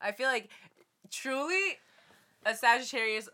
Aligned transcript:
I 0.00 0.12
feel 0.12 0.28
like 0.28 0.48
truly 1.10 1.78
a 2.46 2.54
Sagittarius 2.54 3.28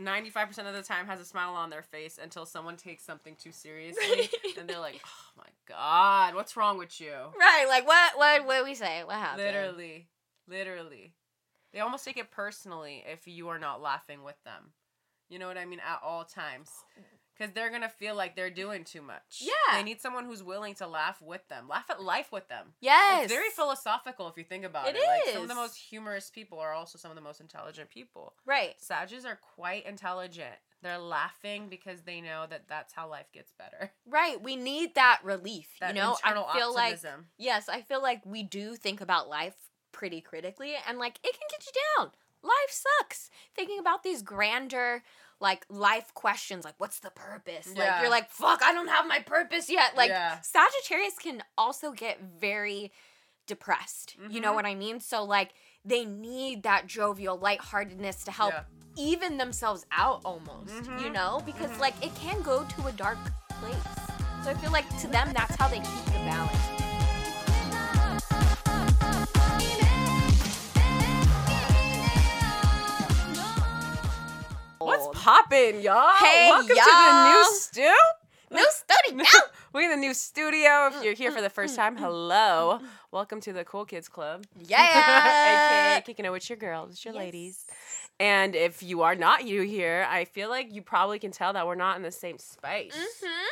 95% 0.00 0.66
of 0.66 0.74
the 0.74 0.82
time 0.82 1.06
has 1.06 1.20
a 1.20 1.24
smile 1.24 1.54
on 1.54 1.70
their 1.70 1.82
face 1.82 2.18
until 2.22 2.44
someone 2.44 2.76
takes 2.76 3.02
something 3.02 3.34
too 3.36 3.52
seriously 3.52 4.28
and 4.58 4.68
they're 4.68 4.78
like, 4.78 5.00
"Oh 5.04 5.32
my 5.38 5.48
god, 5.66 6.34
what's 6.34 6.56
wrong 6.56 6.78
with 6.78 7.00
you?" 7.00 7.14
Right, 7.38 7.66
like 7.68 7.86
what 7.86 8.16
what 8.16 8.46
what 8.46 8.64
we 8.64 8.74
say? 8.74 9.04
What 9.04 9.16
happened? 9.16 9.46
Literally. 9.46 10.08
Literally. 10.48 11.14
They 11.72 11.80
almost 11.80 12.04
take 12.04 12.16
it 12.16 12.30
personally 12.30 13.04
if 13.10 13.26
you 13.26 13.48
are 13.48 13.58
not 13.58 13.82
laughing 13.82 14.22
with 14.22 14.42
them. 14.44 14.72
You 15.28 15.38
know 15.38 15.46
what 15.48 15.58
I 15.58 15.64
mean? 15.64 15.80
At 15.80 16.00
all 16.04 16.24
times. 16.24 16.70
Because 17.36 17.52
they're 17.52 17.68
going 17.70 17.82
to 17.82 17.88
feel 17.88 18.14
like 18.14 18.34
they're 18.34 18.50
doing 18.50 18.84
too 18.84 19.02
much. 19.02 19.40
Yeah. 19.40 19.76
They 19.76 19.82
need 19.82 20.00
someone 20.00 20.24
who's 20.24 20.42
willing 20.42 20.74
to 20.76 20.86
laugh 20.86 21.20
with 21.20 21.46
them. 21.48 21.68
Laugh 21.68 21.90
at 21.90 22.02
life 22.02 22.32
with 22.32 22.48
them. 22.48 22.68
Yes. 22.80 23.24
It's 23.24 23.32
very 23.32 23.50
philosophical 23.50 24.28
if 24.28 24.36
you 24.36 24.44
think 24.44 24.64
about 24.64 24.88
it. 24.88 24.96
It 24.96 25.06
Like 25.06 25.34
some 25.34 25.42
of 25.42 25.48
the 25.48 25.54
most 25.54 25.76
humorous 25.76 26.30
people 26.30 26.58
are 26.58 26.72
also 26.72 26.98
some 26.98 27.10
of 27.10 27.14
the 27.14 27.22
most 27.22 27.40
intelligent 27.40 27.90
people. 27.90 28.34
Right. 28.46 28.74
Sages 28.78 29.24
are 29.24 29.38
quite 29.54 29.86
intelligent. 29.86 30.54
They're 30.82 30.98
laughing 30.98 31.68
because 31.68 32.02
they 32.02 32.20
know 32.20 32.46
that 32.48 32.68
that's 32.68 32.92
how 32.92 33.08
life 33.08 33.30
gets 33.32 33.52
better. 33.52 33.92
Right. 34.08 34.40
We 34.42 34.56
need 34.56 34.94
that 34.94 35.20
relief. 35.22 35.68
That 35.80 35.94
you 35.94 36.00
know, 36.00 36.16
I 36.24 36.32
feel 36.56 36.74
like 36.74 37.00
yes, 37.38 37.68
I 37.68 37.82
feel 37.82 38.00
like 38.00 38.24
we 38.24 38.42
do 38.42 38.76
think 38.76 39.00
about 39.00 39.28
life 39.28 39.56
pretty 39.92 40.20
critically 40.20 40.74
and 40.86 40.98
like 40.98 41.18
it 41.24 41.32
can 41.32 41.48
get 41.50 41.66
you 41.66 41.72
down. 41.98 42.12
Life 42.42 42.70
sucks. 42.70 43.30
Thinking 43.54 43.78
about 43.78 44.02
these 44.02 44.22
grander 44.22 45.02
like 45.40 45.66
life 45.68 46.14
questions 46.14 46.64
like 46.64 46.74
what's 46.78 47.00
the 47.00 47.10
purpose? 47.10 47.68
Like 47.76 48.00
you're 48.00 48.10
like 48.10 48.30
fuck, 48.30 48.62
I 48.62 48.72
don't 48.72 48.88
have 48.88 49.06
my 49.06 49.20
purpose 49.20 49.68
yet. 49.68 49.96
Like 49.96 50.10
Yeah. 50.10 50.40
Sagittarius 50.40 51.14
can 51.18 51.42
also 51.58 51.92
get 51.92 52.20
very 52.40 52.92
depressed. 53.46 54.16
You 54.28 54.40
know 54.40 54.52
Mhm. 54.52 54.54
what 54.54 54.66
I 54.66 54.74
mean? 54.74 55.00
So 55.00 55.24
like 55.24 55.52
they 55.84 56.04
need 56.04 56.62
that 56.64 56.86
jovial 56.86 57.38
lightheartedness 57.38 58.24
to 58.24 58.30
help 58.32 58.54
Yeah. 58.54 58.64
even 58.96 59.36
themselves 59.36 59.84
out 59.92 60.22
almost, 60.24 60.72
you 60.72 61.10
Mhm. 61.10 61.12
know? 61.12 61.42
Because 61.44 61.70
Mhm. 61.70 61.80
like 61.80 61.94
it 62.04 62.14
can 62.16 62.42
go 62.42 62.64
to 62.64 62.86
a 62.86 62.92
dark 62.92 63.18
place. 63.60 63.76
So 64.42 64.50
I 64.50 64.54
feel 64.54 64.70
like 64.72 64.88
to 65.00 65.06
them 65.06 65.32
that's 65.32 65.54
how 65.56 65.68
they 65.68 65.80
keep 65.80 66.04
the 66.06 66.22
balance. 66.24 66.85
What's 74.86 75.08
poppin', 75.20 75.80
y'all? 75.80 76.14
Hey, 76.16 76.48
Welcome 76.48 76.68
to 76.68 76.74
the 76.74 76.80
y'all. 76.80 77.24
new 77.24 77.44
studio. 77.54 77.90
Now. 79.12 79.24
We're 79.72 79.80
in 79.82 79.90
the 79.90 79.96
new 79.96 80.14
studio. 80.14 80.86
If 80.92 81.02
you're 81.04 81.14
here 81.14 81.32
for 81.32 81.40
the 81.42 81.50
first 81.50 81.74
time, 81.74 81.94
mm, 81.96 81.98
mm, 81.98 82.02
mm, 82.02 82.04
hello. 82.04 82.78
Welcome 83.10 83.40
to 83.40 83.52
the 83.52 83.64
Cool 83.64 83.84
Kids 83.84 84.08
Club. 84.08 84.44
Yeah. 84.68 85.96
AKA 85.96 86.02
kicking 86.06 86.24
it 86.24 86.30
with 86.30 86.48
your 86.48 86.56
girls, 86.56 87.04
your 87.04 87.14
Yes. 87.14 87.18
ladies. 87.20 87.64
And 88.20 88.54
if 88.54 88.80
you 88.84 89.02
are 89.02 89.16
not 89.16 89.44
you 89.44 89.62
here, 89.62 90.06
I 90.08 90.24
feel 90.24 90.48
like 90.48 90.72
you 90.72 90.82
probably 90.82 91.18
can 91.18 91.32
tell 91.32 91.52
that 91.54 91.66
we're 91.66 91.74
not 91.74 91.96
in 91.96 92.02
the 92.02 92.12
same 92.12 92.38
space. 92.38 92.94
Mhm. 92.94 93.46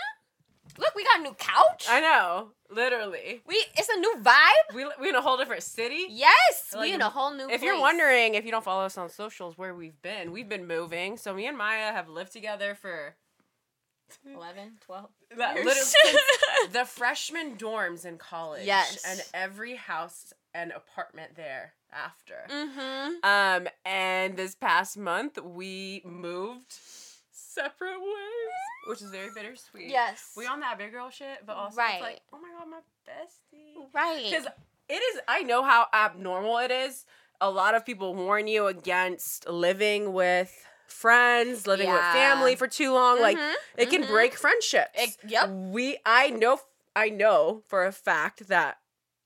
Look, 0.78 0.94
we 0.94 1.04
got 1.04 1.20
a 1.20 1.22
new 1.22 1.34
couch. 1.34 1.86
I 1.88 2.00
know, 2.00 2.48
literally. 2.70 3.42
we 3.46 3.64
it's 3.76 3.88
a 3.88 3.98
new 3.98 4.16
vibe. 4.22 4.74
We 4.74 4.86
we're 5.00 5.10
in 5.10 5.14
a 5.14 5.20
whole 5.20 5.36
different 5.36 5.62
city. 5.62 6.06
Yes, 6.10 6.72
Like, 6.74 6.82
we 6.82 6.92
in 6.94 7.00
a 7.00 7.10
whole 7.10 7.32
new. 7.32 7.48
If 7.48 7.62
you're 7.62 7.78
wondering, 7.78 8.34
if 8.34 8.44
you 8.44 8.50
don't 8.50 8.64
follow 8.64 8.84
us 8.84 8.98
on 8.98 9.08
socials, 9.08 9.56
where 9.56 9.74
we've 9.74 10.00
been, 10.02 10.32
we've 10.32 10.48
been 10.48 10.66
moving. 10.66 11.16
So 11.16 11.34
me 11.34 11.46
and 11.46 11.56
Maya 11.56 11.92
have 11.92 12.08
lived 12.08 12.32
together 12.32 12.74
for 12.74 13.14
11, 14.26 14.78
12. 14.80 15.08
years. 15.30 15.64
literally 15.64 16.18
the 16.72 16.84
freshman 16.84 17.56
dorms 17.56 18.04
in 18.04 18.18
college. 18.18 18.66
Yes. 18.66 19.02
and 19.06 19.22
every 19.34 19.76
house 19.76 20.32
and 20.54 20.72
apartment 20.72 21.36
there 21.36 21.74
after. 21.92 22.46
mm-hmm. 22.50 23.14
Um, 23.22 23.68
and 23.84 24.36
this 24.36 24.54
past 24.54 24.96
month 24.96 25.38
we 25.42 26.02
moved 26.04 26.74
separate 27.54 27.98
ways, 28.00 28.88
which 28.88 29.02
is 29.02 29.10
very 29.10 29.28
bittersweet. 29.34 29.88
Yes. 29.88 30.32
We 30.36 30.46
on 30.46 30.60
that 30.60 30.78
big 30.78 30.92
girl 30.92 31.10
shit, 31.10 31.38
but 31.46 31.56
also 31.56 31.76
Right. 31.76 31.94
it's 31.94 32.02
like, 32.02 32.20
oh 32.32 32.38
my 32.40 32.48
god, 32.58 32.68
my 32.68 32.80
bestie. 33.08 33.86
right. 33.94 34.24
Because 34.30 34.46
it 34.88 34.94
is, 35.02 35.20
I 35.28 35.42
know 35.42 35.62
how 35.62 35.86
abnormal 35.92 36.58
it 36.58 36.70
is. 36.70 37.04
A 37.40 37.50
lot 37.50 37.74
of 37.74 37.84
people 37.84 38.14
warn 38.14 38.46
you 38.46 38.66
against 38.66 39.48
living 39.48 40.12
with 40.12 40.66
friends, 40.86 41.66
living 41.66 41.90
with 41.90 42.00
family 42.00 42.54
for 42.56 42.66
too 42.68 42.92
long. 42.92 43.20
Like 43.20 43.36
Mhm, 43.36 43.54
it 43.76 43.90
can 43.90 44.04
mhm. 44.04 44.08
break 44.08 44.34
friendships. 44.34 44.90
It- 44.94 45.16
yep. 45.26 45.48
We, 45.48 45.98
I 46.06 46.30
know, 46.30 46.60
I 46.94 47.08
know 47.08 47.62
for 47.66 47.84
a 47.84 47.92
fact 47.92 48.48
that 48.48 48.78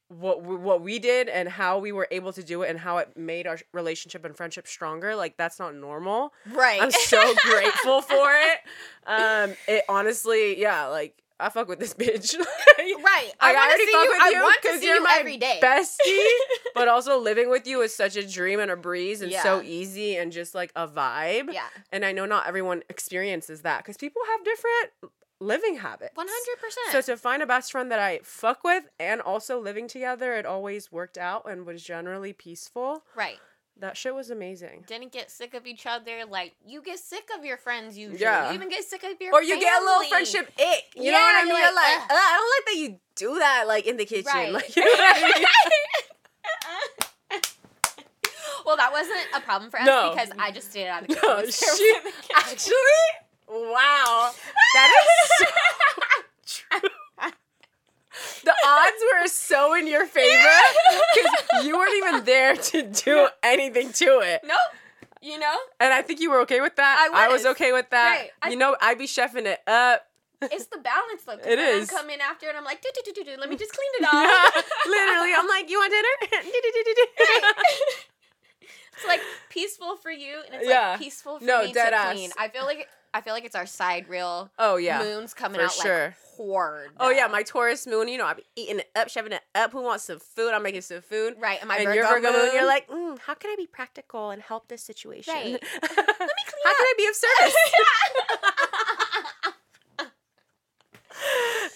what 0.09 0.43
we, 0.43 0.57
what 0.57 0.81
we 0.83 0.99
did 0.99 1.29
and 1.29 1.49
how 1.49 1.79
we 1.79 1.93
were 1.93 2.09
able 2.11 2.33
to 2.33 2.43
do 2.43 2.63
it 2.63 2.71
and 2.71 2.79
how 2.79 2.99
it 2.99 3.17
made 3.17 3.47
our 3.47 3.59
relationship 3.73 4.25
and 4.25 4.37
friendship 4.37 4.67
stronger. 4.67 5.15
Like 5.15 5.37
that's 5.37 5.59
not 5.59 5.75
normal. 5.75 6.33
right. 6.53 6.81
I'm 6.83 6.91
so 6.91 7.35
grateful 7.43 8.01
for 8.03 8.31
it. 8.33 8.59
Um, 9.07 9.55
it 9.67 9.85
honestly, 9.89 10.59
yeah, 10.61 10.87
like 10.87 11.23
I 11.41 11.51
fuck 11.51 11.69
with 11.69 11.79
this 11.79 11.95
bitch. 12.03 12.35
right. 12.79 13.33
I, 13.41 13.53
to 13.53 13.59
already 13.59 13.85
see 13.87 13.93
fuck 13.93 14.05
you. 14.05 14.11
with 14.11 14.33
you 14.35 14.43
want 14.43 14.63
to 14.63 14.69
'cause 14.69 14.81
see 14.81 14.87
you're 14.87 14.97
you 14.97 15.03
my 15.05 15.17
every 15.21 15.37
day. 15.37 15.61
bestie, 15.63 16.27
but 16.75 16.89
also 16.89 17.19
living 17.19 17.49
with 17.51 17.67
you 17.67 17.83
is 17.83 17.95
such 17.95 18.17
a 18.17 18.27
dream 18.27 18.59
and 18.61 18.71
a 18.71 18.77
breeze 18.77 19.21
and 19.23 19.33
so 19.33 19.63
easy 19.63 20.17
and 20.17 20.33
just 20.33 20.55
like 20.55 20.73
a 20.75 20.89
vibe. 20.89 21.53
yeah. 21.53 21.67
And 21.93 22.05
I 22.05 22.13
know 22.13 22.25
not 22.27 22.47
everyone 22.49 22.83
experiences 22.89 23.61
that 23.63 23.79
because 23.85 23.97
people 23.97 24.23
have 24.33 24.45
different 24.45 25.13
living 25.41 25.77
habits. 25.79 26.15
100%. 26.17 26.93
So 26.93 27.01
to 27.03 27.17
find 27.17 27.43
a 27.43 27.47
best 27.47 27.73
friend 27.73 27.91
that 27.91 27.99
I 27.99 28.21
fuck 28.23 28.65
with 28.65 28.85
and 28.99 29.21
also 29.21 29.61
living 29.61 29.89
together, 29.89 30.35
it 30.35 30.47
always 30.47 30.91
worked 30.93 31.19
out 31.19 31.49
and 31.51 31.65
was 31.67 31.83
generally 31.83 32.33
peaceful. 32.33 33.05
Right. 33.15 33.39
That 33.81 33.97
shit 33.97 34.13
was 34.13 34.29
amazing. 34.29 34.85
Didn't 34.89 35.13
get 35.13 35.31
sick 35.31 35.55
of 35.55 35.65
each 35.65 35.87
other. 35.87 36.25
Like 36.29 36.55
you 36.67 36.83
get 36.83 36.99
sick 36.99 37.29
of 37.39 37.45
your 37.45 37.57
friends 37.57 37.97
usually. 37.97 38.21
Yeah. 38.21 38.49
You 38.49 38.55
even 38.55 38.69
get 38.69 38.83
sick 38.83 39.05
of 39.05 39.13
your. 39.21 39.33
Or 39.33 39.41
you 39.41 39.59
get 39.61 39.81
a 39.81 39.85
little 39.85 40.03
friendship 40.09 40.51
ick. 40.59 40.85
You 40.97 41.05
Yeah, 41.05 41.13
know 41.13 41.19
what 41.19 41.23
I 41.23 41.39
you're 41.39 41.47
mean? 41.55 41.63
You're 41.63 41.75
like, 41.75 41.99
like, 41.99 42.03
"Ugh." 42.03 42.11
"Ugh, 42.11 42.19
I 42.19 42.37
don't 42.37 42.51
like 42.57 42.67
that 42.75 42.77
you 42.81 43.01
do 43.15 43.39
that 43.39 43.65
like 43.69 43.87
in 43.87 43.97
the 43.97 44.05
kitchen. 44.05 44.25
Right. 44.27 44.53
Like, 44.53 44.75
you 44.75 44.85
know 44.85 44.91
I 44.97 45.33
mean? 47.31 47.41
well, 48.67 48.77
that 48.77 48.91
wasn't 48.93 49.21
a 49.37 49.41
problem 49.41 49.71
for 49.71 49.79
us 49.81 49.87
No. 49.87 50.11
because 50.11 50.31
I 50.39 50.51
just 50.51 50.71
stayed 50.73 50.89
out 50.89 51.03
of 51.03 51.09
the 51.09 51.15
No, 51.15 51.45
she 51.49 51.95
actually, 52.35 52.75
wow, 53.51 54.33
that 54.75 54.91
is 55.03 55.31
so 55.39 55.47
true. 56.81 56.91
The 58.45 58.55
odds 58.67 58.97
were 59.13 59.27
so 59.29 59.75
in 59.75 59.87
your 59.87 60.07
favor 60.07 60.49
because 61.15 61.67
you 61.67 61.77
weren't 61.77 61.97
even 61.99 62.25
there 62.25 62.57
to 62.57 62.83
do 62.83 63.29
anything 63.43 63.93
to 63.93 64.21
it. 64.21 64.41
nope. 64.45 64.57
You 65.21 65.37
know, 65.39 65.57
And 65.81 65.93
I 65.93 66.01
think 66.03 66.21
you 66.21 66.31
were 66.31 66.41
okay 66.43 66.61
with 66.61 66.77
that. 66.77 67.11
I 67.13 67.27
was 67.29 67.43
was. 67.43 67.47
okay 67.53 67.73
with 67.73 67.91
that. 67.91 68.17
Right. 68.21 68.31
I- 68.41 68.51
You 68.51 68.57
know, 68.57 68.77
I'd 68.81 68.99
be 68.99 69.07
chefing 69.07 69.47
it 69.47 69.61
up. 69.67 70.07
it's 70.43 70.67
the 70.67 70.79
balance 70.79 71.23
though. 71.27 71.39
It 71.45 71.59
is. 71.59 71.91
I'm 71.91 71.97
coming 71.99 72.21
after 72.21 72.49
and 72.49 72.57
I'm 72.57 72.65
like, 72.65 72.81
do 72.81 72.89
do 72.95 73.01
do 73.05 73.13
do 73.13 73.25
do. 73.33 73.37
Let 73.41 73.51
me 73.51 73.57
just 73.57 73.73
clean 73.73 73.91
it 73.99 74.03
Yeah, 74.03 74.09
off. 74.09 74.55
literally. 74.87 75.33
I'm 75.37 75.49
like, 75.49 75.69
you 75.69 75.79
want 75.79 75.91
dinner? 75.93 76.43
it's 78.97 79.07
like 79.07 79.21
peaceful 79.51 79.97
for 79.97 80.11
you, 80.11 80.41
and 80.47 80.55
it's 80.55 80.69
Yeah. 80.69 80.91
like 80.91 80.99
peaceful 81.01 81.39
for 81.41 81.45
No, 81.45 81.65
me 81.65 81.73
dead 81.73 81.91
to 81.91 81.97
ass. 81.97 82.13
clean. 82.15 82.31
I 82.39 82.49
feel 82.49 82.65
like 82.65 82.89
I 83.15 83.21
feel 83.21 83.33
like 83.33 83.45
it's 83.45 83.55
our 83.57 83.67
side 83.67 84.09
reel. 84.09 84.51
oh 84.59 84.77
yeah. 84.77 85.03
Moons 85.03 85.35
coming 85.35 85.59
for 85.61 85.67
out 85.67 85.73
sure. 85.73 86.05
like 86.07 86.15
horde. 86.37 86.91
Oh 87.01 87.11
yeah, 87.11 87.27
my 87.27 87.43
Taurus 87.43 87.87
moon. 87.87 88.07
You 88.09 88.19
know, 88.19 88.27
I'm 88.27 88.39
eating 88.55 88.79
it 88.81 88.91
up, 88.95 89.09
shoving 89.09 89.33
it 89.33 89.43
up. 89.55 89.73
Who 89.73 89.83
wants 89.83 90.05
some 90.05 90.19
food? 90.21 90.53
I'm 90.53 90.63
making 90.63 90.83
some 90.83 91.01
food. 91.01 91.35
right. 91.39 91.59
And 91.61 91.69
my 91.69 91.77
and 91.77 91.87
Virgo, 91.87 91.95
your 91.97 92.09
Virgo 92.09 92.33
moon, 92.33 92.41
moon, 92.43 92.51
you're 92.55 92.67
like, 92.67 92.89
mm, 92.89 93.19
how 93.21 93.35
can 93.35 93.51
I 93.51 93.57
be 93.57 93.67
practical 93.67 94.31
and 94.31 94.43
help 94.43 94.69
this 94.69 94.83
situation? 94.83 95.33
Right. 95.35 95.53
Let 95.83 95.91
me 95.91 96.45
clean 96.47 96.65
How 96.65 96.75
can 96.75 96.87
I 96.87 96.95
be 96.97 97.07
of 97.07 97.15
service? 97.17 97.55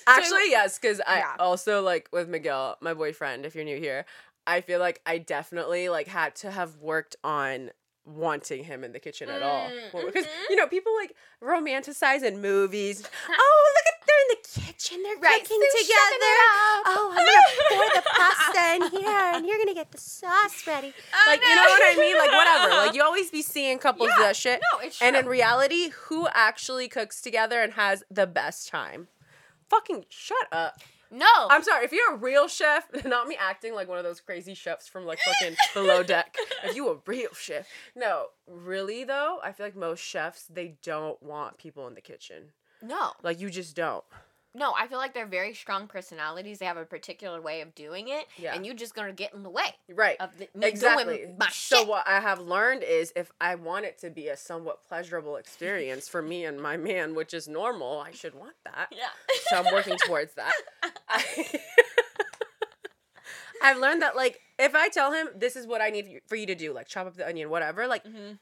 Actually, 0.06 0.50
yes, 0.50 0.78
because 0.78 1.00
I 1.06 1.18
Yeah. 1.18 1.36
also 1.38 1.82
like 1.82 2.08
with 2.12 2.28
Miguel, 2.28 2.76
my 2.80 2.94
boyfriend. 2.94 3.46
If 3.46 3.54
you're 3.54 3.64
new 3.64 3.78
here, 3.78 4.04
I 4.46 4.60
feel 4.60 4.80
like 4.80 5.00
I 5.06 5.18
definitely 5.18 5.88
like 5.88 6.08
had 6.08 6.34
to 6.36 6.50
have 6.50 6.76
worked 6.78 7.16
on 7.24 7.70
wanting 8.04 8.64
him 8.64 8.82
in 8.82 8.92
the 8.92 8.98
kitchen 8.98 9.28
at 9.28 9.42
all 9.42 9.68
Mm, 9.70 10.06
because 10.06 10.24
mhm. 10.24 10.50
you 10.50 10.56
know 10.56 10.66
people 10.66 10.92
like 10.96 11.14
romanticize 11.40 12.22
in 12.22 12.40
movies. 12.40 13.02
oh, 13.30 13.72
look 13.76 13.86
at 13.86 13.92
they're 14.06 14.16
in 14.28 14.36
the 14.42 14.60
kitchen, 14.60 15.02
they're 15.02 15.16
Right, 15.18 15.42
cooking 15.42 15.60
together. 15.78 16.34
Oh, 16.86 17.14
I'm 17.16 17.24
gonna 17.24 17.68
pour 17.70 18.02
the 18.02 18.08
pasta 18.08 18.74
in 18.74 18.90
here, 19.00 19.30
and 19.34 19.46
you're 19.46 19.58
gonna 19.58 19.74
get 19.74 19.92
the 19.92 19.98
sauce 19.98 20.66
ready. 20.66 20.92
Oh, 21.14 21.24
like 21.30 21.40
you 21.40 21.54
know 21.54 21.62
what 21.62 21.82
I 21.84 21.96
mean? 21.98 22.18
Like 22.18 22.32
whatever. 22.32 22.72
Like 22.82 22.94
you 22.94 23.02
always 23.02 23.30
be 23.30 23.42
seeing 23.42 23.78
couples 23.78 24.10
do 24.16 24.22
that 24.22 24.34
shit. 24.36 24.60
No, 24.72 24.80
it's 24.80 25.00
And 25.00 25.14
in 25.14 25.26
reality, 25.26 25.90
who 26.06 26.26
actually 26.34 26.88
cooks 26.88 27.20
together 27.20 27.60
and 27.62 27.74
has 27.74 28.02
the 28.10 28.26
best 28.26 28.68
time? 28.68 29.06
Fucking 29.68 30.06
shut 30.08 30.48
up. 30.50 30.80
No. 31.12 31.26
I'm 31.50 31.62
sorry, 31.62 31.84
if 31.84 31.92
you're 31.92 32.14
a 32.14 32.16
real 32.16 32.48
chef, 32.48 32.88
not 33.04 33.28
me 33.28 33.36
acting 33.38 33.74
like 33.74 33.86
one 33.88 33.98
of 33.98 34.04
those 34.04 34.20
crazy 34.20 34.54
chefs 34.54 34.88
from 34.88 35.04
like 35.04 35.18
fucking 35.20 35.56
below 35.74 36.02
deck. 36.02 36.34
If 36.64 36.74
you 36.74 36.88
a 36.88 36.96
real 37.06 37.32
chef. 37.34 37.68
No, 37.94 38.26
really 38.46 39.04
though, 39.04 39.38
I 39.44 39.52
feel 39.52 39.66
like 39.66 39.76
most 39.76 40.00
chefs 40.00 40.44
they 40.44 40.74
don't 40.82 41.22
want 41.22 41.58
people 41.58 41.86
in 41.86 41.94
the 41.94 42.00
kitchen. 42.00 42.52
no. 42.82 43.12
Like 43.22 43.38
you 43.40 43.50
just 43.50 43.76
don't. 43.76 44.04
No, 44.54 44.72
I 44.78 44.86
feel 44.86 44.98
like 44.98 45.14
they're 45.14 45.26
very 45.26 45.54
strong 45.54 45.86
personalities. 45.86 46.58
They 46.58 46.66
have 46.66 46.76
a 46.76 46.84
particular 46.84 47.40
way 47.40 47.60
of 47.62 47.74
doing 47.74 48.08
it, 48.08 48.26
Yeah. 48.36 48.54
and 48.54 48.66
you're 48.66 48.74
just 48.74 48.94
gonna 48.94 49.12
get 49.12 49.32
in 49.34 49.42
the 49.42 49.50
way 49.50 49.74
Right. 49.88 50.16
of 50.20 50.30
the, 50.38 50.48
Exactly. 50.66 51.34
So 51.52 51.84
what 51.84 52.06
I 52.06 52.20
have 52.20 52.38
learned 52.40 52.82
is 52.82 53.12
if 53.16 53.32
I 53.40 53.54
want 53.54 53.84
it 53.86 53.98
to 54.00 54.10
be 54.10 54.28
a 54.28 54.36
somewhat 54.36 54.82
pleasurable 54.86 55.36
experience 55.36 56.08
for 56.08 56.20
me 56.22 56.44
and 56.44 56.60
my 56.60 56.76
man, 56.76 57.14
which 57.14 57.32
is 57.34 57.48
normal, 57.48 58.00
I 58.00 58.10
should 58.12 58.34
want 58.34 58.54
that. 58.64 58.88
yeah. 58.90 59.08
So 59.48 59.56
I'm 59.56 59.72
working 59.72 59.96
towards 60.06 60.34
that. 60.34 60.52
I, 61.08 61.60
I've 63.62 63.78
learned 63.78 64.02
that 64.02 64.16
like 64.16 64.40
if 64.58 64.74
I 64.74 64.88
tell 64.88 65.12
him 65.12 65.28
this 65.36 65.56
is 65.56 65.66
what 65.66 65.80
I 65.80 65.90
need 65.90 66.20
for 66.26 66.36
you 66.36 66.46
to 66.46 66.54
do, 66.54 66.72
like 66.72 66.88
chop 66.88 67.06
up 67.06 67.16
the 67.16 67.26
onion, 67.26 67.48
whatever, 67.50 67.86
like 67.86 68.04
Mhm. 68.04 68.38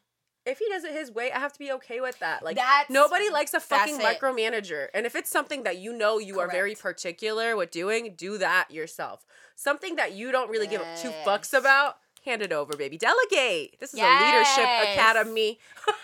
If 0.47 0.59
he 0.59 0.67
does 0.71 0.85
it 0.85 0.93
his 0.93 1.11
way, 1.11 1.31
I 1.33 1.39
have 1.39 1.53
to 1.53 1.59
be 1.59 1.71
okay 1.73 2.01
with 2.01 2.19
that. 2.21 2.43
Like 2.43 2.57
That's- 2.57 2.87
nobody 2.89 3.29
likes 3.31 3.53
a 3.55 3.61
fucking 3.61 3.99
micromanager. 3.99 4.89
And 4.95 5.05
if 5.07 5.15
it's 5.15 5.31
something 5.31 5.65
that 5.65 5.79
you 5.79 5.93
know 5.93 6.19
you 6.19 6.41
are 6.41 6.49
very 6.49 6.75
particular 6.75 7.57
with 7.57 7.71
doing, 7.71 8.15
do 8.17 8.39
that 8.39 8.71
yourself. 8.71 9.25
Something 9.55 9.97
that 9.97 10.13
you 10.13 10.33
don't 10.33 10.51
really 10.51 10.67
give 10.67 10.81
two 11.03 11.11
fucks 11.27 11.53
about, 11.57 11.99
hand 12.25 12.41
it 12.43 12.53
over, 12.53 12.77
baby. 12.77 12.97
Delegate. 12.97 13.79
This 13.81 13.93
is 13.93 14.01
a 14.01 14.03
leadership 14.03 14.65
Yes. 14.65 14.97
academy. 14.97 15.59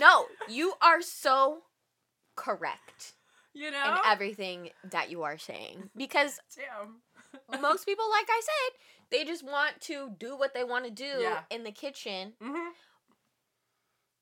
no, 0.00 0.24
you 0.48 0.72
are 0.82 1.00
so 1.00 1.58
correct 2.34 3.12
You 3.54 3.70
know? 3.70 3.92
in 3.92 3.98
everything 4.04 4.70
that 4.90 5.10
you 5.10 5.22
are 5.22 5.38
saying 5.38 5.90
because 5.96 6.40
Damn. 6.56 7.60
most 7.62 7.86
people, 7.86 8.04
like 8.10 8.26
I 8.28 8.40
said, 8.42 8.78
they 9.10 9.24
just 9.24 9.44
want 9.44 9.80
to 9.82 10.10
do 10.18 10.36
what 10.36 10.52
they 10.54 10.64
want 10.64 10.84
to 10.84 10.90
do 10.90 11.04
Yeah. 11.20 11.40
in 11.50 11.64
the 11.64 11.72
kitchen. 11.72 12.32
hmm 12.40 12.68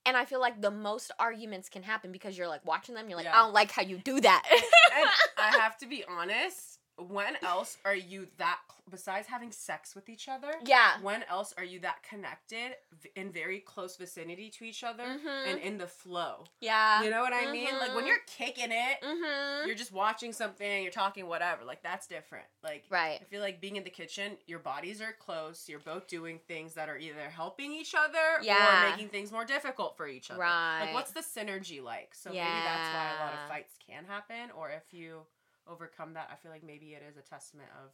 And 0.05 0.15
I 0.15 0.25
feel 0.25 0.39
like 0.39 0.61
the 0.61 0.69
most 0.71 1.11
arguments 1.19 1.67
can 1.69 1.81
happen 1.83 2.11
because 2.11 2.37
you're 2.37 2.47
like 2.47 2.63
watching 2.65 2.93
them, 2.95 3.09
you're 3.09 3.17
like, 3.17 3.25
Yeah. 3.25 3.35
I 3.39 3.43
don't 3.43 3.53
like 3.53 3.71
how 3.71 3.81
you 3.81 3.97
do 3.97 4.21
that. 4.21 4.43
and 4.97 5.09
I 5.37 5.57
have 5.57 5.77
to 5.79 5.87
be 5.87 6.03
honest. 6.09 6.74
When 6.97 7.35
else 7.43 7.77
are 7.83 7.95
you 7.95 8.27
that 8.37 8.59
besides 8.89 9.27
having 9.27 9.51
sex 9.51 9.95
with 9.95 10.07
each 10.07 10.29
other? 10.29 10.53
yeah. 10.63 11.01
When 11.01 11.23
else 11.23 11.53
are 11.57 11.63
you 11.63 11.79
that 11.81 12.03
connected 12.03 12.77
in 13.15 13.31
very 13.31 13.59
close 13.59 13.97
vicinity 13.97 14.49
to 14.51 14.63
each 14.63 14.83
other 14.83 15.03
Mhm. 15.03 15.47
and 15.47 15.59
in 15.59 15.77
the 15.77 15.87
flow? 15.87 16.45
Yeah. 16.61 17.01
You 17.03 17.09
know 17.09 17.21
what 17.21 17.33
I 17.33 17.51
mean? 17.51 17.77
Like 17.77 17.93
when 17.95 18.05
Mhm. 18.05 18.07
you're 18.07 18.19
kicking 18.27 18.71
it, 18.71 19.01
Mm-hmm. 19.01 19.67
you're 19.67 19.75
just 19.75 19.91
watching 19.91 20.31
something, 20.31 20.83
you're 20.83 20.91
talking 20.91 21.27
whatever. 21.27 21.65
Like 21.65 21.81
that's 21.83 22.07
different. 22.07 22.45
Like 22.63 22.85
Right. 22.89 23.19
I 23.21 23.25
feel 23.25 23.41
like 23.41 23.59
being 23.59 23.75
in 23.75 23.83
the 23.83 23.89
kitchen, 23.89 24.37
your 24.45 24.59
bodies 24.59 25.01
are 25.01 25.13
close. 25.13 25.67
You're 25.67 25.79
both 25.79 26.07
doing 26.07 26.39
things 26.39 26.75
that 26.75 26.87
are 26.87 26.97
either 26.97 27.29
helping 27.29 27.73
each 27.73 27.93
other 27.93 28.39
Yeah. 28.41 28.85
or 28.85 28.89
making 28.91 29.09
things 29.09 29.31
more 29.33 29.43
difficult 29.45 29.97
for 29.97 30.07
each 30.07 30.31
other. 30.31 30.39
Right. 30.39 30.85
Like 30.85 30.93
what's 30.93 31.11
the 31.11 31.21
synergy 31.21 31.81
like? 31.83 32.15
So 32.15 32.29
maybe 32.29 32.39
that's 32.39 32.93
why 32.93 33.15
a 33.17 33.25
lot 33.25 33.33
of 33.33 33.49
fights 33.49 33.77
can 33.85 34.05
happen. 34.05 34.51
Or 34.51 34.69
if 34.69 34.93
you 34.93 35.25
overcome 35.67 36.13
that, 36.13 36.29
I 36.31 36.35
feel 36.35 36.51
like 36.51 36.63
maybe 36.63 36.87
it 36.93 37.03
is 37.07 37.17
a 37.17 37.21
testament 37.21 37.69
of 37.83 37.91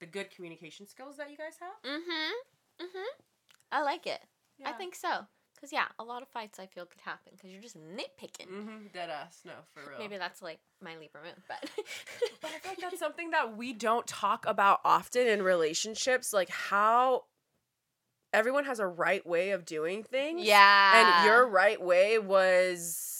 the 0.00 0.06
good 0.06 0.30
communication 0.30 0.86
skills 0.86 1.16
that 1.16 1.30
you 1.30 1.36
guys 1.36 1.54
have. 1.60 1.90
Mm-hmm. 1.90 2.84
Mm-hmm. 2.84 3.22
I 3.72 3.82
like 3.82 4.06
it. 4.06 4.20
I 4.64 4.72
think 4.72 4.94
so. 4.94 5.26
Cause 5.60 5.72
yeah, 5.72 5.86
a 5.98 6.04
lot 6.04 6.22
of 6.22 6.28
fights 6.28 6.60
I 6.60 6.66
feel 6.66 6.86
could 6.86 7.00
happen 7.00 7.32
because 7.36 7.50
you're 7.50 7.60
just 7.60 7.76
nitpicking. 7.76 8.46
Mm-hmm. 8.48 8.86
Dead 8.94 9.10
ass. 9.10 9.40
No, 9.44 9.52
for 9.74 9.90
real. 9.90 9.98
Maybe 9.98 10.16
that's 10.16 10.40
like 10.40 10.60
my 10.80 10.96
Libra 10.96 11.20
moon, 11.22 11.32
but 11.48 11.58
But 12.40 12.50
I 12.54 12.58
feel 12.60 12.70
like 12.72 12.78
that's 12.80 12.98
something 13.00 13.30
that 13.30 13.56
we 13.56 13.72
don't 13.72 14.06
talk 14.06 14.46
about 14.46 14.80
often 14.84 15.26
in 15.26 15.42
relationships, 15.42 16.32
like 16.32 16.48
how 16.48 17.24
everyone 18.32 18.66
has 18.66 18.78
a 18.78 18.86
right 18.86 19.26
way 19.26 19.50
of 19.50 19.64
doing 19.64 20.04
things. 20.04 20.42
yeah, 20.42 21.18
And 21.20 21.26
your 21.26 21.48
right 21.48 21.80
way 21.82 22.20
was 22.20 23.17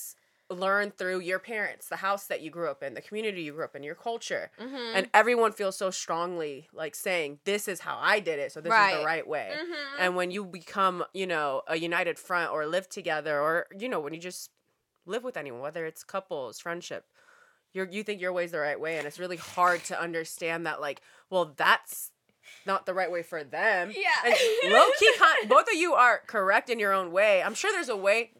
learned 0.50 0.96
through 0.96 1.20
your 1.20 1.38
parents, 1.38 1.88
the 1.88 1.96
house 1.96 2.26
that 2.26 2.40
you 2.40 2.50
grew 2.50 2.70
up 2.70 2.82
in, 2.82 2.94
the 2.94 3.00
community 3.00 3.42
you 3.42 3.52
grew 3.52 3.64
up 3.64 3.76
in, 3.76 3.82
your 3.82 3.94
culture. 3.94 4.50
mm-hmm. 4.60 4.96
And 4.96 5.08
everyone 5.12 5.52
feels 5.52 5.76
so 5.76 5.90
strongly 5.90 6.68
like 6.72 6.94
saying, 6.94 7.40
This 7.44 7.68
is 7.68 7.80
how 7.80 7.98
I 8.00 8.20
did 8.20 8.38
it, 8.38 8.52
so 8.52 8.60
this 8.60 8.72
is 8.94 8.98
the 8.98 9.04
right 9.04 9.26
way. 9.26 9.52
mm-hmm. 9.54 10.00
And 10.00 10.16
when 10.16 10.30
you 10.30 10.44
become, 10.44 11.04
you 11.12 11.26
know, 11.26 11.62
a 11.66 11.76
united 11.76 12.18
front 12.18 12.50
or 12.50 12.66
live 12.66 12.88
together 12.88 13.40
or, 13.40 13.66
you 13.78 13.88
know, 13.88 14.00
when 14.00 14.14
you 14.14 14.20
just 14.20 14.50
live 15.06 15.24
with 15.24 15.36
anyone, 15.36 15.60
whether 15.60 15.84
it's 15.84 16.04
couples, 16.04 16.58
friendship, 16.58 17.04
you're 17.72 17.88
you 17.88 18.02
think 18.02 18.20
your 18.20 18.32
way's 18.32 18.52
the 18.52 18.58
right 18.58 18.80
way. 18.80 18.98
And 18.98 19.06
it's 19.06 19.18
really 19.18 19.36
hard 19.36 19.84
to 19.84 20.00
understand 20.00 20.66
that 20.66 20.80
like, 20.80 21.02
well, 21.30 21.52
that's 21.56 22.12
not 22.66 22.86
the 22.86 22.94
right 22.94 23.10
way 23.10 23.22
for 23.22 23.44
them. 23.44 23.92
yeah, 23.94 24.34
And 24.62 24.72
low 24.72 24.88
key 24.98 25.12
both 25.48 25.68
of 25.68 25.74
you 25.74 25.92
are 25.94 26.22
correct 26.26 26.70
in 26.70 26.78
your 26.78 26.92
own 26.92 27.12
way. 27.12 27.42
I'm 27.42 27.54
sure 27.54 27.72
there's 27.72 27.88
a 27.88 27.96
way 27.96 28.30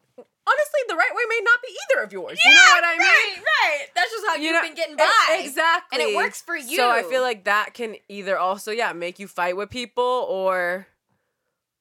honestly 0.49 0.81
the 0.89 0.97
right 0.97 1.11
way 1.15 1.23
may 1.29 1.41
not 1.45 1.59
be 1.63 1.77
either 1.83 2.03
of 2.05 2.13
yours. 2.13 2.39
you 2.45 2.53
know 2.55 2.61
what 2.75 2.85
I 2.85 2.93
mean? 2.93 3.01
Right, 3.01 3.43
right. 3.63 3.87
That's 3.95 4.11
just 4.11 4.27
how 4.27 4.35
You 4.37 4.43
you've 4.45 4.55
know, 4.55 4.63
been 4.63 4.75
getting 4.75 4.97
by, 4.97 5.41
exactly. 5.45 6.01
and 6.01 6.11
it 6.11 6.17
works 6.17 6.41
for 6.43 6.57
you. 6.57 6.77
So 6.77 6.91
I 6.91 7.03
feel 7.03 7.23
like 7.23 7.45
that 7.45 7.75
can 7.75 7.97
either 8.09 8.39
also 8.39 8.71
yeah 8.73 8.93
make 8.93 9.19
you 9.19 9.29
fight 9.29 9.57
with 9.57 9.71
people 9.71 10.27
or 10.29 10.87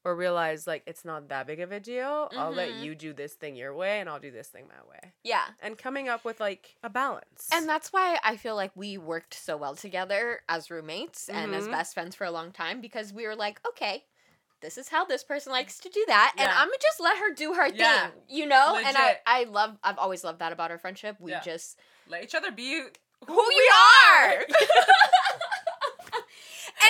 or 0.03 0.15
realize 0.15 0.65
like 0.65 0.83
it's 0.87 1.03
not 1.03 1.27
that 1.29 1.47
big 1.47 1.59
of 1.59 1.71
a 1.73 1.79
deal. 1.81 2.29
I'll 2.37 2.51
let 2.53 2.69
Mhm. 2.69 2.81
you 2.83 2.95
do 2.95 3.11
this 3.13 3.33
thing 3.33 3.57
your 3.57 3.73
way 3.75 3.99
and 3.99 4.07
I'll 4.09 4.19
do 4.21 4.31
this 4.31 4.47
thing 4.47 4.65
my 4.69 4.81
way. 4.89 5.11
yeah. 5.23 5.43
And 5.61 5.77
coming 5.77 6.07
up 6.07 6.23
with 6.23 6.39
like 6.39 6.77
a 6.81 6.89
balance. 6.89 7.49
And 7.51 7.67
that's 7.67 7.91
why 7.91 8.17
I 8.23 8.37
feel 8.37 8.55
like 8.55 8.71
we 8.75 8.97
worked 8.97 9.33
so 9.33 9.57
well 9.57 9.75
together 9.75 10.41
as 10.47 10.69
roommates 10.71 11.27
and 11.27 11.53
as 11.53 11.67
Mhm. 11.67 11.71
best 11.71 11.93
friends 11.93 12.15
for 12.15 12.23
a 12.23 12.31
long 12.31 12.53
time 12.53 12.79
because 12.79 13.11
we 13.11 13.25
were 13.27 13.35
like, 13.35 13.59
okay, 13.67 14.05
this 14.61 14.77
is 14.77 14.89
how 14.89 15.05
this 15.05 15.23
person 15.23 15.51
mm. 15.51 15.55
likes 15.55 15.79
to 15.79 15.89
do 15.89 16.03
that, 16.07 16.33
and 16.37 16.49
I'm 16.49 16.67
gonna 16.67 16.77
just 16.81 16.99
let 16.99 17.17
her 17.17 17.33
do 17.33 17.53
her 17.53 17.67
Yeah. 17.67 18.07
thing, 18.07 18.11
you 18.29 18.45
know. 18.45 18.79
And 18.83 18.97
I, 18.97 19.17
I 19.25 19.43
love, 19.45 19.77
I've 19.83 19.97
always 19.97 20.23
loved 20.23 20.39
that 20.39 20.51
about 20.51 20.71
our 20.71 20.77
friendship. 20.77 21.17
We 21.19 21.31
Yeah. 21.31 21.41
just 21.41 21.79
let 22.09 22.23
each 22.23 22.35
other 22.35 22.51
be 22.51 22.79
who, 22.79 22.89
who, 23.33 23.47
we 23.47 23.71
are. 23.73 24.29
are. 24.29 24.39
and 24.43 24.47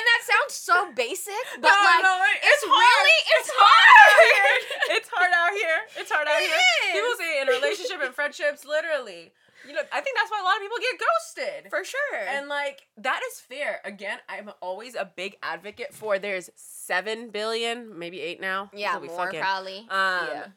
that 0.04 0.22
sounds 0.24 0.54
so 0.54 0.92
basic, 0.94 1.34
but 1.56 1.62
No, 1.62 1.70
like 1.70 2.04
no, 2.04 2.22
it- 2.24 2.40
it's, 2.44 2.64
hard. 2.66 3.06
really 3.06 3.20
it's, 3.40 3.50
hard 3.54 3.88
hard. 4.08 4.62
It's 4.98 5.10
hard 5.12 5.32
out 5.36 5.52
here. 5.54 5.80
It's 5.98 6.12
hard 6.12 6.28
out 6.28 6.40
It 6.40 6.48
here. 6.48 6.94
People 6.94 7.16
say 7.18 7.42
in 7.42 7.48
relationship 7.48 8.00
and 8.02 8.14
friendships, 8.14 8.66
literally. 8.66 9.32
You 9.68 9.74
know, 9.74 9.82
I 9.92 10.02
think 10.02 10.16
that's 10.18 10.32
why 10.32 10.40
a 10.40 10.44
lot 10.44 10.56
of 10.56 10.62
people 10.62 10.78
get 10.80 11.00
ghosted. 11.00 11.70
for 11.70 11.84
sure. 11.84 12.20
And 12.28 12.48
like 12.48 12.88
that 12.98 13.20
is 13.32 13.40
fair. 13.40 13.82
Again, 13.84 14.20
I'm 14.30 14.52
always 14.62 14.96
a 14.96 15.06
big 15.16 15.38
advocate 15.44 15.94
for 15.94 16.18
there's 16.20 16.50
seven 16.56 17.30
billion, 17.30 17.98
maybe 18.00 18.22
eight 18.22 18.40
now. 18.42 18.70
yeah, 18.74 18.98
more 19.00 19.26
fucking- 19.26 19.42
probably. 19.42 19.80
Um, 19.80 19.88
yeah. 19.90 20.48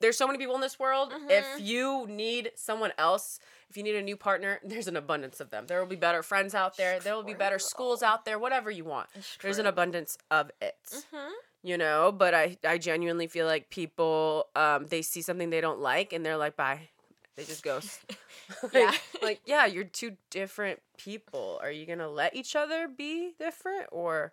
There's 0.00 0.18
so 0.18 0.26
many 0.26 0.38
people 0.38 0.54
in 0.54 0.60
this 0.60 0.78
world. 0.78 1.12
If 1.30 1.44
Mhm. 1.44 1.60
you 1.64 2.06
need 2.08 2.52
someone 2.56 2.92
else, 2.98 3.40
if 3.70 3.76
you 3.76 3.82
need 3.82 3.94
a 3.96 4.02
new 4.02 4.16
partner, 4.16 4.60
there's 4.62 4.86
an 4.86 4.96
abundance 4.96 5.40
of 5.40 5.50
them. 5.50 5.66
There 5.66 5.80
will 5.80 5.86
be 5.88 5.96
better 5.96 6.22
friends 6.22 6.54
out 6.54 6.76
there. 6.76 7.00
There 7.00 7.14
will 7.14 7.22
be 7.22 7.34
better 7.34 7.58
schools 7.58 8.02
out 8.02 8.24
there. 8.24 8.38
Whatever 8.38 8.70
you 8.70 8.84
want, 8.84 9.08
there's 9.40 9.58
an 9.58 9.66
abundance 9.66 10.18
of 10.30 10.50
it. 10.60 10.76
Mhm. 11.12 11.30
You 11.62 11.78
know, 11.78 12.12
but 12.12 12.34
I 12.34 12.58
I 12.64 12.76
genuinely 12.76 13.26
feel 13.26 13.46
like 13.46 13.70
people 13.70 14.48
um 14.54 14.86
they 14.88 15.00
see 15.00 15.22
something 15.22 15.48
they 15.50 15.62
don't 15.62 15.80
like 15.80 16.12
and 16.12 16.24
they're 16.24 16.36
like 16.36 16.56
bye. 16.56 16.90
They 17.36 17.44
just 17.44 17.62
ghost. 17.62 18.00
like, 18.62 18.72
Yeah. 18.74 18.92
like 19.22 19.40
yeah, 19.46 19.66
you're 19.66 19.84
two 19.84 20.16
different 20.30 20.80
people. 20.98 21.58
Are 21.62 21.70
you 21.70 21.86
gonna 21.86 22.08
let 22.08 22.34
each 22.36 22.54
other 22.56 22.88
be 22.88 23.32
different, 23.38 23.86
or 23.92 24.32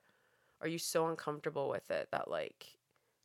are 0.62 0.67
you 0.67 0.77
so 0.77 1.08
uncomfortable 1.08 1.70
with 1.70 1.89
it 1.91 2.10
that 2.12 2.29
like 2.29 2.65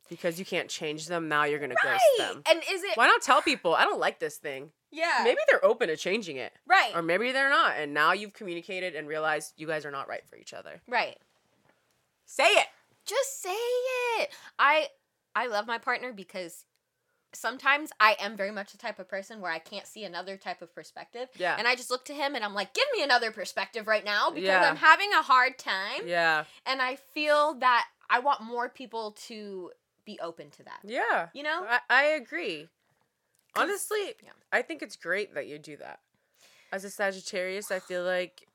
because 0.09 0.39
you 0.39 0.45
can't 0.45 0.69
change 0.69 1.07
them 1.07 1.27
now 1.27 1.43
you're 1.43 1.59
gonna 1.59 1.75
ghost 1.83 2.03
them? 2.17 2.41
And 2.49 2.59
is 2.71 2.83
it 2.83 2.95
Why 2.97 3.07
not 3.07 3.21
tell 3.21 3.41
people 3.41 3.75
I 3.75 3.83
don't 3.83 3.99
like 3.99 4.19
this 4.19 4.37
thing? 4.37 4.71
yeah 4.89 5.19
Maybe 5.23 5.39
they're 5.51 5.63
open 5.65 5.89
to 5.89 5.97
changing 5.97 6.37
it, 6.37 6.53
right 6.65 6.91
or 6.95 7.01
maybe 7.01 7.31
they're 7.33 7.49
not, 7.49 7.73
and 7.77 7.93
now 7.93 8.13
you've 8.13 8.33
communicated 8.33 8.95
and 8.95 9.05
realized 9.07 9.53
you 9.57 9.67
guys 9.67 9.85
are 9.85 9.91
not 9.91 10.07
right 10.07 10.25
for 10.25 10.37
each 10.37 10.53
other. 10.53 10.81
right 10.87 11.17
Say 12.25 12.45
it. 12.47 12.67
just 13.05 13.41
say 13.41 13.49
it 14.19 14.29
i 14.59 14.87
i 15.35 15.47
love 15.47 15.67
my 15.67 15.77
partner 15.77 16.11
because 16.13 16.65
sometimes 17.33 17.91
i 17.99 18.15
am 18.19 18.35
very 18.37 18.51
much 18.51 18.71
the 18.71 18.77
type 18.77 18.99
of 18.99 19.07
person 19.07 19.41
where 19.41 19.51
i 19.51 19.59
can't 19.59 19.85
see 19.85 20.03
another 20.03 20.37
type 20.37 20.61
of 20.61 20.73
perspective 20.73 21.27
Yeah. 21.37 21.55
and 21.57 21.67
i 21.67 21.75
just 21.75 21.91
look 21.91 22.05
to 22.05 22.13
him 22.13 22.35
and 22.35 22.43
i'm 22.43 22.53
like 22.53 22.73
give 22.73 22.85
me 22.95 23.03
another 23.03 23.31
perspective 23.31 23.85
right 23.87 24.03
now 24.05 24.29
because 24.29 24.47
Yeah. 24.47 24.69
i'm 24.69 24.77
having 24.77 25.11
a 25.13 25.21
hard 25.21 25.57
time 25.57 26.07
yeah. 26.07 26.45
and 26.65 26.81
i 26.81 26.95
feel 26.95 27.55
that 27.55 27.85
i 28.09 28.19
want 28.19 28.41
more 28.41 28.69
people 28.69 29.11
to 29.27 29.71
be 30.05 30.17
open 30.21 30.49
to 30.51 30.63
that 30.63 30.79
Yeah. 30.83 31.27
you 31.33 31.43
know 31.43 31.65
I, 31.67 31.79
I 31.89 32.03
agree. 32.05 32.69
Honestly, 33.55 34.13
yeah. 34.23 34.29
I 34.51 34.61
think 34.61 34.81
it's 34.81 34.95
great 34.95 35.33
that 35.33 35.47
you 35.47 35.57
do 35.57 35.77
that. 35.77 35.99
As 36.71 36.83
a 36.85 36.89
Sagittarius, 36.91 37.71
I 37.71 37.79
feel 37.79 38.03
like 38.03 38.45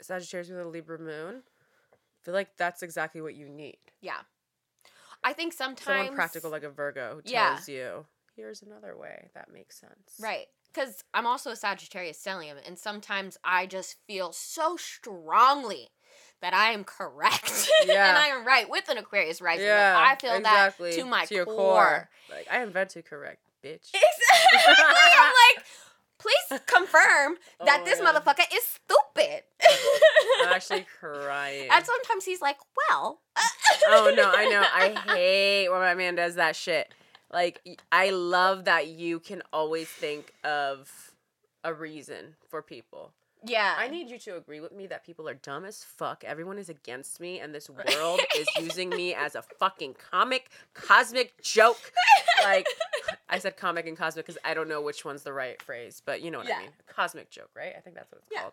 Sagittarius 0.00 0.48
with 0.50 0.58
a 0.58 0.64
Libra 0.66 0.98
moon, 0.98 1.42
I 1.44 2.24
feel 2.24 2.34
like 2.34 2.56
that's 2.56 2.82
exactly 2.82 3.20
what 3.20 3.34
you 3.34 3.48
need. 3.48 3.78
yeah 4.00 4.20
i 5.24 5.32
think 5.32 5.52
sometimes 5.52 5.84
Someone 5.84 6.14
practical 6.14 6.50
like 6.50 6.62
a 6.64 6.70
Virgo 6.70 7.16
who 7.16 7.22
Yeah. 7.30 7.54
tells 7.54 7.68
you, 7.68 8.06
here's 8.36 8.62
another 8.62 8.96
way 8.96 9.30
that 9.34 9.52
makes 9.52 9.78
sense. 9.78 10.18
Right. 10.20 10.46
Because 10.72 11.02
I'm 11.14 11.26
also 11.26 11.50
a 11.50 11.56
Sagittarius 11.56 12.22
stellium, 12.22 12.56
and 12.66 12.78
sometimes 12.78 13.36
I 13.42 13.66
just 13.66 13.96
feel 14.06 14.32
so 14.32 14.76
strongly 14.76 15.88
that 16.40 16.54
I 16.54 16.72
am 16.72 16.84
correct. 16.84 17.68
Yeah. 17.86 18.08
and 18.10 18.18
I 18.18 18.26
am 18.28 18.46
right 18.46 18.68
with 18.68 18.88
an 18.88 18.98
Aquarius 18.98 19.40
rising. 19.40 19.66
Like, 19.66 19.76
I 19.76 20.16
feel 20.20 20.34
exactly. 20.34 20.90
that 20.90 20.98
to 20.98 21.04
my 21.06 21.26
your 21.30 21.46
core. 21.46 22.08
Like 22.30 22.46
I 22.50 22.62
invented 22.62 23.06
correct, 23.06 23.40
bitch. 23.64 23.90
Exactly. 23.94 24.58
I'm 24.74 25.32
like, 25.56 25.64
please 26.18 26.60
confirm 26.66 27.36
that 27.64 27.80
Oh 27.82 27.84
this 27.84 28.00
God. 28.00 28.14
motherfucker 28.14 28.44
is 28.54 28.62
stupid. 28.64 29.42
I'm 30.42 30.52
actually 30.52 30.86
crying. 31.00 31.68
and 31.70 31.84
sometimes 31.84 32.24
he's 32.24 32.40
like, 32.42 32.56
well. 32.90 33.20
Uh, 33.36 33.40
oh 33.88 34.12
no, 34.16 34.30
I 34.34 34.44
know. 34.48 34.62
I 34.62 35.14
hate 35.16 35.68
when 35.70 35.80
my 35.80 35.94
man 35.94 36.14
does 36.14 36.34
that 36.36 36.56
shit. 36.56 36.92
Like 37.32 37.60
I 37.92 38.10
love 38.10 38.64
that 38.64 38.88
you 38.88 39.20
can 39.20 39.42
always 39.52 39.88
think 39.88 40.32
of 40.44 41.12
a 41.64 41.74
reason 41.74 42.34
for 42.48 42.62
people. 42.62 43.12
Yeah. 43.48 43.74
I 43.78 43.88
need 43.88 44.10
you 44.10 44.18
to 44.20 44.36
agree 44.36 44.60
with 44.60 44.72
me 44.72 44.86
that 44.88 45.04
people 45.04 45.28
are 45.28 45.34
dumb 45.34 45.64
as 45.64 45.82
fuck. 45.82 46.22
Everyone 46.24 46.58
is 46.58 46.68
against 46.68 47.20
me, 47.20 47.40
and 47.40 47.54
this 47.54 47.68
world 47.98 48.20
is 48.36 48.46
using 48.60 48.90
me 48.90 49.14
as 49.14 49.34
a 49.34 49.42
fucking 49.42 49.96
comic, 50.10 50.50
cosmic 50.74 51.40
joke. 51.42 51.92
Like, 52.44 52.66
I 53.28 53.38
said 53.38 53.56
comic 53.56 53.86
and 53.86 53.96
cosmic 53.96 54.26
because 54.26 54.38
I 54.44 54.54
don't 54.54 54.68
know 54.68 54.80
which 54.82 55.04
one's 55.04 55.22
the 55.22 55.32
right 55.32 55.60
phrase, 55.62 56.02
but 56.04 56.20
you 56.22 56.30
know 56.30 56.38
what 56.38 56.48
Yeah. 56.48 56.56
I 56.58 56.62
mean. 56.62 56.70
Cosmic 56.86 57.30
joke, 57.30 57.50
right? 57.56 57.72
I 57.76 57.80
think 57.80 57.96
that's 57.96 58.10
what 58.12 58.20
it's 58.22 58.30
Yeah. 58.32 58.40
called. 58.42 58.52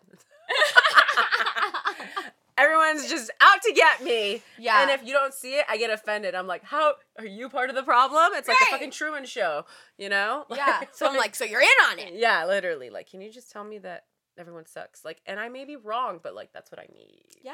Everyone's 2.58 3.06
just 3.10 3.30
out 3.42 3.60
to 3.62 3.72
get 3.74 4.02
me. 4.02 4.42
yeah. 4.58 4.80
And 4.80 4.90
if 4.90 5.06
you 5.06 5.12
don't 5.12 5.34
see 5.34 5.56
it, 5.58 5.66
I 5.68 5.76
get 5.76 5.90
offended. 5.90 6.34
I'm 6.34 6.46
like, 6.46 6.64
how 6.64 6.94
are 7.18 7.26
you 7.26 7.50
part 7.50 7.68
of 7.68 7.76
the 7.76 7.82
problem? 7.82 8.30
It's 8.32 8.48
like 8.48 8.58
Right. 8.58 8.66
the 8.70 8.76
fucking 8.76 8.90
Truman 8.92 9.26
Show, 9.26 9.66
you 9.98 10.08
know? 10.08 10.46
yeah. 10.50 10.84
So 10.94 11.06
I'm 11.06 11.16
like, 11.18 11.34
so 11.34 11.44
you're 11.44 11.60
in 11.60 11.68
on 11.90 11.98
it. 11.98 12.14
yeah, 12.14 12.46
literally. 12.46 12.88
Like, 12.88 13.10
can 13.10 13.20
you 13.20 13.30
just 13.30 13.52
tell 13.52 13.62
me 13.62 13.76
that 13.80 14.04
everyone 14.38 14.66
sucks? 14.66 15.04
Like, 15.04 15.20
and 15.26 15.38
I 15.40 15.48
may 15.48 15.64
be 15.64 15.76
wrong, 15.76 16.20
but 16.22 16.34
like, 16.34 16.52
that's 16.52 16.70
what 16.70 16.78
I 16.80 16.86
need. 16.94 17.24
Yeah. 17.42 17.52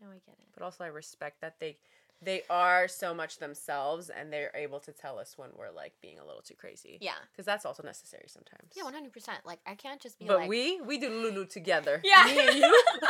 No, 0.00 0.08
I 0.08 0.14
get 0.24 0.36
it. 0.38 0.46
But 0.54 0.62
also, 0.64 0.84
I 0.84 0.88
respect 0.88 1.40
that 1.40 1.58
they 1.60 1.76
they 2.20 2.42
are 2.50 2.88
so 2.88 3.14
much 3.14 3.38
themselves, 3.38 4.10
and 4.10 4.32
they're 4.32 4.50
able 4.56 4.80
to 4.80 4.90
tell 4.92 5.18
us 5.20 5.38
when 5.38 5.50
we're 5.56 5.70
like 5.70 5.92
being 6.02 6.18
a 6.18 6.24
little 6.26 6.42
too 6.42 6.54
crazy. 6.54 6.98
Yeah. 7.00 7.12
because 7.32 7.44
that's 7.46 7.64
also 7.64 7.82
necessary 7.84 8.24
sometimes. 8.26 8.72
Yeah, 8.76 8.82
100%. 8.84 9.28
Like, 9.44 9.60
I 9.66 9.74
can't 9.76 10.00
just 10.00 10.18
be 10.18 10.24
like 10.24 10.34
But 10.34 10.40
like. 10.40 10.48
we 10.48 10.80
we 10.80 10.98
do 10.98 11.10
Lulu 11.10 11.46
together. 11.46 12.00
Yeah. 12.04 12.24
me 12.26 12.38
and 12.48 12.56
you. 12.56 12.82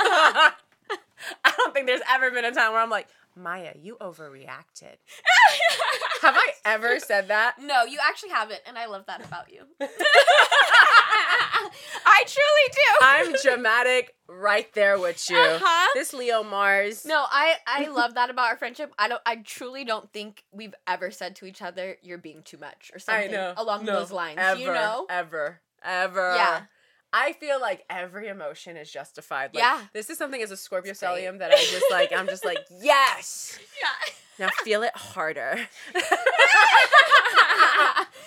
I 1.44 1.52
don't 1.56 1.74
think 1.74 1.86
there's 1.86 2.00
ever 2.10 2.30
been 2.30 2.44
a 2.44 2.52
time 2.52 2.72
where 2.72 2.80
I'm 2.82 2.90
like, 2.90 3.08
Maya, 3.34 3.72
you 3.80 3.96
overreacted. 4.00 4.96
Have 6.22 6.34
I 6.36 6.52
ever 6.64 6.98
said 7.00 7.28
that? 7.28 7.56
No, 7.60 7.84
you 7.84 7.98
actually 8.08 8.30
haven't, 8.30 8.60
and 8.66 8.76
I 8.78 8.86
love 8.86 9.04
that 9.06 9.24
about 9.24 9.50
you. 9.52 9.62
I 12.06 12.24
truly 12.26 12.72
do. 12.72 12.80
I'm 13.00 13.32
dramatic 13.42 14.14
right 14.28 14.72
there 14.74 14.98
with 14.98 15.28
you. 15.30 15.38
Uh-huh. 15.38 15.88
This 15.94 16.12
Leo 16.12 16.42
Mars. 16.42 17.04
No, 17.04 17.24
I 17.30 17.56
I 17.66 17.88
love 17.88 18.14
that 18.14 18.30
about 18.30 18.48
our 18.48 18.56
friendship. 18.56 18.92
I 18.98 19.08
don't. 19.08 19.22
I 19.26 19.36
truly 19.36 19.84
don't 19.84 20.12
think 20.12 20.44
we've 20.52 20.74
ever 20.86 21.10
said 21.10 21.36
to 21.36 21.46
each 21.46 21.62
other, 21.62 21.96
"You're 22.02 22.18
being 22.18 22.42
too 22.42 22.58
much" 22.58 22.90
or 22.94 22.98
something 22.98 23.34
along 23.34 23.84
No, 23.84 24.00
those 24.00 24.12
lines. 24.12 24.38
Ever, 24.40 24.60
you 24.60 24.66
know? 24.72 25.06
ever, 25.08 25.60
ever. 25.82 26.34
Yeah. 26.34 26.60
I 27.12 27.32
feel 27.32 27.60
like 27.60 27.84
every 27.88 28.28
emotion 28.28 28.76
is 28.76 28.90
justified. 28.90 29.54
Like, 29.54 29.62
Yeah. 29.62 29.80
This 29.92 30.10
is 30.10 30.18
something 30.18 30.42
as 30.42 30.50
a 30.50 30.56
Scorpio 30.56 30.92
stellium 30.92 31.38
that 31.38 31.50
I 31.52 31.56
just 31.56 31.86
like. 31.90 32.12
I'm 32.12 32.26
just 32.26 32.44
like, 32.44 32.58
yes. 32.80 33.58
Yeah. 33.80 34.46
Now 34.46 34.50
feel 34.62 34.82
it 34.82 34.96
harder. 34.96 35.58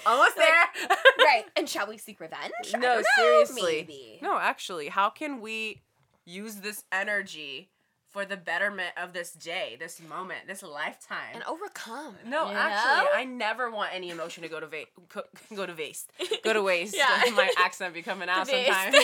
Almost 0.05 0.35
there. 0.35 0.65
right. 1.19 1.45
And 1.55 1.69
shall 1.69 1.87
we 1.87 1.97
seek 1.97 2.19
revenge? 2.19 2.51
No, 2.77 3.01
seriously. 3.17 3.61
Maybe. 3.61 4.19
No, 4.21 4.37
actually, 4.37 4.89
how 4.89 5.09
can 5.09 5.41
we 5.41 5.81
use 6.25 6.55
this 6.57 6.83
energy 6.91 7.70
for 8.11 8.25
the 8.25 8.35
betterment 8.37 8.91
of 9.01 9.13
this 9.13 9.31
day, 9.31 9.77
this 9.79 10.01
moment, 10.01 10.41
this 10.47 10.61
lifetime? 10.63 11.33
And 11.33 11.43
overcome. 11.45 12.15
no, 12.25 12.49
you 12.49 12.55
actually, 12.55 13.05
know? 13.05 13.09
I 13.15 13.23
never 13.23 13.71
want 13.71 13.91
any 13.93 14.09
emotion 14.09 14.43
to 14.43 14.49
go 14.49 14.59
to 14.59 14.67
va- 14.67 14.85
go, 15.09 15.21
go 15.55 15.65
to 15.65 15.73
waste. 15.73 16.11
Go 16.43 16.53
to 16.53 16.61
waste. 16.61 16.95
Yeah. 16.95 17.23
My 17.35 17.49
accent 17.57 17.93
be 17.93 18.01
coming 18.01 18.27
out 18.29 18.47
sometimes. 18.47 18.95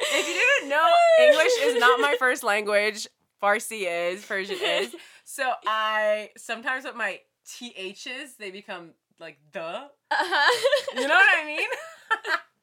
if 0.00 0.28
you 0.28 0.34
didn't 0.34 0.68
know, 0.70 0.88
English 1.20 1.52
is 1.62 1.80
not 1.80 2.00
my 2.00 2.16
first 2.18 2.42
language. 2.42 3.06
Farsi 3.42 3.84
is, 3.86 4.24
Persian 4.24 4.56
is. 4.62 4.94
So 5.24 5.52
I 5.66 6.30
sometimes 6.36 6.84
with 6.84 6.94
my 6.96 7.20
THs, 7.46 8.34
they 8.38 8.50
become 8.50 8.90
like 9.20 9.38
the. 9.52 9.60
Uh-huh. 9.60 10.74
You 10.94 11.06
know 11.06 11.14
what 11.14 11.38
I 11.38 11.44
mean? 11.46 11.68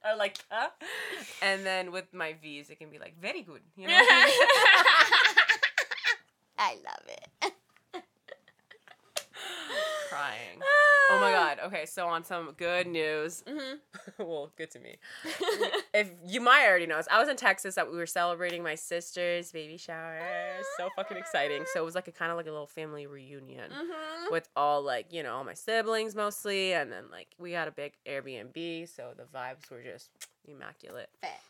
Or 0.05 0.15
like 0.17 0.38
the. 0.50 0.71
And 1.41 1.65
then 1.65 1.91
with 1.91 2.13
my 2.13 2.35
V's, 2.41 2.69
it 2.69 2.79
can 2.79 2.89
be 2.89 3.00
like 3.00 3.19
very 3.19 3.41
good. 3.41 3.62
You 3.75 3.88
know 3.88 3.93
what 3.93 4.07
I 6.57 6.75
love 6.75 7.07
it. 7.07 7.53
Crying. 10.15 10.62
Oh 11.12 11.19
my 11.19 11.31
god. 11.31 11.60
Okay, 11.65 11.86
so 11.86 12.07
on 12.07 12.24
some 12.24 12.53
good 12.57 12.88
news. 12.88 13.43
hmm 13.48 13.75
well, 14.17 14.51
good 14.55 14.72
to 14.72 14.79
me. 14.79 14.98
If 15.93 16.12
you 16.27 16.41
might 16.41 16.65
already 16.67 16.88
know, 16.88 17.00
I 17.10 17.19
was 17.19 17.29
in 17.29 17.38
Texas 17.38 17.75
that 17.75 17.89
we 17.89 17.95
were 17.95 18.05
celebrating 18.05 18.62
my 18.63 18.75
sister's 18.75 19.53
baby 19.53 19.77
shower. 19.77 20.19
So 20.77 20.89
fucking 20.95 21.15
exciting. 21.15 21.63
So 21.74 21.81
it 21.81 21.86
was 21.86 21.95
like 21.95 22.10
a 22.10 22.12
kind 22.12 22.31
of 22.31 22.38
like 22.38 22.48
a 22.48 22.51
little 22.51 22.67
family 22.67 23.07
reunion 23.07 23.72
hmm 23.72 24.31
with 24.31 24.50
all 24.55 24.81
like, 24.81 25.13
you 25.13 25.22
know, 25.24 25.36
all 25.36 25.43
my 25.43 25.53
siblings 25.53 26.15
mostly 26.15 26.74
and 26.74 26.91
then 26.91 27.05
like 27.12 27.27
we 27.38 27.51
had 27.51 27.67
a 27.67 27.72
big 27.72 27.93
Airbnb, 28.05 28.89
so 28.93 29.13
the 29.15 29.24
vibes 29.24 29.69
were 29.69 29.84
just 29.84 30.10
immaculate. 30.48 31.10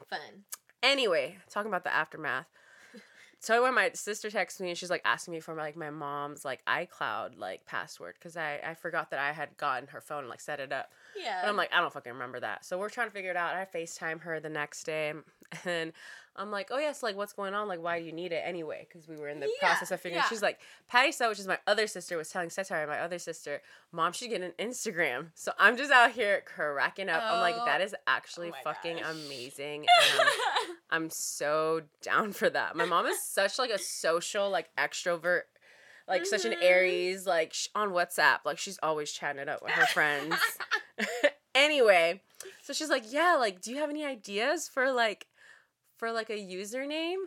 Fun. 0.10 0.20
Anyway, 0.84 1.38
talking 1.50 1.70
about 1.72 1.84
the 1.84 1.94
aftermath. 1.94 2.48
So 3.40 3.62
when 3.64 3.76
my 3.76 3.92
sister 3.94 4.30
texted 4.30 4.62
me 4.62 4.70
and 4.70 4.78
she's 4.78 4.90
like 4.90 5.02
asking 5.06 5.34
me 5.34 5.40
for 5.40 5.54
like 5.54 5.76
my 5.76 5.90
mom's 5.92 6.44
like 6.44 6.64
iCloud 6.66 7.38
like 7.38 7.66
password 7.66 8.16
because 8.18 8.36
I 8.38 8.60
I 8.66 8.74
forgot 8.74 9.12
that 9.12 9.20
I 9.20 9.32
had 9.34 9.56
gotten 9.58 9.88
her 9.90 10.02
phone 10.02 10.20
and 10.20 10.30
like 10.30 10.42
set 10.42 10.60
it 10.60 10.72
up. 10.72 10.92
Yeah. 11.16 11.42
And 11.42 11.50
I'm 11.50 11.56
like, 11.58 11.72
I 11.74 11.80
don't 11.82 11.94
fucking 11.94 12.12
remember 12.14 12.40
that. 12.40 12.66
So 12.66 12.78
we're 12.80 12.90
trying 12.90 13.08
to 13.08 13.14
figure 13.14 13.32
it 13.32 13.38
out. 13.38 13.54
I 13.56 13.66
FaceTime 13.66 14.22
her 14.22 14.40
the 14.40 14.50
next 14.50 14.84
day. 14.86 15.14
And 15.64 15.94
I'm 16.38 16.52
like, 16.52 16.68
oh, 16.72 16.80
yes, 16.80 17.02
like, 17.02 17.16
what's 17.16 17.32
going 17.32 17.54
on? 17.54 17.70
Like, 17.70 17.82
why 17.82 17.98
do 18.00 18.04
you 18.06 18.12
need 18.12 18.34
it 18.34 18.42
anyway? 18.44 18.86
Because 18.90 19.08
we 19.08 19.16
were 19.16 19.30
in 19.30 19.40
the 19.40 19.46
Yeah, 19.46 19.68
process 19.70 19.90
of 19.92 20.02
figuring 20.02 20.22
yeah. 20.22 20.28
She's 20.28 20.42
like, 20.42 20.60
Patty 20.90 21.14
Sell, 21.14 21.30
which 21.30 21.40
is 21.40 21.48
my 21.48 21.60
other 21.66 21.88
sister, 21.88 22.18
was 22.18 22.28
telling 22.30 22.50
Satire, 22.50 22.86
my 22.88 23.00
other 23.00 23.20
sister, 23.20 23.62
Mom 23.94 24.12
should 24.12 24.32
get 24.32 24.42
an 24.42 24.52
Instagram. 24.60 25.28
So 25.34 25.54
I'm 25.58 25.78
just 25.78 25.92
out 25.92 26.12
here 26.12 26.42
cracking 26.46 27.08
up. 27.08 27.22
I'm 27.24 27.40
like, 27.40 27.56
Oh. 27.58 27.66
that 27.66 27.80
is 27.80 27.96
actually 28.06 28.48
oh 28.50 28.52
my 28.66 28.74
fucking 28.74 28.98
gosh. 28.98 29.12
amazing. 29.12 29.86
And 30.20 30.75
I'm, 30.96 31.10
so 31.10 31.82
down 32.02 32.32
for 32.34 32.50
that. 32.50 32.76
My 32.76 32.86
mom 32.86 33.06
is 33.06 33.22
such 33.22 33.60
like 33.60 33.70
a 33.70 33.78
social, 33.78 34.50
like 34.50 34.70
extrovert. 34.78 35.42
Like 36.08 36.26
such 36.28 36.46
an 36.46 36.52
Mhm. 36.54 36.62
Aries, 36.62 37.26
like 37.26 37.52
sh- 37.54 37.70
on 37.74 37.90
WhatsApp, 37.90 38.40
like 38.46 38.60
she's 38.60 38.78
always 38.84 39.12
chatting 39.12 39.42
it 39.42 39.50
up 39.50 39.64
with 39.64 39.72
her 39.72 39.88
friends 39.88 40.36
anyway, 41.56 42.22
so 42.64 42.74
she's 42.74 42.90
like, 42.90 43.12
"Yeah, 43.12 43.38
like, 43.40 43.60
do 43.60 43.72
you 43.72 43.78
have 43.78 43.90
any 43.90 44.06
ideas 44.06 44.68
for 44.70 44.92
like, 44.92 45.26
for 45.98 46.12
like 46.12 46.30
a 46.30 46.34
username?" 46.38 47.18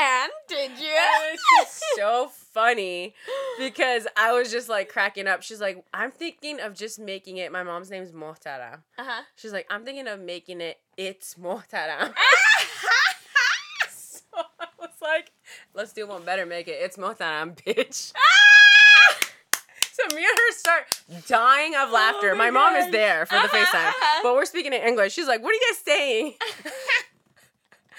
and 0.00 0.30
did 0.48 0.70
you? 0.78 0.88
And 0.88 1.34
it's 1.34 1.42
just 1.60 1.82
so 1.96 2.28
funny 2.52 3.14
because 3.58 4.06
I 4.16 4.32
was 4.32 4.50
just 4.50 4.68
like 4.68 4.88
cracking 4.88 5.26
up. 5.26 5.42
She's 5.42 5.60
like, 5.60 5.84
"I'm 5.94 6.10
thinking 6.10 6.60
of 6.60 6.74
just 6.74 6.98
making 6.98 7.36
it." 7.38 7.50
My 7.52 7.62
mom's 7.62 7.90
name's 7.90 8.12
Mohtara. 8.12 8.80
Uh-huh. 8.98 9.22
She's 9.36 9.52
like, 9.52 9.66
"I'm 9.70 9.84
thinking 9.84 10.08
of 10.08 10.20
making 10.20 10.60
it. 10.60 10.78
It's 10.96 11.34
Mohtara." 11.34 12.12
so 13.88 14.20
I 14.60 14.66
was 14.78 14.90
like, 15.02 15.32
"Let's 15.74 15.92
do 15.92 16.06
one 16.06 16.24
better. 16.24 16.46
Make 16.46 16.68
it. 16.68 16.78
It's 16.80 16.96
Mohtara, 16.96 17.54
bitch." 17.56 18.12
So 19.96 20.14
me 20.16 20.22
and 20.24 20.36
her 20.38 20.52
start 20.52 21.02
dying 21.28 21.76
of 21.76 21.90
laughter. 21.92 22.32
Oh 22.32 22.36
my 22.36 22.50
my 22.50 22.70
Mom 22.72 22.74
is 22.74 22.90
there 22.90 23.26
for 23.26 23.36
the 23.36 23.42
Uh-huh, 23.44 23.56
FaceTime, 23.56 23.88
uh-huh. 23.90 24.20
but 24.24 24.34
we're 24.34 24.44
speaking 24.44 24.72
in 24.72 24.82
English. 24.82 25.12
She's 25.12 25.28
like, 25.28 25.40
"What 25.40 25.50
are 25.50 25.54
you 25.54 25.60
guys 25.70 25.78
saying?" 25.78 26.34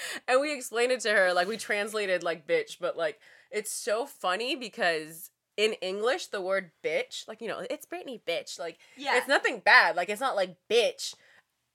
and 0.28 0.42
we 0.42 0.54
explained 0.54 0.92
it 0.92 1.02
to 1.02 1.12
her, 1.12 1.34
like 1.34 1.48
we 1.48 1.58
translated 1.58 2.24
like 2.24 2.48
bitch, 2.48 2.78
but 2.80 2.98
like 2.98 3.20
it's 3.52 3.72
so 3.72 4.06
funny 4.06 4.56
because 4.56 5.32
in 5.58 5.74
English 5.74 6.28
the 6.28 6.42
word 6.42 6.72
bitch, 6.84 7.28
like 7.28 7.42
you 7.42 7.48
know, 7.48 7.66
it's 7.70 7.86
Britney 7.86 8.22
bitch, 8.28 8.60
like 8.60 8.78
yeah. 8.98 9.18
it's 9.18 9.28
nothing 9.28 9.62
bad. 9.64 9.96
Like 9.96 10.10
it's 10.10 10.22
not 10.22 10.36
like 10.36 10.58
bitch. 10.70 11.14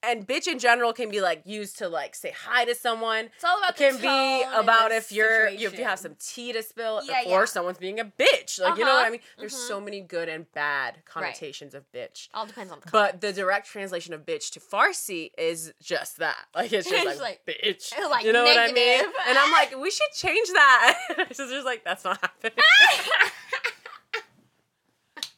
And 0.02 0.26
bitch 0.26 0.46
in 0.46 0.58
general 0.58 0.92
can 0.94 1.10
be 1.10 1.20
like 1.20 1.42
used 1.44 1.76
to 1.78 1.88
like 1.88 2.14
say 2.14 2.32
hi 2.46 2.64
to 2.64 2.74
someone. 2.74 3.26
it's 3.34 3.44
all 3.44 3.58
about 3.58 3.70
It 3.70 3.76
can 3.76 4.00
be 4.00 4.44
about 4.54 4.92
if 4.92 5.12
you're 5.12 5.46
if 5.48 5.78
you 5.78 5.84
have 5.84 5.98
some 5.98 6.14
tea 6.18 6.52
to 6.54 6.62
spill 6.62 7.02
Yeah, 7.04 7.22
or 7.26 7.40
yeah. 7.40 7.44
someone's 7.44 7.76
being 7.78 8.00
a 8.00 8.04
bitch. 8.06 8.58
Like 8.60 8.78
you 8.78 8.84
know 8.84 8.94
what 8.94 9.00
Uh-huh, 9.00 9.06
I 9.06 9.10
mean? 9.10 9.20
There's 9.38 9.54
mhm. 9.54 9.68
so 9.68 9.80
many 9.80 10.00
good 10.00 10.28
and 10.30 10.50
bad 10.52 10.96
connotations 11.04 11.74
of 11.74 11.84
bitch. 11.92 12.28
All 12.32 12.46
depends 12.46 12.72
on 12.72 12.80
the 12.82 12.90
But 12.90 13.20
the 13.20 13.32
direct 13.32 13.66
translation 13.66 14.14
of 14.14 14.24
bitch 14.24 14.50
to 14.52 14.60
Farsi 14.60 15.32
is 15.36 15.72
just 15.82 16.16
that. 16.18 16.36
Like 16.54 16.72
it's 16.72 16.88
just 16.88 17.06
It's 17.06 17.20
like, 17.20 17.40
like- 17.46 17.56
bitch. 17.62 17.92
like 18.10 18.24
you 18.24 18.32
know 18.32 18.44
what 18.44 18.58
I 18.58 18.72
mean? 18.72 19.04
And 19.28 19.36
I'm 19.38 19.52
like, 19.52 19.76
we 19.78 19.90
should 19.90 20.10
change 20.14 20.48
that. 20.48 21.26
Sister's 21.32 21.64
like, 21.64 21.84
that's 21.84 22.04
not 22.04 22.18
happening. 22.20 22.52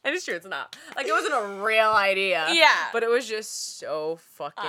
And 0.05 0.13
it's 0.13 0.25
true, 0.25 0.35
it's 0.35 0.45
not. 0.45 0.75
Like 0.97 1.07
it 1.07 1.13
wasn't 1.13 1.33
a 1.33 1.63
real 1.63 1.91
idea. 1.91 2.47
Yeah. 2.51 2.87
But 2.91 3.03
it 3.03 3.09
was 3.09 3.25
just 3.27 3.79
so 3.79 4.19
fucking 4.33 4.63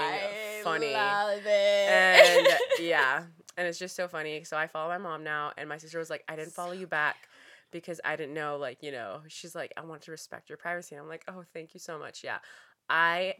funny. 0.63 0.93
love 0.93 1.41
it. 1.45 1.49
and 1.51 2.47
yeah, 2.81 3.25
and 3.57 3.67
it's 3.67 3.79
just 3.79 3.97
so 3.97 4.07
funny. 4.09 4.45
So 4.45 4.57
I 4.57 4.67
follow 4.69 4.89
my 4.91 4.99
mom 4.99 5.25
now, 5.25 5.53
and 5.59 5.69
my 5.69 5.77
sister 5.79 5.99
was 5.99 6.09
like, 6.11 6.23
"I 6.29 6.37
didn't 6.37 6.53
follow 6.53 6.73
you 6.73 6.87
back 6.87 7.17
because 7.73 8.01
I 8.05 8.15
didn't 8.17 8.35
know, 8.35 8.57
like, 8.59 8.83
you 8.83 8.93
know." 8.93 9.23
She's 9.29 9.55
like, 9.57 9.73
"I 9.77 9.81
want 9.85 10.03
to 10.03 10.13
respect 10.13 10.49
your 10.49 10.57
privacy." 10.59 10.95
And 10.95 11.03
I'm 11.03 11.09
like, 11.09 11.25
"Oh, 11.29 11.43
thank 11.53 11.75
you 11.75 11.81
so 11.81 11.99
much." 11.99 12.23
Yeah, 12.23 12.39
I 12.89 13.35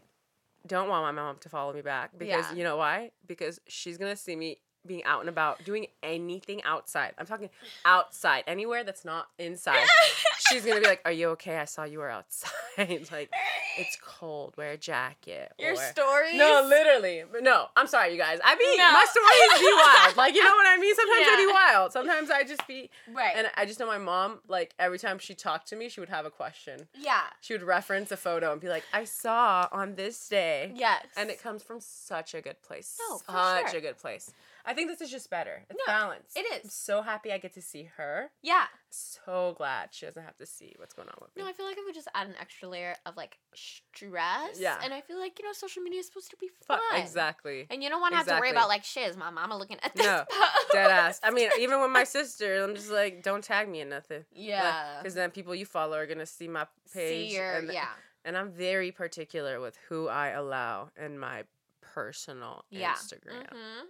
don't 0.67 0.89
want 0.89 1.05
my 1.05 1.13
mom 1.23 1.37
to 1.43 1.49
follow 1.49 1.73
me 1.73 1.83
back 1.83 2.19
because 2.19 2.51
Yeah. 2.51 2.57
you 2.57 2.65
know 2.65 2.77
why? 2.77 3.11
Because 3.27 3.61
she's 3.69 3.99
gonna 3.99 4.17
see 4.17 4.35
me 4.35 4.59
being 4.87 5.05
out 5.05 5.21
and 5.21 5.29
about 5.29 5.65
doing 5.65 5.87
anything 6.03 6.63
outside. 6.65 7.13
I'm 7.19 7.27
talking 7.27 7.51
outside, 7.85 8.45
anywhere 8.47 8.85
that's 8.85 9.05
not 9.05 9.29
inside. 9.39 9.87
she's 10.49 10.65
gonna 10.65 10.81
be 10.81 10.87
like, 10.87 11.01
"Are 11.05 11.13
you 11.13 11.29
okay? 11.31 11.59
I 11.59 11.65
saw 11.65 11.85
you 11.85 11.99
were 11.99 12.11
outside. 12.11 12.51
like, 13.13 13.31
it's 13.79 13.97
cold. 14.05 14.55
Wear 14.57 14.73
a 14.73 14.77
jacket." 14.77 15.53
Your 15.59 15.73
or- 15.73 15.77
stories. 15.77 16.35
no, 16.37 16.67
literally. 16.69 17.25
No, 17.41 17.67
I'm 17.77 17.87
sorry, 17.87 18.13
you 18.13 18.19
guys. 18.19 18.39
I 18.45 18.55
be 18.57 18.65
No. 18.77 18.93
my 18.93 19.07
stories 19.09 19.61
be 19.61 19.75
wild. 19.75 20.17
Like 20.17 20.35
you 20.35 20.43
know 20.45 20.55
what 20.55 20.67
I 20.67 20.77
mean. 20.79 20.95
Sometimes 20.95 21.27
I 21.29 21.37
be 21.47 21.53
wild. 21.53 21.93
Sometimes 21.93 22.31
I 22.31 22.45
just 22.45 22.67
be. 22.67 22.91
Right. 23.13 23.33
And 23.37 23.49
I 23.57 23.65
just 23.67 23.79
know 23.81 23.87
my 23.87 23.99
mom. 23.99 24.41
Like 24.49 24.75
every 24.79 24.99
time 24.99 25.19
she 25.19 25.35
talked 25.35 25.69
to 25.69 25.77
me, 25.77 25.89
she 25.89 26.01
would 26.01 26.09
have 26.09 26.27
a 26.27 26.31
question. 26.31 26.89
yeah. 26.99 27.23
She 27.41 27.53
would 27.55 27.63
reference 27.63 28.11
a 28.13 28.17
photo 28.17 28.53
and 28.53 28.61
be 28.61 28.69
like, 28.69 28.85
"I 28.93 29.05
saw 29.05 29.69
on 29.73 29.95
this 29.95 30.29
day." 30.29 30.73
Yes. 30.75 31.07
And 31.17 31.31
it 31.31 31.43
comes 31.43 31.63
from 31.63 31.81
such 31.81 32.35
a 32.35 32.41
good 32.41 32.61
place. 32.63 32.99
No, 33.09 33.19
for 33.19 33.33
such 33.33 33.71
sure. 33.71 33.79
a 33.79 33.83
good 33.83 33.99
place. 33.99 34.33
I 34.67 34.73
think 34.75 34.89
this 34.89 35.01
is 35.01 35.11
just 35.11 35.29
better. 35.29 35.63
It's 35.69 35.79
No, 35.87 35.93
balanced. 35.93 36.37
It 36.37 36.47
is. 36.53 36.65
I'm 36.65 36.71
so 36.71 37.03
happy 37.03 37.33
I 37.33 37.39
get 37.39 37.53
to 37.55 37.63
see 37.63 37.91
her. 37.97 38.31
Yeah. 38.43 38.65
So 38.91 39.55
glad 39.59 39.89
she 39.93 40.07
doesn't 40.07 40.23
have 40.23 40.37
to 40.37 40.47
see 40.47 40.75
what's 40.79 40.95
going 40.95 41.09
on 41.09 41.15
with 41.21 41.37
me. 41.37 41.43
No, 41.43 41.49
I 41.49 41.53
feel 41.53 41.67
like 41.67 41.77
it 41.77 41.85
would 41.85 41.95
just 41.95 42.09
add 42.15 42.29
an 42.29 42.35
extra 42.41 42.69
layer 42.69 42.95
of 43.05 43.17
like 43.17 43.39
stress. 43.55 44.59
Yeah. 44.59 44.79
And 44.83 44.95
I 44.95 45.01
feel 45.01 45.19
like, 45.19 45.39
you 45.39 45.45
know, 45.45 45.53
social 45.53 45.83
media 45.83 46.01
is 46.01 46.07
supposed 46.07 46.31
to 46.31 46.37
be 46.39 46.49
fun. 46.67 46.79
Exactly. 46.95 47.67
And 47.71 47.83
you 47.83 47.89
don't 47.91 48.01
want 48.01 48.13
to 48.13 48.19
have 48.19 48.27
to 48.29 48.35
worry 48.35 48.51
about 48.51 48.69
like 48.69 48.85
shit, 48.85 49.09
is 49.11 49.17
my 49.17 49.31
mama 49.31 49.57
looking 49.59 49.79
at 49.83 49.95
this? 49.95 50.07
No, 50.07 50.25
post? 50.31 50.73
Dead 50.73 50.91
ass. 50.91 51.21
I 51.23 51.31
mean, 51.31 51.51
even 51.61 51.81
with 51.83 51.91
my 51.91 52.05
sister, 52.05 52.63
I'm 52.65 52.75
just 52.75 52.91
like, 52.91 53.23
don't 53.23 53.45
tag 53.45 53.69
me 53.69 53.81
in 53.81 53.89
nothing. 53.89 54.25
Yeah. 54.33 54.99
Because 54.99 55.15
then 55.15 55.31
people 55.31 55.55
you 55.55 55.67
follow 55.67 55.97
are 55.99 56.07
gonna 56.07 56.27
see 56.27 56.49
my 56.49 56.67
page. 56.93 57.31
See 57.31 57.37
your 57.37 57.53
and, 57.53 57.73
yeah. 57.73 57.89
And 58.25 58.37
I'm 58.39 58.51
very 58.53 58.91
particular 58.93 59.61
with 59.61 59.77
who 59.89 60.09
I 60.09 60.29
allow 60.29 60.89
in 60.97 61.19
my 61.19 61.45
personal 61.83 62.65
Yeah. 62.71 62.95
Instagram. 62.95 63.47
Mhm. 63.53 63.87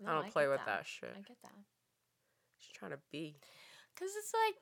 No, 0.00 0.10
I 0.10 0.14
don't 0.14 0.32
play 0.32 0.48
with 0.48 0.60
that, 0.66 0.86
shit. 0.86 1.10
I 1.16 1.20
get 1.20 1.36
that. 1.42 1.52
She's 2.58 2.72
trying 2.72 2.92
to 2.92 2.98
be. 3.12 3.36
Cause 3.98 4.10
it's 4.18 4.32
like 4.46 4.54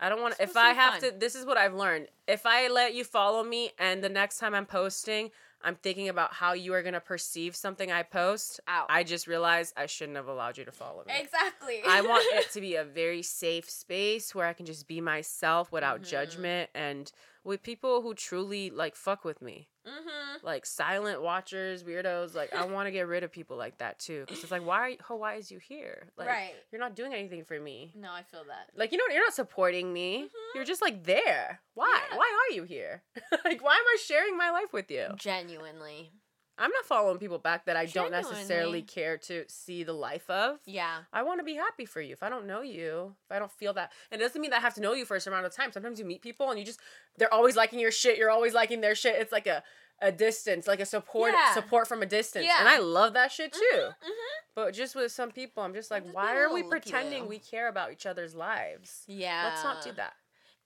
I 0.00 0.08
don't 0.08 0.20
want 0.22 0.36
to. 0.36 0.42
If 0.42 0.56
I 0.56 0.70
have 0.72 0.94
fun. 1.00 1.12
to, 1.12 1.18
this 1.18 1.34
is 1.34 1.44
what 1.46 1.56
I've 1.56 1.74
learned. 1.74 2.08
If 2.26 2.46
I 2.46 2.68
let 2.68 2.94
you 2.94 3.04
follow 3.04 3.42
me, 3.44 3.70
and 3.78 4.02
the 4.02 4.08
next 4.08 4.38
time 4.38 4.54
I'm 4.54 4.66
posting, 4.66 5.30
I'm 5.62 5.76
thinking 5.76 6.08
about 6.08 6.32
how 6.34 6.52
you 6.52 6.72
are 6.74 6.82
gonna 6.82 7.00
perceive 7.00 7.56
something 7.56 7.90
I 7.92 8.02
post. 8.02 8.60
out. 8.68 8.86
I 8.90 9.02
just 9.04 9.26
realized 9.26 9.72
I 9.76 9.86
shouldn't 9.86 10.16
have 10.16 10.28
allowed 10.28 10.58
you 10.58 10.64
to 10.64 10.72
follow 10.72 11.04
me. 11.06 11.12
exactly. 11.18 11.80
I 11.86 12.00
want 12.02 12.24
it 12.32 12.50
to 12.52 12.60
be 12.60 12.74
a 12.76 12.84
very 12.84 13.22
safe 13.22 13.68
space 13.70 14.34
where 14.34 14.46
I 14.46 14.52
can 14.52 14.66
just 14.66 14.86
be 14.86 15.00
myself 15.00 15.70
without 15.72 16.02
Mhm. 16.02 16.08
judgment 16.10 16.70
and 16.74 17.10
with 17.44 17.62
people 17.62 18.02
who 18.02 18.14
truly 18.14 18.70
like 18.70 18.96
fuck 18.96 19.24
with 19.24 19.40
me. 19.42 19.68
mm-hmm. 19.86 20.44
Like 20.44 20.66
silent 20.66 21.22
watchers, 21.22 21.84
weirdos. 21.84 22.34
Like 22.34 22.54
I 22.54 22.64
want 22.66 22.86
to 22.86 22.90
get 22.90 23.06
rid 23.06 23.22
of 23.22 23.30
people 23.30 23.56
like 23.56 23.78
that 23.78 23.98
too. 23.98 24.24
Cause 24.28 24.42
it's 24.42 24.50
like, 24.50 24.66
why 24.66 24.78
are 24.80 24.88
you, 24.90 24.96
oh, 25.08 25.16
why 25.16 25.34
is 25.34 25.50
you 25.50 25.58
here? 25.58 26.08
Like 26.16 26.28
right. 26.28 26.54
you're 26.72 26.80
not 26.80 26.96
doing 26.96 27.12
anything 27.14 27.44
for 27.44 27.58
me. 27.60 27.92
No, 27.94 28.10
I 28.10 28.22
feel 28.22 28.44
that. 28.48 28.70
Like 28.76 28.92
you 28.92 28.98
know, 28.98 29.04
you're 29.12 29.22
not 29.22 29.34
supporting 29.34 29.92
me. 29.92 30.24
Mhm. 30.24 30.54
You're 30.54 30.64
just 30.64 30.82
like 30.82 31.04
there. 31.04 31.60
Why? 31.74 32.00
Yeah. 32.10 32.16
Why 32.18 32.32
are 32.50 32.54
you 32.54 32.64
here? 32.64 33.02
like 33.44 33.62
why 33.62 33.74
am 33.74 33.84
I 33.86 33.96
sharing 34.04 34.36
my 34.36 34.50
life 34.50 34.72
with 34.72 34.90
you? 34.90 35.08
Genuinely. 35.16 36.12
I'm 36.56 36.70
not 36.70 36.84
following 36.86 37.18
people 37.18 37.38
back 37.38 37.66
that 37.66 37.76
I 37.76 37.86
don't 37.86 38.12
necessarily 38.12 38.82
care 38.82 39.18
to 39.18 39.44
see 39.48 39.82
the 39.82 39.92
life 39.92 40.30
of. 40.30 40.58
Yeah. 40.66 40.98
I 41.12 41.22
want 41.24 41.40
to 41.40 41.44
be 41.44 41.54
happy 41.54 41.84
for 41.84 42.00
you. 42.00 42.12
If 42.12 42.22
I 42.22 42.28
don't 42.28 42.46
know 42.46 42.62
you, 42.62 43.14
if 43.28 43.34
I 43.34 43.38
don't 43.40 43.50
feel 43.50 43.72
that, 43.74 43.90
and 44.12 44.20
it 44.20 44.24
doesn't 44.24 44.40
mean 44.40 44.50
that 44.52 44.58
I 44.58 44.60
have 44.60 44.74
to 44.74 44.80
know 44.80 44.92
you 44.94 45.04
for 45.04 45.16
a 45.16 45.20
certain 45.20 45.32
amount 45.36 45.46
of 45.46 45.54
time. 45.56 45.72
Sometimes 45.72 45.98
you 45.98 46.04
meet 46.04 46.22
people 46.22 46.50
and 46.50 46.58
you 46.58 46.64
just 46.64 46.80
they're 47.18 47.32
always 47.32 47.56
liking 47.56 47.80
your 47.80 47.90
shit. 47.90 48.18
You're 48.18 48.30
always 48.30 48.54
liking 48.54 48.80
their 48.80 48.94
shit. 48.94 49.16
It's 49.16 49.32
like 49.32 49.46
a 49.46 49.62
a 50.02 50.10
distance, 50.10 50.66
like 50.66 50.80
a 50.80 50.86
support 50.86 51.32
Yeah. 51.32 51.54
support 51.54 51.86
from 51.86 52.02
a 52.02 52.06
distance, 52.06 52.46
Yeah. 52.46 52.56
and 52.60 52.68
I 52.68 52.78
love 52.78 53.14
that 53.14 53.30
shit 53.32 53.52
too. 53.52 53.60
Mm-hmm. 53.72 54.10
But 54.54 54.74
just 54.74 54.94
with 54.94 55.12
some 55.12 55.30
people, 55.30 55.62
I'm 55.62 55.72
just 55.74 55.90
like, 55.90 56.02
Just 56.02 56.14
why 56.14 56.36
are 56.36 56.52
we 56.52 56.62
pretending 56.64 57.26
we 57.28 57.38
care 57.38 57.68
about 57.68 57.92
each 57.92 58.04
other's 58.06 58.34
lives? 58.34 59.02
Yeah. 59.06 59.50
Let's 59.50 59.64
not 59.64 59.82
do 59.84 59.92
that. 59.92 60.14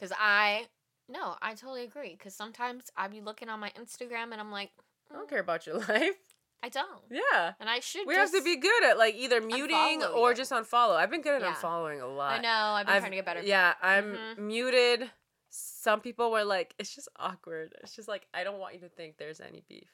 Cause 0.01 0.13
I, 0.19 0.67
no, 1.09 1.37
I 1.43 1.55
totally 1.55 1.85
agree. 1.85 2.17
Cause 2.17 2.35
sometimes 2.35 2.85
I 2.97 3.09
be 3.09 3.21
looking 3.21 3.49
on 3.51 3.61
my 3.61 3.71
Instagram 3.81 4.33
and 4.33 4.41
I'm 4.41 4.51
like, 4.51 4.71
I 5.11 5.15
don't 5.15 5.27
"Mm, 5.27 5.31
care 5.31 5.41
about 5.41 5.67
your 5.67 5.77
life. 5.89 6.17
I 6.63 6.69
don't. 6.71 7.03
Yeah. 7.11 7.53
And 7.61 7.71
I 7.71 7.79
should. 7.81 8.07
We 8.07 8.15
have 8.17 8.33
to 8.33 8.43
be 8.43 8.57
good 8.57 8.85
at 8.85 8.99
like 8.99 9.15
either 9.15 9.41
muting 9.41 10.03
or 10.03 10.31
you. 10.31 10.37
just 10.37 10.51
unfollow. 10.51 10.97
I've 10.97 11.11
been 11.11 11.23
good 11.23 11.41
at 11.41 11.43
Yeah. 11.43 11.55
unfollowing 11.55 12.03
a 12.03 12.07
lot. 12.07 12.39
I 12.39 12.41
know. 12.43 12.49
I've 12.51 12.87
been 12.87 12.95
I've- 12.97 13.01
trying 13.01 13.13
to 13.13 13.17
get 13.17 13.25
better. 13.27 13.43
Yeah, 13.43 13.75
I'm 13.81 14.15
Mhm. 14.17 14.39
muted. 14.39 15.11
Some 15.51 16.01
people 16.01 16.31
were 16.31 16.45
like, 16.45 16.75
it's 16.79 16.95
just 16.95 17.09
awkward. 17.17 17.75
It's 17.83 17.95
just 17.95 18.09
like, 18.09 18.27
I 18.35 18.43
don't 18.45 18.59
want 18.59 18.75
you 18.75 18.81
to 18.81 18.89
think 18.89 19.17
there's 19.19 19.41
any 19.41 19.63
beef, 19.69 19.89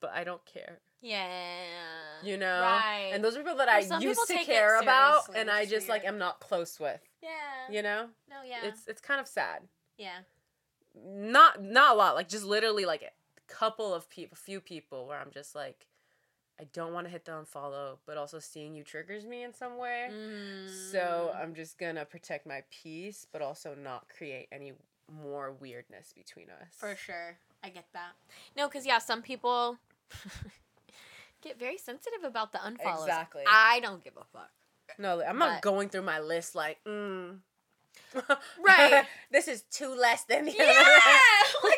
but 0.00 0.10
I 0.14 0.24
don't 0.24 0.44
care. 0.46 0.80
Yeah. 1.00 1.66
You 2.22 2.38
know? 2.38 2.60
Right. 2.62 3.10
And 3.12 3.22
those 3.22 3.36
are 3.36 3.40
people 3.42 3.56
that 3.56 3.66
Well, 3.68 3.92
I 3.92 3.98
used 4.00 4.26
to 4.26 4.34
care 4.44 4.80
about 4.80 5.28
and 5.36 5.50
I 5.50 5.66
just 5.66 5.86
like 5.88 6.04
am 6.04 6.16
not 6.18 6.40
close 6.40 6.80
with. 6.80 7.00
yeah. 7.22 7.68
You 7.70 7.82
know? 7.82 8.08
No. 8.28 8.36
Yeah. 8.42 8.64
It's 8.64 8.88
it's 8.88 9.02
kind 9.02 9.20
of 9.20 9.28
sad. 9.28 9.68
yeah. 9.98 10.20
Not 10.94 11.60
not 11.62 11.92
a 11.94 11.98
lot, 11.98 12.14
like 12.14 12.28
just 12.28 12.44
literally 12.44 12.84
like 12.86 13.02
a 13.02 13.10
couple 13.46 13.92
of 13.94 14.08
people, 14.10 14.34
a 14.34 14.36
few 14.36 14.60
people 14.60 15.06
where 15.06 15.18
I'm 15.18 15.30
just 15.30 15.54
like 15.54 15.86
I 16.60 16.64
don't 16.72 16.92
want 16.92 17.06
to 17.06 17.10
hit 17.10 17.24
the 17.24 17.32
unfollow, 17.32 17.98
but 18.06 18.16
also 18.16 18.38
seeing 18.38 18.76
you 18.76 18.84
triggers 18.84 19.24
me 19.26 19.42
in 19.42 19.52
some 19.52 19.76
way. 19.76 20.06
So 20.92 21.32
Mm. 21.34 21.36
I'm 21.42 21.54
just 21.54 21.78
gonna 21.78 22.04
protect 22.04 22.46
my 22.46 22.62
peace, 22.70 23.26
but 23.32 23.42
also 23.42 23.74
not 23.74 24.08
create 24.08 24.46
any 24.52 24.72
more 25.10 25.50
weirdness 25.52 26.12
between 26.14 26.50
us. 26.50 26.68
For 26.76 26.94
sure. 26.94 27.36
I 27.64 27.70
get 27.70 27.86
that. 27.92 28.12
No, 28.56 28.68
because, 28.68 28.86
yeah, 28.86 28.98
some 28.98 29.20
people 29.20 29.78
get 31.42 31.58
very 31.58 31.76
sensitive 31.78 32.22
about 32.24 32.52
the 32.52 32.58
unfollows. 32.58 33.00
Exactly. 33.02 33.42
I 33.48 33.80
don't 33.80 34.02
give 34.04 34.16
a 34.16 34.24
fuck. 34.32 34.50
No, 34.98 35.22
I'm 35.22 35.38
not 35.38 35.60
going 35.60 35.88
through 35.88 36.02
my 36.02 36.20
list 36.20 36.54
like, 36.54 36.78
mm. 36.84 37.38
Right. 38.64 39.04
this 39.32 39.48
is 39.48 39.62
two 39.70 39.94
less 39.94 40.24
than 40.24 40.44
the 40.46 40.52
Yeah. 40.52 40.70
other. 40.70 41.73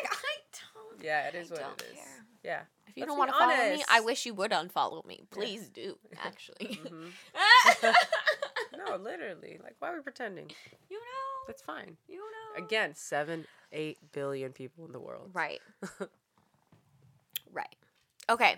Like, 0.97 1.07
I 1.09 1.21
don't. 1.21 1.23
yeah, 1.23 1.27
it 1.27 1.35
is 1.35 1.51
I 1.51 1.55
what 1.55 1.81
it 1.81 1.85
is. 1.91 1.95
care. 1.95 2.25
Yeah. 2.43 2.61
If 2.87 2.97
you 2.97 3.01
Let's 3.01 3.09
don't 3.11 3.17
want 3.17 3.31
to 3.31 3.37
follow 3.37 3.75
me. 3.75 3.83
I 3.89 3.99
wish 4.01 4.25
you 4.25 4.33
would 4.35 4.51
unfollow 4.51 5.05
me. 5.05 5.23
Please 5.31 5.69
do, 5.69 5.97
actually. 6.23 6.79
Mhm. 6.83 7.93
No, 8.77 8.95
literally. 8.95 9.59
Like, 9.63 9.75
why 9.79 9.91
are 9.91 9.95
we 9.97 10.01
pretending? 10.01 10.51
you 10.89 10.97
know. 10.97 11.03
That's 11.47 11.61
fine. 11.63 11.97
You 12.07 12.17
know. 12.17 12.63
Again, 12.63 12.93
seven, 12.95 13.45
eight 13.71 13.97
billion 14.11 14.51
people 14.51 14.85
in 14.85 14.91
the 14.91 14.99
world. 14.99 15.31
Right. 15.33 15.59
right. 17.51 17.75
Okay. 18.29 18.55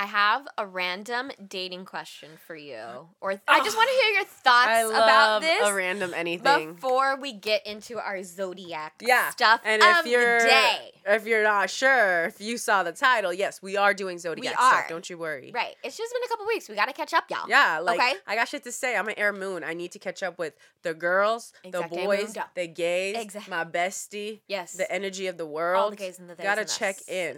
I 0.00 0.06
have 0.06 0.48
a 0.56 0.66
random 0.66 1.30
dating 1.46 1.84
question 1.84 2.30
for 2.46 2.56
you. 2.56 2.80
Or 3.20 3.32
I 3.46 3.58
just 3.62 3.76
oh, 3.76 3.78
want 3.78 3.90
to 3.90 3.96
hear 4.02 4.14
your 4.14 4.24
thoughts 4.24 4.88
about 4.88 5.42
this 5.42 5.68
a 5.68 5.74
random 5.74 6.14
anything. 6.16 6.72
before 6.72 7.20
we 7.20 7.34
get 7.34 7.66
into 7.66 7.98
our 7.98 8.22
zodiac 8.22 8.94
Yeah, 9.02 9.28
stuff 9.28 9.60
and 9.62 9.82
of 9.82 9.88
if 9.98 10.06
you're 10.06 10.40
the 10.40 10.46
day. 10.46 10.92
if 11.04 11.26
you're 11.26 11.42
not 11.42 11.68
sure, 11.68 12.24
if 12.24 12.40
you 12.40 12.56
saw 12.56 12.82
the 12.82 12.92
title, 12.92 13.30
yes, 13.30 13.60
we 13.60 13.76
are 13.76 13.92
doing 13.92 14.18
zodiac 14.18 14.58
are. 14.58 14.72
stuff. 14.72 14.88
Don't 14.88 15.10
you 15.10 15.18
worry. 15.18 15.50
Right. 15.52 15.76
It's 15.84 15.98
just 15.98 16.14
been 16.14 16.22
a 16.24 16.28
couple 16.28 16.46
weeks. 16.46 16.70
We 16.70 16.76
got 16.76 16.86
to 16.88 16.94
catch 16.94 17.12
up, 17.12 17.24
y'all. 17.28 17.46
Yeah, 17.46 17.80
like 17.80 18.00
Okay. 18.00 18.14
I 18.26 18.36
got 18.36 18.48
shit 18.48 18.64
to 18.64 18.72
say. 18.72 18.96
I'm 18.96 19.06
an 19.08 19.18
air 19.18 19.34
moon. 19.34 19.62
I 19.62 19.74
need 19.74 19.92
to 19.92 19.98
catch 19.98 20.22
up 20.22 20.38
with 20.38 20.54
the 20.82 20.94
girls, 20.94 21.52
Exact 21.62 21.90
the 21.90 21.96
boys, 21.96 22.34
the 22.54 22.66
gays, 22.66 23.16
Exact- 23.18 23.50
my 23.50 23.66
bestie, 23.66 24.40
Yes. 24.48 24.72
the 24.72 24.90
energy 24.90 25.26
of 25.26 25.36
the 25.36 25.44
world. 25.44 25.82
All 25.84 25.90
the 25.90 25.96
gays 25.96 26.18
and 26.18 26.30
the 26.30 26.36
Gotta 26.36 26.62
and 26.62 26.70
check 26.70 26.96
in. 27.06 27.36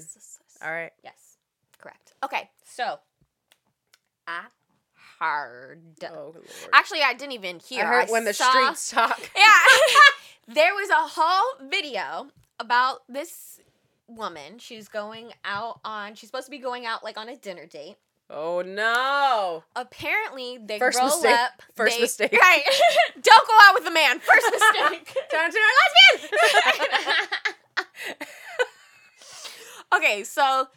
All 0.62 0.70
right. 0.70 0.92
Yes. 1.02 1.31
Correct. 1.82 2.14
Okay. 2.24 2.48
So, 2.64 2.98
I 4.26 4.44
heard. 5.20 5.82
Oh 6.10 6.30
lord. 6.34 6.46
Actually, 6.72 7.02
I 7.02 7.12
didn't 7.12 7.32
even 7.32 7.58
hear. 7.60 7.84
I 7.84 7.88
heard 7.88 8.08
when 8.08 8.24
the 8.24 8.32
saw- 8.32 8.50
streets 8.50 8.90
talk. 8.90 9.20
Yeah. 9.36 9.52
there 10.54 10.72
was 10.74 10.88
a 10.90 10.94
whole 11.20 11.68
video 11.68 12.28
about 12.58 13.02
this 13.08 13.60
woman. 14.08 14.58
She's 14.58 14.88
going 14.88 15.32
out 15.44 15.80
on. 15.84 16.14
She's 16.14 16.28
supposed 16.28 16.46
to 16.46 16.50
be 16.50 16.58
going 16.58 16.86
out 16.86 17.04
like 17.04 17.18
on 17.18 17.28
a 17.28 17.36
dinner 17.36 17.66
date. 17.66 17.96
Oh 18.30 18.62
no. 18.62 19.62
Apparently, 19.76 20.58
they 20.64 20.78
First 20.78 20.98
roll 20.98 21.08
mistake. 21.08 21.34
up. 21.36 21.62
First 21.74 21.96
they- 21.96 22.02
mistake. 22.02 22.32
Right. 22.40 22.62
Don't 23.20 23.48
go 23.48 23.54
out 23.62 23.74
with 23.74 23.86
a 23.86 23.90
man. 23.90 24.18
First 24.20 24.46
mistake. 24.50 25.14
Time 25.30 25.50
to 25.50 25.56
turn 25.58 25.62
lesbian. 26.22 26.30
okay, 29.94 30.24
so 30.24 30.68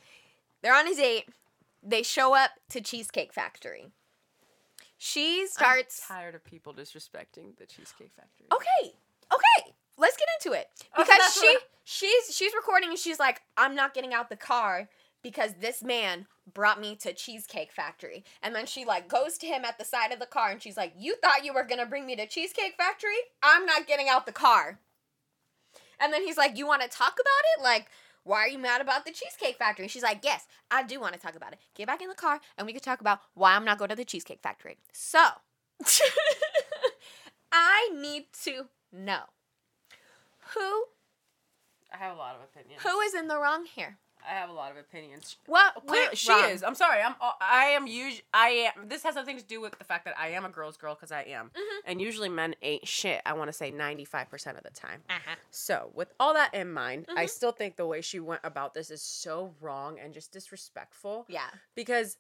they're 0.66 0.76
on 0.76 0.88
a 0.92 0.96
date. 0.96 1.26
They 1.84 2.02
show 2.02 2.34
up 2.34 2.50
to 2.72 2.82
Cheesecake 2.82 3.32
Factory. 3.32 3.92
She 4.98 5.46
starts. 5.46 6.02
I'm 6.10 6.18
tired 6.18 6.34
of 6.34 6.44
people 6.44 6.74
disrespecting 6.74 7.56
the 7.60 7.68
Cheesecake 7.68 8.10
Factory. 8.16 8.48
Okay, 8.52 8.96
okay, 9.32 9.76
let's 10.00 10.18
get 10.18 10.28
into 10.42 10.58
it 10.58 10.68
Oh, 10.98 11.04
because 11.04 11.36
she 11.40 11.56
she's 11.84 12.36
she's 12.36 12.56
recording 12.56 12.90
and 12.90 12.98
she's 12.98 13.20
like, 13.20 13.44
I'm 13.56 13.76
not 13.76 13.94
getting 13.94 14.12
out 14.12 14.30
the 14.30 14.36
car 14.36 14.90
because 15.22 15.52
this 15.62 15.84
man 15.84 16.26
brought 16.52 16.82
me 16.82 16.96
to 16.96 17.14
Cheesecake 17.14 17.72
Factory. 17.72 18.24
And 18.42 18.56
then 18.56 18.66
she 18.66 18.86
like 18.86 19.08
goes 19.08 19.38
to 19.38 19.46
him 19.46 19.66
at 19.66 19.78
the 19.78 19.86
side 19.86 20.12
of 20.12 20.20
the 20.20 20.26
car 20.26 20.50
and 20.50 20.60
she's 20.64 20.78
like, 20.78 20.94
You 20.98 21.16
thought 21.18 21.46
you 21.46 21.54
were 21.54 21.64
gonna 21.64 21.86
bring 21.86 22.08
me 22.08 22.16
to 22.16 22.26
Cheesecake 22.26 22.74
Factory? 22.76 23.12
I'm 23.44 23.68
not 23.68 23.86
getting 23.86 24.10
out 24.10 24.26
the 24.26 24.32
car. 24.32 24.80
And 26.00 26.12
then 26.12 26.24
he's 26.24 26.38
like, 26.38 26.58
You 26.58 26.66
wanna 26.66 26.88
talk 26.88 27.14
about 27.14 27.60
it? 27.60 27.64
Like, 27.64 27.88
why 28.26 28.40
are 28.40 28.48
you 28.50 28.58
mad 28.60 28.82
about 28.82 29.06
the 29.06 29.12
Cheesecake 29.12 29.58
Factory? 29.58 29.88
She's 29.88 30.04
like, 30.04 30.20
Yes, 30.24 30.46
I 30.70 30.84
do 30.84 31.00
wanna 31.00 31.18
talk 31.18 31.36
about 31.36 31.54
it. 31.54 31.60
Get 31.76 31.88
back 31.88 32.02
in 32.02 32.10
the 32.10 32.16
car 32.16 32.42
and 32.58 32.66
we 32.68 32.74
can 32.74 32.82
talk 32.82 33.00
about 33.00 33.20
why 33.36 33.56
I'm 33.56 33.64
not 33.64 33.78
going 33.78 33.90
to 33.90 33.96
the 33.96 34.04
Cheesecake 34.04 34.42
Factory. 34.44 34.78
So, 34.92 35.26
I 37.52 37.90
need 37.96 38.26
to 38.44 38.66
know 38.92 39.24
who 40.54 40.86
I 41.94 41.98
have 41.98 42.16
a 42.16 42.20
lot 42.20 42.36
of 42.36 42.42
opinions. 42.42 42.82
who 42.84 43.00
is 43.02 43.14
in 43.14 43.28
the 43.28 43.40
wrong 43.40 43.66
here. 43.66 43.98
I 44.30 44.34
have 44.34 44.50
a 44.50 44.54
lot 44.54 44.72
of 44.72 44.78
opinions. 44.78 45.38
Well, 45.48 45.72
Clear, 45.86 46.16
she 46.16 46.30
wrong? 46.32 46.50
is. 46.50 46.64
I'm 46.64 46.76
sorry. 46.76 47.02
I'm. 47.02 47.16
I 47.42 47.66
am. 47.76 47.86
Us- 47.86 48.22
I 48.34 48.72
am. 48.76 48.88
This 48.88 49.04
has 49.04 49.16
nothing 49.16 49.38
to 49.38 49.44
do 49.44 49.62
with 49.62 49.78
the 49.78 49.84
fact 49.84 50.06
that 50.06 50.16
I 50.18 50.30
am 50.30 50.46
a 50.46 50.50
girl's 50.50 50.78
girl 50.78 50.96
because 50.96 51.12
I 51.12 51.22
am, 51.24 51.52
Mhm. 51.56 51.80
and 51.86 52.02
usually 52.02 52.30
men 52.30 52.56
ain't 52.62 52.88
shit. 52.88 53.22
I 53.26 53.34
want 53.34 53.50
to 53.50 53.54
say 53.54 53.72
95 53.72 54.30
percent 54.30 54.58
of 54.58 54.64
the 54.64 54.70
time. 54.72 55.04
Uh-huh. 55.10 55.36
So, 55.52 55.92
with 55.94 56.14
all 56.20 56.34
that 56.34 56.54
in 56.54 56.72
mind, 56.74 57.06
I 57.16 57.26
Mhm. 57.26 57.30
still 57.30 57.52
think 57.52 57.76
the 57.76 57.86
way 57.86 58.02
she 58.02 58.20
went 58.20 58.42
about 58.44 58.74
this 58.74 58.90
is 58.92 59.02
so 59.02 59.54
wrong 59.62 60.00
and 60.00 60.14
just 60.14 60.32
disrespectful. 60.32 61.26
Yeah. 61.28 61.50
Because, 61.76 62.18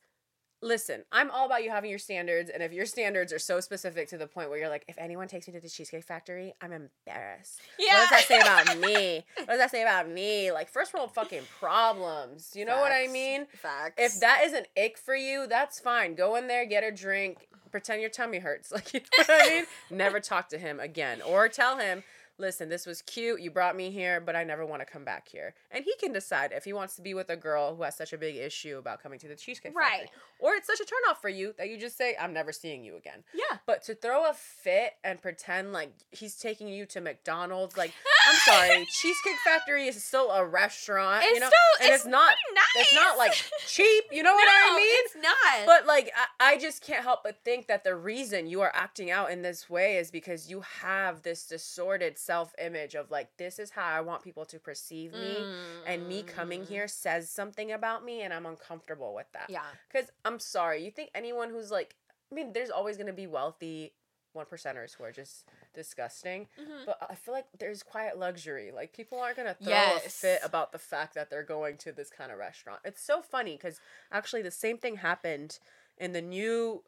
listen, 0.61 1.03
I'm 1.11 1.29
all 1.31 1.45
about 1.45 1.63
you 1.63 1.69
having 1.69 1.89
your 1.89 1.99
standards, 1.99 2.49
and 2.49 2.63
if 2.63 2.73
your 2.73 2.85
standards 2.85 3.31
are 3.31 3.39
so 3.39 3.59
specific 3.59 4.09
to 4.09 4.17
the 4.17 4.27
point 4.27 4.49
where 4.49 4.59
you're 4.59 4.69
like, 4.69 4.85
if 4.87 4.97
anyone 4.97 5.27
takes 5.27 5.47
me 5.47 5.53
to 5.53 5.59
the 5.59 5.69
Cheesecake 5.69 6.03
Factory, 6.03 6.53
I'm 6.61 6.71
embarrassed. 6.71 7.61
Yeah. 7.77 7.99
What 7.99 8.09
does 8.09 8.09
that 8.09 8.25
say 8.27 8.39
about 8.39 8.79
me? 8.79 9.25
What 9.37 9.47
does 9.47 9.59
that 9.59 9.71
say 9.71 9.83
about 9.83 10.09
me? 10.09 10.51
Like, 10.51 10.69
first 10.69 10.93
world 10.93 11.13
fucking 11.13 11.43
problems. 11.59 12.53
You 12.55 12.65
know 12.65 12.79
what 12.79 12.91
I 12.91 13.07
mean? 13.07 13.45
Facts. 13.53 13.95
If 13.97 14.19
that 14.21 14.41
is 14.43 14.53
an 14.53 14.65
ick 14.77 14.97
for 14.97 15.15
you, 15.15 15.45
that's 15.47 15.79
fine. 15.79 16.15
Go 16.15 16.35
in 16.35 16.47
there, 16.47 16.65
get 16.65 16.83
a 16.83 16.91
drink, 16.91 17.47
pretend 17.75 18.01
your 18.01 18.09
tummy 18.09 18.39
hurts. 18.39 18.71
Like, 18.75 18.93
you 18.93 19.01
know 19.01 19.23
what 19.25 19.29
I 19.29 19.49
mean? 19.49 19.65
Never 19.89 20.19
talk 20.19 20.49
to 20.49 20.57
him 20.57 20.79
again. 20.79 21.21
Or 21.21 21.47
tell 21.47 21.77
him, 21.77 22.03
listen, 22.37 22.69
this 22.69 22.85
was 22.85 23.01
cute. 23.01 23.41
You 23.41 23.51
brought 23.51 23.75
me 23.75 23.91
here, 23.91 24.19
but 24.19 24.35
I 24.35 24.43
never 24.43 24.65
want 24.65 24.81
to 24.81 24.85
come 24.85 25.03
back 25.05 25.27
here. 25.27 25.53
And 25.71 25.83
he 25.83 25.93
can 25.99 26.11
decide 26.11 26.51
if 26.53 26.63
he 26.65 26.73
wants 26.73 26.95
to 26.95 27.01
be 27.01 27.13
with 27.13 27.29
a 27.29 27.35
girl 27.35 27.75
who 27.75 27.83
has 27.83 27.95
such 27.95 28.13
a 28.13 28.17
big 28.17 28.35
issue 28.35 28.77
about 28.77 29.01
coming 29.01 29.19
to 29.19 29.27
the 29.27 29.35
Cheesecake 29.35 29.73
Factory. 29.73 29.99
Right. 30.01 30.09
Or 30.39 30.53
it's 30.53 30.67
such 30.67 30.79
a 30.79 30.83
turnoff 30.83 31.17
for 31.17 31.29
you 31.29 31.53
that 31.57 31.69
you 31.69 31.77
just 31.77 31.97
say, 31.97 32.15
I'm 32.19 32.33
never 32.33 32.51
seeing 32.51 32.83
you 32.83 32.97
again. 32.97 33.23
yeah. 33.33 33.57
But 33.65 33.83
to 33.83 33.95
throw 33.95 34.29
a 34.29 34.33
fit 34.33 34.93
and 35.03 35.21
pretend 35.21 35.73
like 35.73 35.91
he's 36.11 36.35
taking 36.35 36.67
you 36.67 36.85
to 36.87 37.01
McDonald's, 37.01 37.77
like, 37.77 37.93
I'm 38.27 38.35
sorry, 38.45 38.85
Cheesecake 38.91 39.37
Factory 39.43 39.87
is 39.87 40.03
still 40.03 40.31
a 40.31 40.43
restaurant, 40.45 41.23
It's 41.25 41.33
you 41.35 41.39
know? 41.39 41.47
still 41.47 41.85
and 41.85 41.93
it's, 41.93 42.03
it's 42.03 42.11
not 42.11 42.35
nice. 42.53 42.65
It's 42.85 42.93
not 42.95 43.17
like 43.17 43.33
cheap, 43.67 44.03
you 44.11 44.23
know 44.23 44.33
what 44.35 44.45
no, 44.45 44.73
I 44.73 44.75
mean? 44.75 44.95
It's 45.05 45.15
not. 45.15 45.65
But 45.65 45.85
like 45.85 46.11
I, 46.39 46.53
I 46.53 46.57
just 46.57 46.81
can't 46.81 47.03
help 47.03 47.23
but 47.23 47.43
think 47.43 47.67
that 47.67 47.83
the 47.83 47.95
reason 47.95 48.47
you 48.47 48.61
are 48.61 48.71
acting 48.75 49.11
out 49.11 49.31
in 49.31 49.41
this 49.41 49.69
way 49.69 49.97
is 49.97 50.11
because 50.11 50.49
you 50.49 50.61
have 50.81 51.21
this 51.23 51.45
distorted 51.47 52.17
self-image 52.17 52.95
of 52.95 53.11
like 53.11 53.29
this 53.37 53.59
is 53.59 53.71
how 53.71 53.85
I 53.85 54.01
want 54.01 54.23
people 54.23 54.45
to 54.45 54.59
perceive 54.59 55.13
me 55.13 55.37
and 55.85 56.07
me 56.07 56.23
coming 56.23 56.61
Mm. 56.61 56.67
here 56.67 56.87
says 56.87 57.29
something 57.29 57.71
about 57.71 58.05
me 58.05 58.21
and 58.21 58.33
I'm 58.33 58.45
uncomfortable 58.45 59.13
with 59.13 59.25
that. 59.33 59.49
Yeah. 59.49 59.63
Cuz 59.91 60.09
I'm 60.23 60.39
sorry, 60.39 60.83
you 60.85 60.91
think 60.91 61.09
anyone 61.13 61.49
who's 61.49 61.69
like 61.71 61.95
I 62.31 62.35
mean 62.35 62.53
there's 62.53 62.69
always 62.71 62.97
going 62.97 63.07
to 63.07 63.13
be 63.13 63.27
wealthy 63.27 63.93
one 64.35 64.45
percenters 64.45 64.95
who 64.95 65.03
are 65.03 65.11
just 65.11 65.45
disgusting, 65.73 66.47
Mhm. 66.59 66.85
but 66.85 66.97
I 67.09 67.15
feel 67.15 67.33
like 67.33 67.45
there's 67.57 67.81
quiet 67.83 68.17
luxury. 68.17 68.71
Like 68.71 68.93
people 68.93 69.19
aren't 69.19 69.37
gonna 69.37 69.55
throw 69.55 69.71
a 69.73 69.99
fit 69.99 70.41
about 70.43 70.71
the 70.71 70.79
fact 70.79 71.13
that 71.15 71.29
they're 71.29 71.43
going 71.43 71.77
to 71.77 71.91
this 71.91 72.09
kind 72.09 72.31
of 72.31 72.37
restaurant. 72.37 72.81
It's 72.83 73.01
so 73.01 73.21
funny 73.21 73.55
because 73.55 73.79
actually 74.11 74.41
the 74.41 74.51
same 74.51 74.77
thing 74.77 74.97
happened 74.97 75.59
in 75.97 76.11
the 76.13 76.21
new 76.21 76.83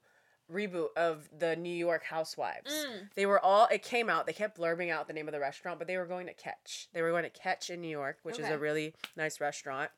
reboot 0.51 0.93
of 0.95 1.27
the 1.38 1.55
New 1.57 1.73
York 1.75 2.03
Housewives. 2.05 2.71
Mm. 2.73 3.10
They 3.15 3.25
were 3.25 3.39
all 3.39 3.67
it 3.67 3.83
came 3.83 4.10
out. 4.10 4.25
They 4.25 4.33
kept 4.33 4.57
blurbing 4.57 4.89
out 4.89 5.07
the 5.07 5.13
name 5.13 5.27
of 5.27 5.33
the 5.33 5.39
restaurant, 5.41 5.77
but 5.77 5.88
they 5.88 5.97
were 5.97 6.05
going 6.05 6.27
to 6.27 6.33
Catch. 6.33 6.88
They 6.93 7.01
were 7.01 7.10
going 7.12 7.23
to 7.23 7.29
Catch 7.29 7.69
in 7.69 7.81
New 7.81 7.89
York, 7.89 8.19
which 8.23 8.39
is 8.39 8.47
a 8.49 8.57
really 8.57 8.93
nice 9.17 9.41
restaurant. 9.41 9.91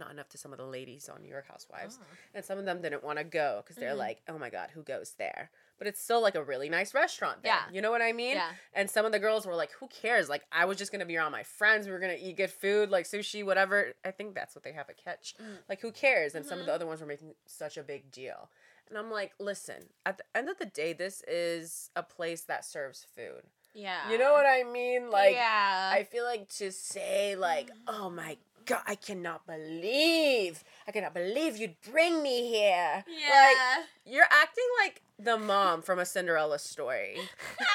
Not 0.00 0.10
enough 0.10 0.28
to 0.30 0.38
some 0.38 0.50
of 0.52 0.58
the 0.58 0.64
ladies 0.64 1.08
on 1.08 1.22
New 1.22 1.28
York 1.28 1.46
Housewives, 1.46 1.98
Oh. 2.02 2.06
and 2.34 2.42
some 2.44 2.58
of 2.58 2.64
them 2.64 2.80
didn't 2.80 3.04
want 3.04 3.18
to 3.18 3.24
go 3.24 3.60
because 3.62 3.76
they're 3.76 3.92
Mhm. 3.94 3.98
like, 3.98 4.22
"Oh 4.28 4.38
my 4.38 4.48
god, 4.50 4.70
who 4.70 4.82
goes 4.82 5.12
there?" 5.18 5.50
But 5.78 5.86
it's 5.86 6.00
still 6.02 6.20
like 6.22 6.34
a 6.34 6.42
really 6.42 6.68
nice 6.70 6.92
restaurant. 6.94 7.42
There. 7.42 7.52
Yeah. 7.52 7.70
you 7.70 7.80
know 7.82 7.90
what 7.90 8.02
I 8.02 8.12
mean. 8.12 8.36
Yeah. 8.36 8.52
And 8.72 8.90
some 8.90 9.04
of 9.06 9.12
the 9.12 9.18
girls 9.18 9.46
were 9.46 9.54
like, 9.54 9.70
"Who 9.72 9.88
cares? 9.88 10.28
Like, 10.30 10.44
I 10.50 10.64
was 10.64 10.78
just 10.78 10.90
gonna 10.90 11.04
be 11.06 11.16
around 11.18 11.32
my 11.32 11.42
friends. 11.42 11.86
We 11.86 11.92
were 11.92 11.98
gonna 11.98 12.14
eat 12.18 12.36
good 12.38 12.50
food, 12.50 12.90
like 12.90 13.04
sushi, 13.06 13.44
whatever. 13.44 13.92
I 14.04 14.10
think 14.10 14.34
that's 14.34 14.54
what 14.54 14.64
they 14.64 14.72
have 14.72 14.88
at 14.90 14.96
Catch. 14.96 15.36
Mm. 15.38 15.58
Like, 15.68 15.80
who 15.80 15.92
cares?" 15.92 16.34
And 16.34 16.44
some 16.46 16.58
of 16.60 16.66
the 16.66 16.72
Mhm. 16.72 16.76
other 16.76 16.86
ones 16.86 17.00
were 17.02 17.06
making 17.06 17.34
such 17.46 17.76
a 17.76 17.82
big 17.82 18.10
deal. 18.10 18.50
And 18.88 18.98
I'm 18.98 19.10
like, 19.10 19.34
listen, 19.38 19.92
at 20.04 20.18
the 20.18 20.24
end 20.34 20.48
of 20.48 20.58
the 20.58 20.66
day, 20.66 20.92
this 20.92 21.22
is 21.28 21.90
a 21.94 22.02
place 22.02 22.42
that 22.46 22.64
serves 22.64 23.04
food. 23.04 23.44
Yeah. 23.72 24.10
You 24.10 24.18
know 24.18 24.32
what 24.32 24.46
I 24.46 24.64
mean? 24.64 25.10
Like, 25.10 25.34
yeah. 25.36 25.90
I 25.94 26.02
feel 26.02 26.24
like 26.24 26.48
to 26.54 26.72
say, 26.72 27.36
like, 27.36 27.70
oh 27.86 28.10
my 28.10 28.36
god, 28.70 28.82
I 28.86 28.94
cannot 28.94 29.46
believe, 29.46 30.62
I 30.86 30.92
cannot 30.92 31.12
believe 31.12 31.56
you'd 31.56 31.76
bring 31.90 32.22
me 32.22 32.48
here. 32.48 33.04
Like, 33.06 33.06
yeah. 33.06 33.82
you're 34.06 34.28
acting 34.30 34.64
like 34.84 35.02
the 35.18 35.36
mom 35.36 35.82
from 35.82 35.98
a 35.98 36.06
Cinderella 36.06 36.58
story. 36.58 37.14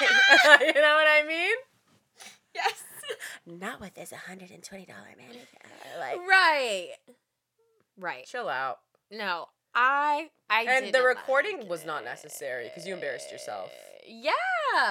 you 0.60 0.74
know 0.74 0.94
what 0.94 1.06
I 1.06 1.22
mean? 1.26 1.56
yes. 2.54 2.84
Not 3.46 3.80
with 3.80 3.94
this 3.94 4.12
$120 4.12 4.50
manicure. 4.58 4.88
Like, 6.00 6.18
right. 6.26 6.88
Right. 7.98 8.26
chill 8.26 8.48
out. 8.48 8.78
No. 9.10 9.48
I 9.74 10.30
I 10.48 10.62
And 10.62 10.94
the 10.94 11.02
recording 11.02 11.58
like 11.60 11.68
was 11.68 11.84
not 11.84 12.02
necessary 12.02 12.64
because 12.64 12.86
you 12.86 12.94
embarrassed 12.94 13.30
yourself. 13.30 13.70
Yeah. 14.08 14.32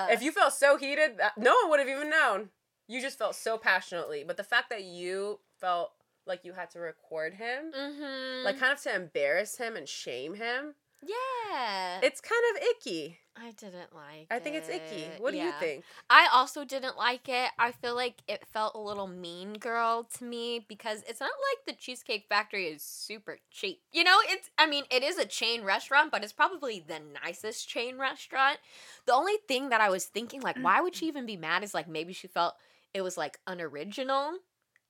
If 0.10 0.22
you 0.22 0.32
felt 0.32 0.54
so 0.54 0.78
heated, 0.78 1.20
no 1.38 1.56
one 1.56 1.72
would 1.72 1.80
have 1.80 1.90
even 1.90 2.12
known. 2.12 2.50
You 2.88 3.02
just 3.02 3.18
felt 3.18 3.36
so 3.36 3.58
passionately. 3.58 4.24
But 4.26 4.38
the 4.38 4.44
fact 4.44 4.70
that 4.70 4.84
you 4.84 5.40
felt 5.60 5.92
like 6.26 6.44
you 6.44 6.54
had 6.54 6.70
to 6.72 6.80
record 6.80 7.34
him, 7.36 7.72
Mhm. 7.74 8.44
like 8.44 8.60
kind 8.60 8.74
of 8.74 8.82
to 8.84 8.94
embarrass 8.96 9.58
him 9.58 9.76
and 9.76 9.88
shame 9.88 10.36
him, 10.36 10.76
yeah. 11.02 12.00
it's 12.02 12.22
kind 12.22 12.42
of 12.56 12.64
icky. 12.64 13.20
I 13.38 13.52
didn't 13.52 13.94
like 13.94 14.28
I 14.32 14.40
think 14.40 14.56
it's 14.56 14.70
icky. 14.70 15.04
it. 15.04 15.22
What 15.22 15.32
do 15.32 15.38
you 15.38 15.52
think? 15.60 15.84
I 16.10 16.30
also 16.32 16.64
didn't 16.64 16.96
like 16.96 17.28
it. 17.28 17.52
I 17.60 17.74
feel 17.74 17.94
like 17.94 18.22
it 18.30 18.48
felt 18.48 18.76
a 18.76 18.80
little 18.80 19.08
mean 19.08 19.56
girl 19.56 20.06
to 20.18 20.24
me 20.24 20.66
because 20.70 21.04
it's 21.06 21.20
not 21.20 21.32
like 21.52 21.66
the 21.66 21.74
Cheesecake 21.80 22.28
Factory 22.30 22.68
is 22.68 22.82
super 22.82 23.40
cheap. 23.52 23.82
You 23.92 24.06
know, 24.06 24.18
it's 24.30 24.50
I 24.58 24.68
mean, 24.68 24.86
it 24.90 25.04
is 25.04 25.18
a 25.18 25.26
chain 25.26 25.64
restaurant, 25.66 26.12
but 26.12 26.24
it's 26.24 26.32
probably 26.32 26.80
the 26.80 27.02
nicest 27.26 27.68
chain 27.68 27.98
restaurant. 27.98 28.60
The 29.06 29.14
only 29.14 29.36
thing 29.50 29.68
that 29.68 29.82
I 29.82 29.90
was 29.90 30.06
thinking 30.06 30.40
like 30.40 30.58
why 30.62 30.80
would 30.80 30.96
she 30.96 31.08
even 31.08 31.26
be 31.26 31.36
mad 31.36 31.62
is 31.64 31.74
like 31.74 31.90
maybe 31.90 32.14
she 32.14 32.28
felt 32.28 32.56
it 32.94 33.02
was 33.02 33.18
like 33.18 33.40
unoriginal 33.48 34.40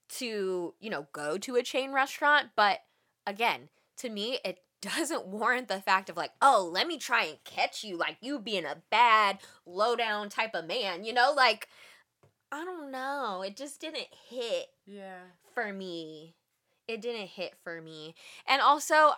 to, 0.10 0.74
you 0.80 0.89
know, 0.89 1.08
go 1.13 1.38
to 1.38 1.56
a 1.56 1.63
chain 1.63 1.91
restaurant, 1.91 2.50
but 2.56 2.80
again, 3.26 3.70
to 3.98 4.10
me 4.10 4.39
it 4.46 4.60
doesn't 4.82 5.26
warrant 5.28 5.68
the 5.68 5.82
fact 5.82 6.10
of 6.10 6.18
like, 6.18 6.32
oh, 6.41 6.70
let 6.72 6.86
me 6.88 6.98
try 6.98 7.24
and 7.26 7.44
catch 7.44 7.84
you, 7.84 7.98
like 7.98 8.18
you 8.22 8.39
being 8.39 8.65
a 8.65 8.78
bad, 8.91 9.39
low 9.65 9.96
down 9.96 10.30
type 10.30 10.54
of 10.54 10.65
man, 10.68 11.04
you 11.04 11.12
know? 11.13 11.34
Like, 11.36 11.68
I 12.52 12.63
don't 12.63 12.91
know. 12.91 13.44
It 13.46 13.58
just 13.58 13.82
didn't 13.82 14.08
hit 14.30 14.68
Yeah. 14.86 15.22
for 15.54 15.74
me. 15.74 16.36
It 16.88 17.02
didn't 17.02 17.28
hit 17.30 17.56
for 17.63 17.82
me. 17.82 18.13
And 18.48 18.62
also, 18.62 19.13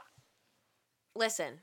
listen, 1.16 1.60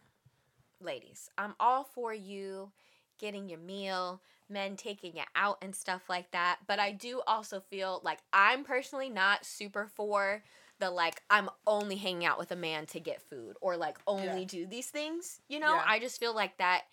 ladies, 0.80 1.30
I'm 1.38 1.54
all 1.58 1.84
for 1.84 2.12
you 2.12 2.72
getting 3.18 3.48
your 3.48 3.58
meal, 3.58 4.20
men 4.48 4.76
taking 4.76 5.16
it 5.16 5.26
out 5.34 5.58
and 5.62 5.74
stuff 5.74 6.02
like 6.08 6.30
that. 6.32 6.58
But 6.66 6.78
I 6.78 6.92
do 6.92 7.22
also 7.26 7.60
feel 7.60 8.00
like 8.04 8.18
I'm 8.32 8.64
personally 8.64 9.08
not 9.08 9.44
super 9.44 9.86
for 9.86 10.42
the 10.80 10.90
like 10.90 11.22
I'm 11.30 11.48
only 11.66 11.96
hanging 11.96 12.24
out 12.24 12.38
with 12.38 12.50
a 12.50 12.56
man 12.56 12.86
to 12.86 13.00
get 13.00 13.22
food 13.22 13.56
or 13.60 13.76
like 13.76 13.98
only 14.06 14.40
Yeah. 14.40 14.46
do 14.46 14.66
these 14.66 14.90
things. 14.90 15.40
You 15.48 15.60
know, 15.60 15.74
Yeah. 15.74 15.84
I 15.86 15.98
just 15.98 16.18
feel 16.18 16.34
like 16.34 16.58
that 16.58 16.84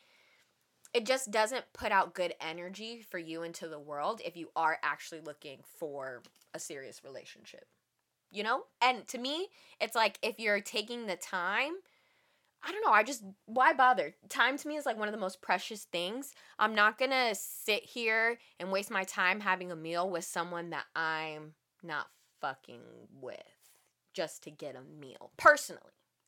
it 0.94 1.06
just 1.06 1.32
doesn't 1.32 1.72
put 1.74 1.92
out 1.92 2.14
good 2.14 2.34
energy 2.42 3.02
for 3.02 3.18
you 3.18 3.44
into 3.44 3.68
the 3.70 3.80
world 3.80 4.22
if 4.26 4.36
you 4.36 4.50
are 4.56 4.78
actually 4.84 5.22
looking 5.22 5.60
for 5.78 6.22
a 6.54 6.60
serious 6.60 7.04
relationship. 7.04 7.66
You 8.30 8.44
know? 8.44 8.64
And 8.82 9.08
to 9.10 9.18
me, 9.18 9.48
it's 9.80 9.96
like 9.96 10.18
if 10.22 10.40
you're 10.40 10.62
taking 10.62 11.06
the 11.06 11.16
time, 11.16 11.74
I 12.63 12.71
don't 12.71 12.86
know, 12.86 12.91
I 12.91 13.04
just 13.04 13.24
why 13.45 13.74
bother? 13.74 14.13
Time 14.30 14.58
to 14.58 14.67
me 14.67 14.76
is 14.76 14.86
like 14.86 14.97
one 14.97 15.08
of 15.08 15.13
the 15.13 15.19
most 15.19 15.41
precious 15.41 15.86
things. 15.86 16.34
I'm 16.60 16.76
not 16.76 16.97
going 16.97 17.12
to 17.12 17.34
sit 17.34 17.84
here 17.84 18.38
and 18.60 18.71
waste 18.71 18.91
my 18.91 19.04
time 19.04 19.39
having 19.39 19.71
a 19.71 19.76
meal 19.76 20.10
with 20.10 20.26
someone 20.26 20.69
that 20.69 20.86
I'm 20.95 21.54
not 21.82 22.08
fucking 22.39 22.82
with 23.19 23.38
just 24.13 24.43
to 24.43 24.52
get 24.52 24.76
a 24.76 24.82
meal. 25.00 25.32
Personally. 25.38 25.82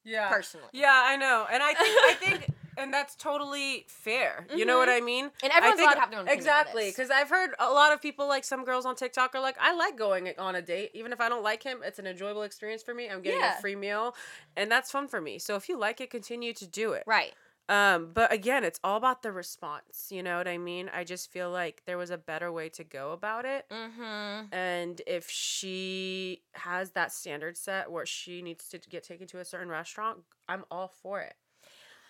Yeah. 0.04 0.30
Personally. 0.30 0.68
Yeah, 0.74 1.04
I 1.06 1.16
know. 1.18 1.46
And 1.52 1.62
I 1.62 1.74
think 1.74 2.00
I 2.02 2.14
think 2.14 2.48
and 2.78 2.94
that's 2.94 3.16
totally 3.16 3.86
fair. 3.88 4.48
You 4.56 4.66
know 4.66 4.78
what 4.78 4.90
I 4.90 5.02
mean? 5.02 5.32
And 5.42 5.52
everyone's 5.52 5.80
allowed 5.80 5.94
to 5.94 6.00
have 6.00 6.12
their 6.12 6.20
own 6.20 6.28
exactly 6.28 6.90
because 6.90 7.10
I've 7.10 7.30
heard 7.30 7.52
a 7.60 7.70
lot 7.70 7.94
of 7.94 8.02
people 8.02 8.28
like 8.28 8.44
some 8.44 8.66
girls 8.66 8.86
on 8.86 8.96
TikTok 8.96 9.36
are 9.36 9.42
like, 9.42 9.56
I 9.60 9.74
like 9.76 9.98
going 9.98 10.30
on 10.38 10.56
a 10.56 10.62
date, 10.62 10.92
even 10.94 11.12
if 11.14 11.22
I 11.22 11.30
don't 11.30 11.44
like 11.44 11.64
him. 11.64 11.80
It's 11.84 12.00
an 12.00 12.08
enjoyable 12.08 12.44
experience 12.44 12.84
for 12.84 12.94
me. 12.94 13.10
I'm 13.10 13.22
getting 13.22 13.40
Yeah. 13.40 13.58
a 13.58 13.62
free 13.62 13.76
meal, 13.76 14.16
and 14.56 14.72
that's 14.72 14.92
fun 14.92 15.08
for 15.08 15.22
me. 15.22 15.40
So 15.40 15.56
if 15.56 15.70
you 15.70 15.78
like 15.78 16.02
it, 16.02 16.10
continue 16.10 16.54
to 16.54 16.68
do 16.68 16.94
it. 16.94 17.04
Right. 17.06 17.34
Um, 17.70 18.12
but 18.14 18.32
again, 18.34 18.66
it's 18.66 18.80
all 18.84 18.98
about 18.98 19.24
the 19.24 19.32
response. 19.32 20.08
You 20.10 20.22
know 20.22 20.38
what 20.38 20.50
I 20.50 20.58
mean? 20.58 20.90
I 20.94 21.06
just 21.06 21.32
feel 21.32 21.50
like 21.50 21.82
there 21.86 21.98
was 21.98 22.10
a 22.10 22.18
better 22.18 22.52
way 22.52 22.68
to 22.70 22.84
go 22.84 23.14
about 23.14 23.46
it. 23.46 23.66
Mm-hmm. 23.72 24.54
And 24.54 25.02
if 25.08 25.30
she 25.30 26.42
has 26.54 26.92
that 26.92 27.14
standard 27.14 27.56
set 27.58 27.90
where 27.90 28.06
she 28.06 28.42
needs 28.42 28.68
to 28.70 28.80
get 28.80 29.04
taken 29.04 29.28
to 29.28 29.40
a 29.40 29.46
certain 29.46 29.70
restaurant, 29.70 30.20
I'm 30.50 30.66
all 30.70 30.90
for 31.02 31.22
it. 31.22 31.36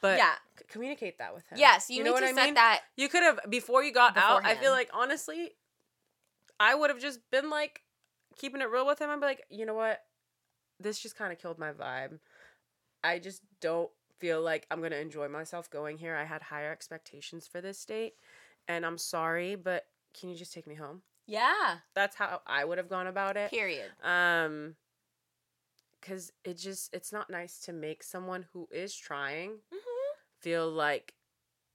But 0.03 0.17
Yeah. 0.19 0.35
c- 0.59 0.65
communicate 0.67 1.17
that 1.17 1.33
with 1.33 1.47
him. 1.47 1.57
Yes, 1.57 1.89
you, 1.89 2.03
know 2.03 2.09
need 2.09 2.13
what 2.13 2.19
to 2.19 2.25
I 2.27 2.33
set 2.33 2.45
mean? 2.45 2.53
that. 2.55 2.81
You 2.97 3.07
could 3.09 3.23
have 3.23 3.39
before 3.49 3.83
you 3.83 3.91
got 3.91 4.15
out. 4.17 4.45
I 4.45 4.53
feel 4.55 4.71
like 4.71 4.89
honestly, 4.93 5.51
I 6.59 6.75
would 6.75 6.89
have 6.91 6.99
just 6.99 7.19
been 7.31 7.49
like 7.49 7.81
keeping 8.35 8.61
it 8.61 8.69
real 8.69 8.85
with 8.85 8.99
him. 8.99 9.09
I'd 9.09 9.19
be 9.21 9.25
like, 9.25 9.43
you 9.49 9.65
know 9.65 9.73
what, 9.73 10.01
this 10.79 10.99
just 10.99 11.15
kind 11.15 11.31
of 11.31 11.39
killed 11.39 11.57
my 11.57 11.71
vibe. 11.71 12.19
I 13.03 13.17
just 13.19 13.41
don't 13.61 13.89
feel 14.19 14.41
like 14.41 14.67
I'm 14.69 14.81
gonna 14.81 14.97
enjoy 14.97 15.29
myself 15.29 15.69
going 15.69 15.97
here. 15.97 16.15
I 16.15 16.25
had 16.25 16.41
higher 16.41 16.71
expectations 16.71 17.47
for 17.47 17.61
this 17.61 17.83
date, 17.85 18.13
and 18.67 18.85
I'm 18.85 18.97
sorry, 18.97 19.55
but 19.55 19.85
can 20.19 20.29
you 20.29 20.35
just 20.35 20.53
take 20.53 20.67
me 20.67 20.75
home? 20.75 21.01
Yeah. 21.27 21.77
That's 21.95 22.17
how 22.17 22.41
I 22.45 22.65
would 22.65 22.77
have 22.77 22.89
gone 22.89 23.07
about 23.07 23.37
it. 23.37 23.49
Period. 23.51 23.89
Um, 24.03 24.75
because 26.01 26.33
it 26.43 26.57
just 26.57 26.93
it's 26.93 27.13
not 27.13 27.29
nice 27.29 27.59
to 27.61 27.71
make 27.71 28.03
someone 28.03 28.45
who 28.51 28.67
is 28.71 28.93
trying 28.93 29.51
Mm-hmm. 29.73 29.77
Feel 30.43 30.69
like 30.69 31.13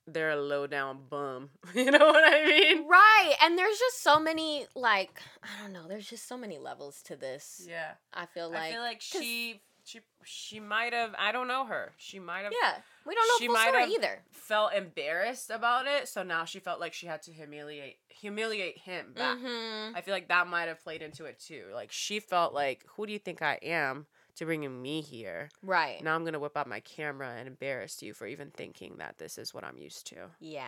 they're 0.07 0.31
a 0.31 0.37
low 0.41 0.67
down 0.67 1.01
bum. 1.11 1.51
you 1.75 1.91
know 1.91 2.07
what 2.07 2.25
I 2.27 2.45
mean? 2.47 2.87
Right. 2.89 3.35
And 3.43 3.59
there's 3.59 3.79
just 3.79 4.03
so 4.03 4.19
many 4.21 4.67
like 4.75 5.21
I 5.43 5.63
don't 5.63 5.73
know, 5.73 5.87
there's 5.89 6.09
just 6.09 6.29
so 6.29 6.39
many 6.39 6.59
levels 6.59 7.03
to 7.05 7.17
this. 7.17 7.67
Yeah. 7.69 7.93
I 8.15 8.27
feel 8.27 8.49
like 8.51 8.61
I 8.63 8.71
feel 8.73 8.81
like 8.83 8.99
'cause- 8.99 9.21
she 9.23 9.61
she 9.85 10.01
she 10.25 10.61
might 10.61 10.93
have 10.93 11.15
I 11.19 11.33
don't 11.33 11.49
know 11.49 11.65
her. 11.67 11.93
She 11.99 12.19
might 12.19 12.43
have 12.43 12.53
Yeah. 12.63 12.75
We 13.07 13.15
don't 13.15 13.27
know 13.29 13.35
She 13.39 13.47
full 13.47 13.55
might 13.55 13.69
story 13.69 13.81
have- 13.83 13.91
either. 13.91 14.23
felt 14.33 14.73
embarrassed 14.75 15.51
about 15.51 15.87
it, 15.87 16.09
so 16.09 16.23
now 16.23 16.45
she 16.45 16.59
felt 16.59 16.79
like 16.81 16.93
she 16.95 17.07
had 17.07 17.23
to 17.23 17.33
humiliate 17.33 17.97
humiliate 18.09 18.79
him 18.79 19.13
back. 19.15 19.37
Mm-hmm. 19.39 19.97
I 19.97 20.01
feel 20.01 20.13
like 20.15 20.29
that 20.29 20.47
might 20.47 20.69
have 20.69 20.83
played 20.83 21.03
into 21.03 21.25
it 21.27 21.39
too. 21.39 21.65
Like 21.75 21.93
she 21.93 22.19
felt 22.21 22.53
like, 22.55 22.85
who 22.97 23.07
do 23.07 23.13
you 23.13 23.19
think 23.19 23.41
I 23.43 23.59
am 23.63 24.07
to 24.39 24.47
bringing 24.47 24.81
me 24.83 25.01
here? 25.03 25.49
Right. 25.63 26.03
Now 26.03 26.15
I'm 26.15 26.25
gonna 26.25 26.39
whip 26.39 26.57
out 26.57 26.67
my 26.67 26.81
camera 26.81 27.35
and 27.39 27.47
embarrass 27.47 28.03
you 28.03 28.15
for 28.15 28.27
even 28.27 28.51
thinking 28.51 28.97
that 28.99 29.19
this 29.19 29.39
is 29.39 29.53
what 29.55 29.65
I'm 29.65 29.79
used 29.79 30.07
to. 30.09 30.31
Yeah. 30.41 30.65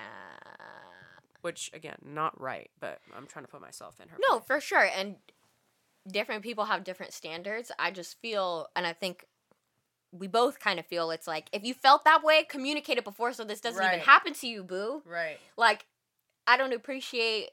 Which 1.42 1.70
again, 1.72 1.96
not 2.04 2.38
right, 2.40 2.70
but 2.80 2.98
I'm 3.16 3.26
trying 3.26 3.44
to 3.46 3.50
put 3.50 3.60
myself 3.62 3.98
in 4.00 4.08
her. 4.08 4.16
No, 4.28 4.36
place. 4.38 4.46
for 4.46 4.60
sure. 4.60 4.88
And 4.94 5.16
different 6.10 6.42
people 6.42 6.66
have 6.66 6.84
different 6.84 7.12
standards. 7.14 7.72
I 7.78 7.90
just 7.90 8.20
feel, 8.20 8.68
and 8.76 8.86
I 8.86 8.92
think 8.92 9.24
we 10.12 10.26
both 10.26 10.58
kind 10.58 10.78
of 10.78 10.86
feel 10.86 11.10
it's 11.12 11.26
like 11.26 11.48
if 11.52 11.62
you 11.64 11.72
felt 11.72 12.04
that 12.04 12.22
way, 12.22 12.44
communicate 12.48 12.98
it 12.98 13.04
before 13.04 13.32
so 13.32 13.44
this 13.44 13.60
doesn't 13.60 13.78
Right. 13.80 13.94
even 13.94 14.00
happen 14.04 14.34
to 14.34 14.46
you, 14.46 14.62
boo. 14.64 15.02
Right. 15.06 15.38
Like, 15.56 15.86
I 16.46 16.56
don't 16.56 16.72
appreciate, 16.74 17.50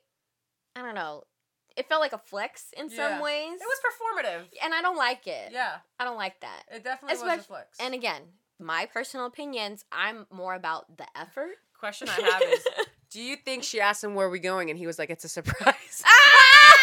I 0.76 0.82
don't 0.82 0.96
know, 0.96 1.24
it 1.78 1.88
felt 1.88 2.02
like 2.02 2.14
a 2.14 2.18
flex 2.18 2.74
in 2.76 2.90
Yeah. 2.90 2.96
some 3.14 3.22
ways. 3.22 3.54
It 3.62 3.68
was 3.68 3.80
performative. 3.86 4.44
and 4.64 4.74
I 4.74 4.82
don't 4.82 4.98
like 4.98 5.28
it. 5.28 5.52
Yeah, 5.52 5.78
I 6.00 6.04
don't 6.06 6.18
like 6.18 6.40
that. 6.42 6.64
it 6.72 6.84
definitely 6.84 7.14
was 7.16 7.22
a 7.22 7.26
Especially- 7.26 7.46
flex. 7.48 7.78
And 7.80 7.94
again, 7.94 8.22
my 8.60 8.88
personal 8.88 9.26
opinions, 9.28 9.86
I'm 9.92 10.26
more 10.32 10.56
about 10.56 10.98
the 10.98 11.06
effort. 11.16 11.58
question 11.80 12.10
I 12.10 12.14
have 12.14 12.42
is, 12.42 12.66
do 13.12 13.22
you 13.22 13.36
think 13.36 13.64
she 13.64 13.80
asked 13.80 14.04
him 14.04 14.16
where 14.16 14.30
we 14.32 14.40
going 14.40 14.72
and 14.72 14.80
he 14.80 14.88
was 14.88 14.98
like, 14.98 15.12
it's 15.12 15.24
a 15.24 15.30
surprise? 15.30 16.04
Ah! 16.06 16.74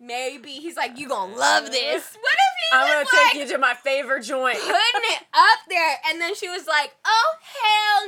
Maybe 0.00 0.50
he's 0.50 0.76
like, 0.76 0.98
you 0.98 1.08
gonna 1.08 1.34
love 1.34 1.70
this. 1.70 2.16
What 2.20 2.34
if 2.34 2.54
he 2.60 2.76
I'm 2.76 2.88
gonna 2.88 3.00
was 3.00 3.30
take 3.32 3.40
you 3.40 3.48
to 3.54 3.58
my 3.58 3.74
favorite 3.74 4.22
joint. 4.24 4.58
putting 4.58 4.74
it 4.76 5.22
up 5.32 5.60
there, 5.68 5.96
and 6.08 6.20
then 6.20 6.34
she 6.34 6.48
was 6.48 6.66
like, 6.66 6.94
oh 7.06 7.34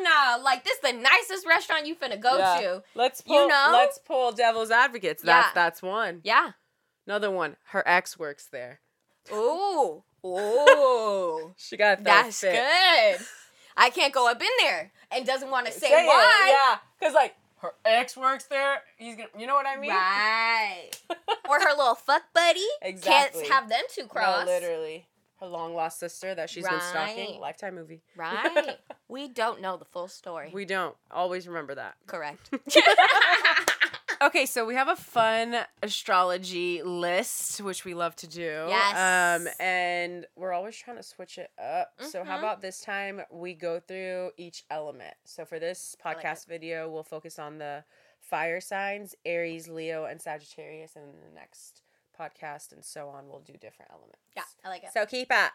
hell 0.04 0.38
no! 0.38 0.44
Like 0.44 0.64
this 0.64 0.78
the 0.78 0.92
nicest 0.92 1.46
restaurant 1.46 1.86
you 1.86 1.94
finna 1.94 2.20
go 2.20 2.38
Yeah. 2.38 2.60
to. 2.60 2.82
Let's 2.94 3.20
pull, 3.20 3.42
You 3.42 3.48
know? 3.48 3.70
Let's 3.72 3.98
pull 3.98 4.32
devil's 4.32 4.70
advocates. 4.70 5.22
That's 5.22 5.48
Yeah. 5.48 5.52
that's 5.54 5.82
one. 5.82 6.20
Yeah. 6.24 6.52
Another 7.06 7.30
one. 7.30 7.56
Her 7.66 7.82
ex 7.86 8.18
works 8.18 8.46
there. 8.50 8.80
Ooh. 9.32 10.02
Ooh. 10.26 11.54
She 11.56 11.76
got 11.76 11.98
that 11.98 12.24
That's 12.24 12.40
fit. 12.40 12.52
good. 12.54 13.26
I 13.76 13.90
can't 13.90 14.12
go 14.12 14.28
up 14.30 14.40
in 14.40 14.48
there 14.60 14.92
and 15.10 15.26
doesn't 15.26 15.50
want 15.50 15.66
to 15.66 15.72
say, 15.72 15.88
Say 15.88 16.02
it, 16.04 16.06
why. 16.06 16.46
Yeah, 16.72 16.78
because 16.98 17.14
like 17.14 17.34
her 17.58 17.72
ex 17.84 18.16
works 18.16 18.44
there. 18.46 18.82
He's 18.96 19.16
gonna. 19.16 19.28
You 19.38 19.46
know 19.46 19.54
what 19.54 19.66
I 19.66 19.76
mean? 19.78 19.90
Right. 19.90 20.90
or 21.48 21.60
her 21.60 21.76
little 21.76 21.94
fuck 21.94 22.22
buddy. 22.34 22.60
Exactly. 22.82 23.42
Can't 23.42 23.52
have 23.52 23.68
them 23.68 23.82
two 23.94 24.06
cross. 24.06 24.46
No, 24.46 24.52
literally. 24.52 25.06
Her 25.40 25.46
long 25.46 25.74
lost 25.74 25.98
sister 26.00 26.34
that 26.34 26.48
she's 26.48 26.66
been 26.66 26.80
stalking. 26.80 27.32
Right. 27.32 27.40
Lifetime 27.40 27.74
movie. 27.74 28.02
Right. 28.16 28.78
we 29.08 29.28
don't 29.28 29.60
know 29.60 29.76
the 29.76 29.84
full 29.84 30.08
story. 30.08 30.50
We 30.52 30.64
don't 30.64 30.96
always 31.10 31.46
remember 31.46 31.74
that. 31.74 31.96
Correct. 32.06 32.50
Okay, 34.22 34.46
so 34.46 34.64
we 34.64 34.74
have 34.76 34.88
a 34.88 34.96
fun 34.96 35.54
astrology 35.82 36.82
list, 36.82 37.60
which 37.60 37.84
we 37.84 37.92
love 37.92 38.16
to 38.16 38.26
do. 38.26 38.64
Yes. 38.66 39.42
Um, 39.42 39.48
and 39.60 40.26
we're 40.36 40.54
always 40.54 40.74
trying 40.74 40.96
to 40.96 41.02
switch 41.02 41.36
it 41.36 41.50
up. 41.62 41.92
So 42.00 42.24
how 42.24 42.36
Mhm. 42.36 42.38
about 42.38 42.62
this 42.62 42.80
time 42.80 43.20
we 43.30 43.52
go 43.52 43.78
through 43.78 44.32
each 44.38 44.64
element? 44.70 45.14
So 45.24 45.44
for 45.44 45.58
this 45.58 45.96
like 46.02 46.16
podcast 46.22 46.46
video, 46.46 46.88
we'll 46.88 47.02
focus 47.02 47.38
on 47.38 47.58
the 47.58 47.84
fire 48.18 48.58
signs, 48.60 49.14
Aries, 49.26 49.68
Leo, 49.68 50.06
and 50.06 50.20
Sagittarius, 50.22 50.96
and 50.96 51.12
in 51.14 51.20
the 51.20 51.34
next 51.34 51.82
podcast 52.18 52.72
and 52.72 52.84
so 52.84 53.08
on, 53.08 53.28
we'll 53.28 53.40
do 53.40 53.52
different 53.54 53.90
elements. 53.92 54.20
yeah, 54.36 54.42
I 54.64 54.68
like 54.68 54.82
it. 54.84 54.90
So 54.92 55.06
keep 55.06 55.32
up. 55.32 55.52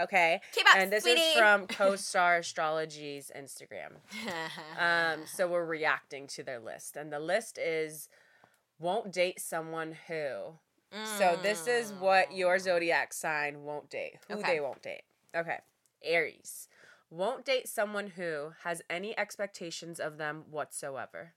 Okay. 0.00 0.40
Keep 0.52 0.66
up, 0.70 0.76
and 0.76 0.90
this 0.90 1.02
sweetie. 1.04 1.20
is 1.20 1.34
from 1.36 1.66
CoStar 1.66 2.38
Astrology's 2.38 3.30
Instagram. 3.36 3.96
Um, 4.78 5.26
so 5.26 5.46
we're 5.46 5.66
reacting 5.66 6.26
to 6.28 6.42
their 6.42 6.58
list, 6.60 6.96
and 6.96 7.12
the 7.12 7.20
list 7.20 7.58
is 7.58 8.08
won't 8.78 9.12
date 9.12 9.40
someone 9.40 9.96
who. 10.08 10.54
So 11.18 11.38
this 11.42 11.66
is 11.66 11.90
what 11.94 12.34
your 12.36 12.58
zodiac 12.58 13.14
sign 13.14 13.62
won't 13.64 13.88
date. 13.88 14.16
Who 14.28 14.34
Okay. 14.38 14.54
they 14.54 14.60
won't 14.60 14.82
date. 14.82 15.02
Okay. 15.34 15.58
Aries 16.04 16.68
won't 17.10 17.44
date 17.46 17.66
someone 17.68 18.08
who 18.08 18.52
has 18.64 18.82
any 18.90 19.18
expectations 19.18 19.98
of 20.00 20.18
them 20.18 20.44
whatsoever. 20.50 21.32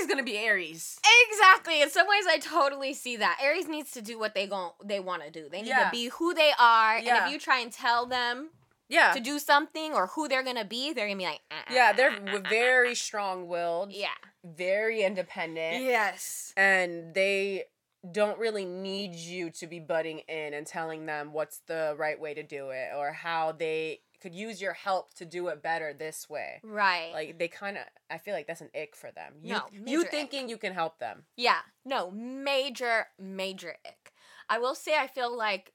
Is 0.00 0.06
gonna 0.06 0.22
be 0.22 0.38
Aries. 0.38 0.98
Exactly. 1.30 1.82
In 1.82 1.90
some 1.90 2.06
ways, 2.08 2.24
I 2.28 2.38
totally 2.38 2.94
see 2.94 3.16
that. 3.16 3.38
Aries 3.42 3.68
needs 3.68 3.90
to 3.92 4.02
do 4.02 4.18
what 4.18 4.34
they 4.34 4.46
gon' 4.46 4.70
they 4.84 4.98
want 5.00 5.22
to 5.22 5.30
do. 5.30 5.48
They 5.50 5.62
need 5.62 5.68
Yeah. 5.68 5.84
to 5.84 5.90
be 5.90 6.08
who 6.08 6.32
they 6.34 6.52
are. 6.58 6.96
And 6.96 7.06
if 7.06 7.30
you 7.30 7.38
try 7.38 7.58
and 7.60 7.70
tell 7.72 8.06
them 8.06 8.50
Yeah. 8.88 9.12
to 9.12 9.20
do 9.20 9.38
something 9.38 9.92
or 9.92 10.06
who 10.08 10.26
they're 10.28 10.42
gonna 10.42 10.64
be, 10.64 10.92
they're 10.92 11.06
gonna 11.06 11.18
be 11.18 11.24
like, 11.24 11.42
uh, 11.50 11.62
Yeah, 11.70 11.92
they're 11.92 12.10
uh, 12.12 12.18
w- 12.20 12.38
uh, 12.44 12.48
very 12.48 12.94
strong-willed, 12.94 13.92
yeah. 13.92 14.08
very 14.42 15.02
independent. 15.02 15.82
Yes. 15.84 16.52
and 16.56 17.14
they 17.14 17.64
don't 18.10 18.38
really 18.38 18.64
need 18.64 19.14
you 19.14 19.50
to 19.50 19.66
be 19.66 19.78
butting 19.78 20.20
in 20.20 20.54
and 20.54 20.66
telling 20.66 21.04
them 21.04 21.34
what's 21.34 21.58
the 21.66 21.94
right 21.98 22.18
way 22.18 22.32
to 22.32 22.42
do 22.42 22.70
it 22.70 22.88
or 22.96 23.12
how 23.12 23.52
they 23.52 24.00
could 24.20 24.34
use 24.34 24.60
your 24.60 24.72
help 24.74 25.14
to 25.14 25.24
do 25.24 25.48
it 25.48 25.62
better 25.62 25.92
this 25.92 26.28
way. 26.28 26.60
Right. 26.62 27.10
Like 27.12 27.38
they 27.38 27.48
kind 27.48 27.76
of 27.76 27.84
I 28.10 28.18
feel 28.18 28.34
like 28.34 28.46
that's 28.46 28.60
an 28.60 28.70
ick 28.74 28.94
for 28.94 29.10
them. 29.10 29.34
You 29.42 29.54
No, 29.54 29.62
you 29.86 30.02
ick. 30.02 30.10
thinking 30.10 30.48
you 30.48 30.58
can 30.58 30.74
help 30.74 30.98
them. 30.98 31.24
Yeah, 31.36 31.58
no, 31.84 32.10
major, 32.10 33.06
major 33.18 33.76
ick. 33.86 34.12
I 34.48 34.58
will 34.58 34.74
say 34.74 34.96
I 34.98 35.06
feel 35.06 35.34
like 35.36 35.72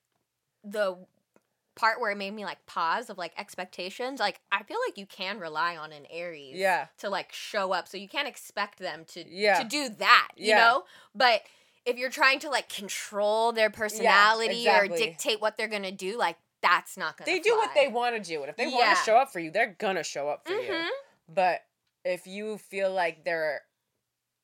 the 0.64 0.98
part 1.76 2.00
where 2.00 2.12
it 2.12 2.18
made 2.18 2.32
me 2.34 2.46
like 2.46 2.66
pause 2.68 3.10
of 3.10 3.18
like 3.18 3.34
expectations, 3.38 4.20
like 4.20 4.40
I 4.52 4.64
feel 4.64 4.78
like 4.88 4.98
you 4.98 5.06
can 5.06 5.40
rely 5.40 5.76
on 5.76 5.92
an 5.92 6.06
Aries 6.10 6.56
Yeah. 6.58 6.88
to 7.00 7.10
like 7.10 7.34
show 7.34 7.74
up. 7.74 7.88
So 7.88 7.98
you 7.98 8.08
can't 8.08 8.28
expect 8.28 8.80
them 8.80 9.04
to 9.10 9.28
Yeah. 9.28 9.60
to 9.62 9.64
do 9.68 9.90
that, 9.90 10.30
you 10.38 10.50
Yeah. 10.50 10.60
know? 10.60 10.86
But 11.14 11.44
if 11.86 11.98
you're 11.98 12.10
trying 12.10 12.40
to 12.40 12.50
like 12.50 12.70
control 12.70 13.52
their 13.52 13.70
personality 13.70 14.68
or 14.70 14.86
exactly. 14.86 14.98
dictate 14.98 15.42
what 15.42 15.58
they're 15.58 15.68
gonna 15.68 15.92
do, 15.92 16.18
like 16.18 16.38
that's 16.66 16.98
not 16.98 17.16
gonna 17.18 17.32
They 17.32 17.40
do 17.40 17.56
what 17.56 17.72
they 17.76 17.88
want 17.88 18.16
to 18.16 18.22
do 18.22 18.42
and 18.42 18.50
if 18.50 18.58
they 18.58 18.68
want 18.68 18.98
to 18.98 19.04
show 19.04 19.18
up 19.18 19.32
for 19.32 19.40
you, 19.40 19.52
they're 19.52 19.76
to 19.98 20.04
show 20.04 20.28
up 20.30 20.48
for 20.48 20.54
Mhm. 20.54 20.68
you. 20.68 20.92
But 21.30 21.62
if 22.04 22.26
you 22.26 22.58
feel 22.58 22.92
like 22.92 23.24
they're 23.24 23.62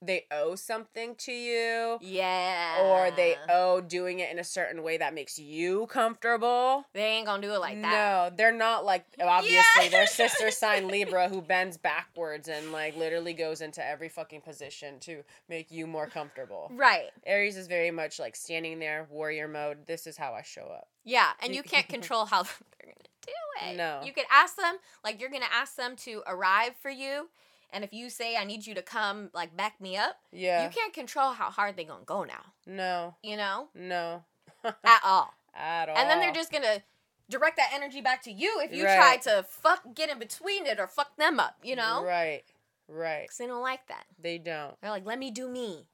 they 0.03 0.25
owe 0.31 0.55
something 0.55 1.15
to 1.15 1.31
you 1.31 1.99
Yeah. 2.01 2.81
or 2.81 3.11
they 3.11 3.35
owe 3.49 3.81
doing 3.81 4.19
it 4.19 4.31
in 4.31 4.39
a 4.39 4.43
certain 4.43 4.81
way 4.83 4.97
that 4.97 5.13
makes 5.13 5.37
you 5.37 5.85
comfortable. 5.87 6.85
They 6.93 7.03
ain't 7.03 7.25
gonna 7.27 7.41
do 7.41 7.53
it 7.53 7.59
like 7.59 7.81
that. 7.81 8.29
No, 8.31 8.35
they're 8.35 8.51
not 8.51 8.83
like 8.85 9.05
obviously 9.21 9.89
their 9.89 10.07
sister 10.07 10.49
sign 10.51 10.87
Libra 10.87 11.29
who 11.29 11.41
bends 11.41 11.77
backwards 11.77 12.47
and 12.47 12.71
like 12.71 12.95
literally 12.97 13.33
goes 13.33 13.61
into 13.61 13.85
every 13.85 14.09
fucking 14.09 14.41
position 14.41 14.99
to 15.01 15.23
make 15.47 15.71
you 15.71 15.85
more 15.87 16.07
comfortable. 16.07 16.69
Right. 16.73 17.09
Aries 17.25 17.57
is 17.57 17.67
very 17.67 17.91
much 17.91 18.19
like 18.19 18.35
standing 18.35 18.79
there, 18.79 19.07
warrior 19.09 19.47
mode. 19.47 19.85
This 19.87 20.07
is 20.07 20.17
how 20.17 20.33
I 20.33 20.41
show 20.41 20.63
up. 20.63 20.87
Yeah, 21.03 21.29
and 21.41 21.51
You- 21.51 21.57
you 21.57 21.63
can't 21.63 21.87
control 21.89 22.25
how 22.25 22.43
they're 22.43 22.51
gonna 22.85 22.95
do 23.25 23.69
it. 23.69 23.75
No. 23.77 24.01
You 24.03 24.13
could 24.13 24.25
ask 24.31 24.55
them, 24.55 24.77
like 25.03 25.21
you're 25.21 25.29
gonna 25.29 25.45
ask 25.53 25.75
them 25.75 25.95
to 25.97 26.23
arrive 26.27 26.71
for 26.81 26.89
you, 26.89 27.29
and 27.73 27.83
if 27.83 27.93
you 27.93 28.09
say 28.09 28.35
I 28.37 28.43
need 28.43 28.65
you 28.67 28.73
to 28.75 28.81
come, 28.81 29.29
like 29.33 29.55
back 29.55 29.79
me 29.81 29.97
up, 29.97 30.17
Yeah. 30.31 30.63
you 30.63 30.69
can't 30.69 30.93
control 30.93 31.31
how 31.33 31.49
hard 31.49 31.75
they 31.77 31.83
gonna 31.83 32.03
go 32.05 32.23
now. 32.23 32.53
No. 32.65 33.15
You 33.23 33.37
know, 33.37 33.69
No. 33.75 34.23
at 34.63 35.01
all. 35.03 35.33
At 35.55 35.89
all. 35.89 35.97
And 35.97 36.09
then 36.09 36.19
they're 36.19 36.33
just 36.33 36.51
gonna 36.51 36.81
direct 37.29 37.57
that 37.57 37.71
energy 37.73 38.01
back 38.01 38.21
to 38.23 38.31
you 38.31 38.59
if 38.63 38.73
you 38.73 38.85
Right. 38.85 38.95
try 38.97 39.17
to 39.33 39.43
fuck 39.43 39.81
get 39.95 40.09
in 40.09 40.19
between 40.19 40.65
it 40.65 40.79
or 40.79 40.87
fuck 40.87 41.15
them 41.17 41.39
up. 41.39 41.55
You 41.63 41.75
know, 41.77 42.03
Right. 42.03 42.43
Right. 42.87 43.21
because 43.23 43.37
they 43.37 43.47
don't 43.47 43.61
like 43.61 43.87
that. 43.87 44.05
They 44.19 44.37
don't. 44.37 44.79
They're 44.81 44.91
like, 44.91 45.05
let 45.05 45.17
me 45.19 45.31
do 45.31 45.47
me. 45.47 45.87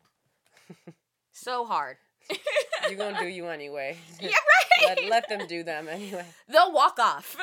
so 1.32 1.66
hard. 1.66 1.98
You're 2.90 2.98
gonna 2.98 3.20
do 3.20 3.28
you 3.38 3.48
anyway. 3.48 3.98
yeah, 4.20 4.30
right. 4.30 4.98
let, 4.98 5.10
let 5.10 5.30
them 5.30 5.48
do 5.48 5.64
them 5.64 5.88
anyway. 5.88 6.26
They'll 6.50 6.72
walk 6.74 6.98
off. 7.00 7.38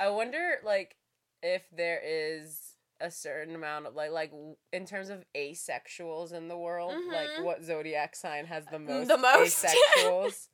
I 0.00 0.08
wonder, 0.08 0.56
like, 0.64 0.96
if 1.42 1.62
there 1.70 2.00
is 2.04 2.74
a 3.02 3.10
certain 3.10 3.54
amount 3.54 3.86
of 3.86 3.94
like, 3.94 4.10
like 4.10 4.30
in 4.72 4.84
terms 4.84 5.08
of 5.08 5.24
asexuals 5.34 6.32
in 6.34 6.48
the 6.48 6.56
world, 6.58 6.92
Mhm. 6.92 7.12
like 7.12 7.44
what 7.44 7.62
zodiac 7.62 8.14
sign 8.14 8.46
has 8.46 8.66
the 8.66 8.78
most, 8.78 9.08
The 9.08 9.16
most. 9.16 9.64
asexuals? 9.96 10.48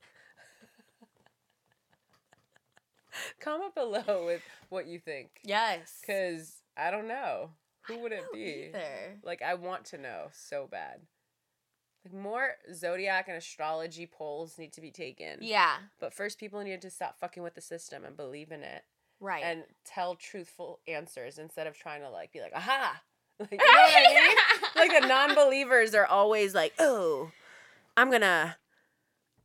Comment 3.41 3.75
below 3.75 4.27
with 4.27 4.43
what 4.69 4.87
you 4.87 4.99
think, 4.99 5.41
yes. 5.43 6.01
cause 6.07 6.63
I 6.77 6.91
don't 6.91 7.09
know 7.09 7.51
who 7.83 7.99
would 8.01 8.13
it 8.13 8.25
be. 8.33 8.67
Either. 8.69 9.19
Like, 9.23 9.41
I 9.43 9.55
want 9.55 9.85
to 9.87 9.99
know 9.99 10.29
so 10.33 10.67
bad. 10.71 11.01
Like 12.05 12.13
more 12.15 12.57
zodiac 12.75 13.27
and 13.29 13.37
astrology 13.37 14.07
polls 14.07 14.59
need 14.59 14.73
to 14.75 14.81
be 14.81 14.91
taken. 14.91 15.39
Yeah. 15.41 15.79
But 15.99 16.13
first, 16.13 16.39
people 16.39 16.63
need 16.63 16.83
to 16.83 16.91
stop 16.91 17.19
fucking 17.19 17.43
with 17.43 17.55
the 17.55 17.61
system 17.61 18.05
and 18.05 18.17
believe 18.17 18.53
in 18.53 18.63
it 18.63 18.85
Right. 19.21 19.43
and 19.45 19.65
tell 19.85 20.15
truthful 20.15 20.81
answers 20.87 21.39
instead 21.39 21.67
of 21.67 21.77
trying 21.79 22.03
to 22.03 22.11
like 22.11 22.33
be 22.33 22.41
like, 22.41 22.53
aha. 22.55 23.03
Like, 23.39 23.51
you 23.53 23.59
know 23.59 23.65
what 23.65 23.95
I 23.95 24.15
mean? 24.15 24.37
Like 24.91 25.03
the 25.03 25.07
non-believers 25.07 25.95
are 25.95 26.07
always 26.07 26.55
like, 26.55 26.73
oh, 26.79 27.31
I'm 27.95 28.11
gonna, 28.11 28.57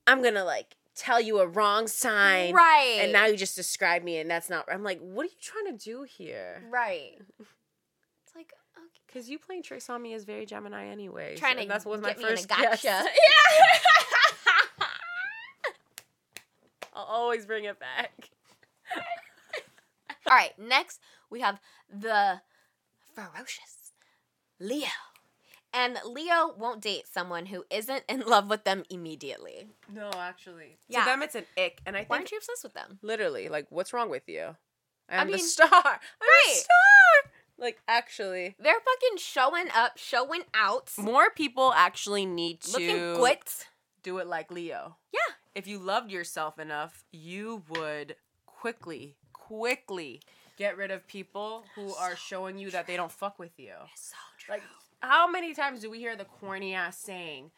I'm 0.08 0.24
gonna 0.24 0.46
like 0.46 0.78
tell 0.96 1.20
you 1.20 1.40
a 1.40 1.48
wrong 1.48 1.88
sign, 1.88 2.54
right. 2.54 3.00
and 3.02 3.12
now 3.12 3.26
you 3.26 3.36
just 3.36 3.56
describe 3.56 4.02
me, 4.04 4.18
and 4.18 4.30
that's 4.32 4.50
not. 4.50 4.66
I'm 4.72 4.84
like, 4.84 5.00
what 5.02 5.24
are 5.24 5.30
you 5.30 5.36
trying 5.42 5.78
to 5.78 5.84
do 5.84 6.04
here? 6.04 6.64
Right. 6.70 7.20
It's 7.40 7.50
like 8.36 8.54
okay. 8.78 8.88
Because 9.08 9.30
you 9.30 9.38
playing 9.40 9.64
tricks 9.64 9.90
on 9.90 10.02
me 10.02 10.14
is 10.14 10.24
very 10.24 10.46
Gemini 10.46 10.88
anyway. 10.88 11.36
trying 11.36 11.56
to 11.56 11.62
and 11.64 11.72
that's 11.72 11.86
was 11.86 12.00
my 12.00 12.10
get 12.10 12.20
me 12.20 12.24
in 12.24 12.30
a 12.30 12.32
first 12.32 12.48
gotcha. 12.48 12.82
guess. 12.82 12.82
Yeah. 12.84 13.12
I'll 16.94 17.04
always 17.04 17.46
bring 17.46 17.66
it 17.66 17.78
back. 17.80 18.30
All 20.32 20.38
right. 20.38 20.58
Next, 20.58 21.02
we 21.30 21.42
have 21.42 21.60
the 21.94 22.40
ferocious 23.14 23.92
Leo. 24.62 24.88
And 25.74 25.98
Leo 26.06 26.54
won't 26.58 26.82
date 26.82 27.06
someone 27.12 27.48
who 27.48 27.66
isn't 27.70 28.04
in 28.08 28.22
love 28.22 28.50
with 28.50 28.64
them 28.64 28.84
immediately. 28.90 29.68
No, 29.90 30.10
actually, 30.16 30.78
Yeah. 30.88 31.02
to 31.02 31.06
them 31.10 31.22
it's 31.24 31.36
an 31.36 31.46
ick, 31.58 31.82
and 31.86 31.96
I 31.98 32.00
Why 32.00 32.04
think 32.04 32.12
aren't 32.20 32.32
you 32.32 32.38
obsessed 32.38 32.64
with 32.64 32.74
them? 32.74 33.00
literally 33.02 33.50
like, 33.50 33.68
what's 33.70 33.92
wrong 33.94 34.10
with 34.10 34.28
you? 34.28 34.56
I'm 35.10 35.28
the 35.28 35.38
mean, 35.38 35.46
star. 35.46 35.70
I'm 35.74 35.82
right. 35.84 36.46
the 36.48 36.54
star. 36.56 37.32
Like, 37.58 37.82
actually, 37.88 38.56
They're 38.60 38.80
fucking 38.80 39.18
showing 39.18 39.68
up, 39.76 39.98
showing 39.98 40.44
out, 40.54 40.92
more 40.98 41.30
people 41.30 41.74
actually 41.76 42.26
need 42.26 42.62
to 42.62 42.72
looking 42.72 42.98
good. 43.16 43.38
do 44.04 44.18
it 44.20 44.28
like 44.28 44.50
Leo. 44.52 44.98
Yeah. 45.12 45.20
If 45.56 45.68
you 45.68 45.78
loved 45.80 46.12
yourself 46.12 46.58
enough, 46.60 47.04
you 47.12 47.64
would 47.70 48.16
quickly, 48.46 49.16
quickly 49.60 50.22
get 50.58 50.78
rid 50.78 50.92
of 50.92 51.08
people 51.08 51.64
who 51.76 51.94
are 51.96 52.16
showing 52.16 52.58
you 52.58 52.72
that 52.72 52.88
they 52.88 52.96
don't 52.96 53.12
fuck 53.12 53.40
with 53.40 53.60
you. 53.60 53.74
So 53.96 54.16
true. 54.38 54.56
Like, 54.56 54.64
how 55.00 55.30
many 55.30 55.54
times 55.54 55.82
do 55.82 55.90
we 55.90 56.00
hear 56.00 56.16
the 56.16 56.26
corny 56.26 56.74
ass 56.74 56.98
saying, 56.98 57.52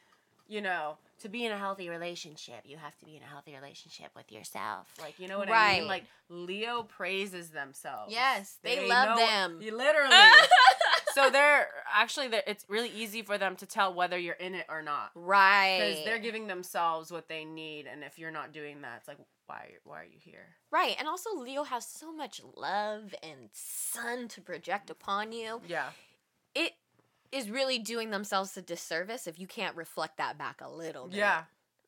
you 0.47 0.61
know, 0.61 0.97
to 1.21 1.29
be 1.29 1.45
in 1.45 1.51
a 1.51 1.57
healthy 1.57 1.89
relationship, 1.89 2.61
you 2.65 2.77
have 2.77 2.97
to 2.99 3.05
be 3.05 3.15
in 3.15 3.23
a 3.23 3.25
healthy 3.25 3.55
relationship 3.55 4.09
with 4.15 4.31
yourself. 4.31 4.87
Like, 4.99 5.19
you 5.19 5.27
know 5.27 5.37
what 5.37 5.49
I 5.49 5.79
mean? 5.79 5.87
Like, 5.87 6.03
Leo 6.29 6.83
praises 6.83 7.49
themselves. 7.49 8.11
Yes, 8.11 8.57
they 8.61 8.87
love 8.87 9.17
them. 9.17 9.59
You 9.61 9.75
literally. 9.75 10.13
so 11.13 11.29
they're 11.29 11.67
actually, 11.93 12.27
they're, 12.27 12.43
it's 12.45 12.65
really 12.67 12.89
easy 12.89 13.21
for 13.21 13.37
them 13.37 13.55
to 13.57 13.65
tell 13.65 13.93
whether 13.93 14.17
you're 14.17 14.35
in 14.35 14.55
it 14.55 14.65
or 14.69 14.81
not. 14.81 15.11
right. 15.15 15.79
Because 15.79 16.05
they're 16.05 16.19
giving 16.19 16.47
themselves 16.47 17.11
what 17.11 17.29
they 17.29 17.45
need, 17.45 17.85
and 17.87 18.03
if 18.03 18.19
you're 18.19 18.31
not 18.31 18.51
doing 18.51 18.81
that, 18.81 18.97
it's 18.99 19.07
like, 19.07 19.17
why, 19.47 19.71
why 19.83 20.01
are 20.01 20.05
you 20.05 20.19
here? 20.19 20.55
right. 20.71 20.95
And 20.97 21.07
also, 21.07 21.29
Leo 21.35 21.63
has 21.63 21.87
so 21.87 22.11
much 22.11 22.41
love 22.55 23.13
and 23.21 23.49
sun 23.51 24.27
to 24.29 24.41
project 24.41 24.87
mm. 24.87 24.91
upon 24.91 25.31
you. 25.31 25.61
Yeah. 25.67 25.89
It 26.55 26.73
is 27.31 27.49
really 27.49 27.79
doing 27.79 28.11
themselves 28.11 28.55
a 28.57 28.61
disservice 28.61 29.27
if 29.27 29.39
you 29.39 29.47
can't 29.47 29.75
reflect 29.75 30.17
that 30.17 30.37
back 30.37 30.61
a 30.61 30.69
little 30.69 31.07
bit. 31.07 31.17
Yeah. 31.17 31.43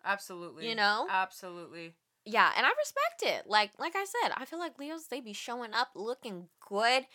Absolutely. 0.05 0.69
You 0.69 0.75
know? 0.75 1.07
Absolutely. 1.09 1.93
Yeah, 2.25 2.51
and 2.57 2.65
I 2.65 2.69
respect 2.69 3.21
it. 3.21 3.49
Like 3.49 3.71
like 3.77 3.95
I 3.95 4.05
said, 4.05 4.33
I 4.35 4.45
feel 4.45 4.59
like 4.59 4.79
Leos 4.79 5.05
they 5.05 5.21
be 5.21 5.33
showing 5.33 5.73
up 5.73 5.89
looking 5.93 6.47
good, 6.67 7.05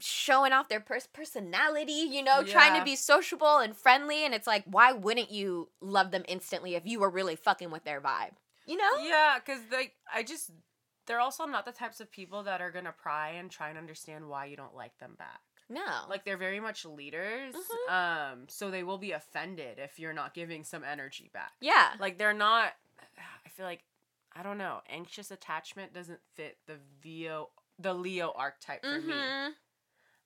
showing 0.00 0.52
off 0.52 0.68
their 0.68 0.80
pers- 0.80 1.08
personality, 1.12 1.92
you 1.92 2.22
know, 2.22 2.42
trying 2.42 2.78
to 2.78 2.84
be 2.84 2.96
sociable 2.96 3.58
and 3.58 3.76
friendly 3.76 4.24
and 4.24 4.34
it's 4.34 4.46
like 4.46 4.64
why 4.64 4.92
wouldn't 4.92 5.30
you 5.30 5.68
love 5.82 6.12
them 6.12 6.24
instantly 6.28 6.74
if 6.74 6.86
you 6.86 7.00
were 7.00 7.10
really 7.10 7.36
fucking 7.36 7.70
with 7.70 7.84
their 7.84 8.00
vibe? 8.00 8.32
You 8.66 8.76
know? 8.76 8.98
Yeah, 9.02 9.38
because 9.38 9.60
they, 9.70 9.92
I 10.12 10.22
just, 10.22 10.50
they're 11.06 11.20
also 11.20 11.46
not 11.46 11.64
the 11.64 11.72
types 11.72 12.00
of 12.00 12.10
people 12.10 12.42
that 12.44 12.60
are 12.60 12.70
gonna 12.72 12.92
pry 12.92 13.30
and 13.30 13.50
try 13.50 13.68
and 13.68 13.78
understand 13.78 14.28
why 14.28 14.46
you 14.46 14.56
don't 14.56 14.74
like 14.74 14.98
them 14.98 15.14
back. 15.18 15.40
No. 15.68 15.84
Like 16.08 16.24
they're 16.24 16.36
very 16.36 16.60
much 16.60 16.84
leaders, 16.84 17.54
Mhm. 17.54 17.92
um, 18.32 18.44
so 18.48 18.70
they 18.70 18.82
will 18.82 18.98
be 18.98 19.12
offended 19.12 19.78
if 19.78 19.98
you're 19.98 20.12
not 20.12 20.34
giving 20.34 20.62
some 20.64 20.84
energy 20.84 21.30
back. 21.32 21.52
yeah. 21.60 21.92
Like 21.98 22.18
they're 22.18 22.32
not. 22.32 22.72
I 23.44 23.48
feel 23.50 23.66
like, 23.66 23.82
I 24.34 24.42
don't 24.42 24.58
know. 24.58 24.80
Anxious 24.88 25.30
attachment 25.30 25.92
doesn't 25.94 26.20
fit 26.34 26.58
the 26.66 26.78
Leo, 27.04 27.50
the 27.78 27.94
Leo 27.94 28.32
archetype 28.36 28.82
for 28.82 29.00
me. 29.00 29.12
Mhm. 29.14 29.52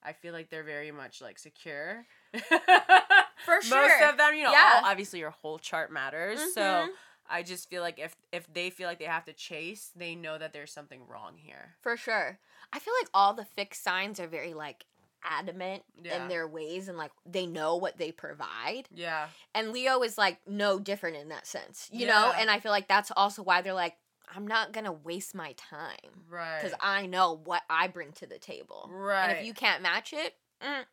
I 0.03 0.13
feel 0.15 0.33
like 0.33 0.49
they're 0.51 0.63
very 0.65 0.91
much 0.93 1.21
like 1.21 1.39
secure. 1.39 2.07
For 2.33 3.63
sure. 3.63 3.89
Most 4.01 4.11
of 4.11 4.17
them, 4.19 4.35
you 4.35 4.45
know, 4.45 4.53
Yeah. 4.53 4.81
obviously 4.85 5.19
your 5.21 5.31
whole 5.31 5.59
chart 5.59 5.91
matters. 5.93 6.55
So 6.55 6.61
Mhm. 6.61 6.89
I 7.31 7.43
just 7.43 7.69
feel 7.71 7.83
like 7.83 7.99
if 7.99 8.17
if 8.33 8.53
they 8.53 8.71
feel 8.71 8.89
like 8.89 8.99
they 8.99 9.05
have 9.07 9.25
to 9.27 9.33
chase, 9.33 9.91
they 9.95 10.15
know 10.15 10.37
that 10.39 10.53
there's 10.53 10.73
something 10.73 11.07
wrong 11.07 11.35
here. 11.37 11.77
For 11.81 11.97
sure. 11.97 12.39
I 12.73 12.79
feel 12.79 12.95
like 13.01 13.09
all 13.15 13.35
the 13.35 13.45
fixed 13.45 13.83
signs 13.85 14.19
are 14.21 14.27
very 14.27 14.53
like 14.55 14.85
adamant 15.23 15.83
Yeah. 16.03 16.23
in 16.23 16.29
their 16.29 16.49
ways 16.49 16.89
and 16.89 16.97
like 16.97 17.13
they 17.27 17.47
know 17.47 17.77
what 17.77 17.99
they 17.99 18.11
provide. 18.11 18.85
Yeah. 18.95 19.29
And 19.55 19.71
Leo 19.73 20.03
is 20.03 20.17
like 20.17 20.39
no 20.47 20.79
different 20.79 21.17
in 21.17 21.29
that 21.29 21.47
sense, 21.47 21.89
you 21.93 22.07
know? 22.07 22.33
And 22.37 22.51
I 22.51 22.59
feel 22.59 22.73
like 22.73 22.89
that's 22.89 23.13
also 23.15 23.43
why 23.43 23.61
they're 23.61 23.75
like, 23.75 23.97
I'm 24.35 24.47
not 24.47 24.73
gonna 24.73 24.93
waste 24.93 25.35
my 25.35 25.53
time 25.59 26.25
Right. 26.29 26.61
because 26.63 26.77
I 26.81 27.07
know 27.07 27.35
what 27.45 27.63
I 27.69 27.89
bring 27.89 28.13
to 28.13 28.27
the 28.27 28.39
table. 28.39 28.89
right. 28.91 29.29
And 29.31 29.39
if 29.39 29.45
you 29.45 29.53
can't 29.53 29.83
match 29.83 30.13
it, 30.15 30.35
mm, 30.63 30.85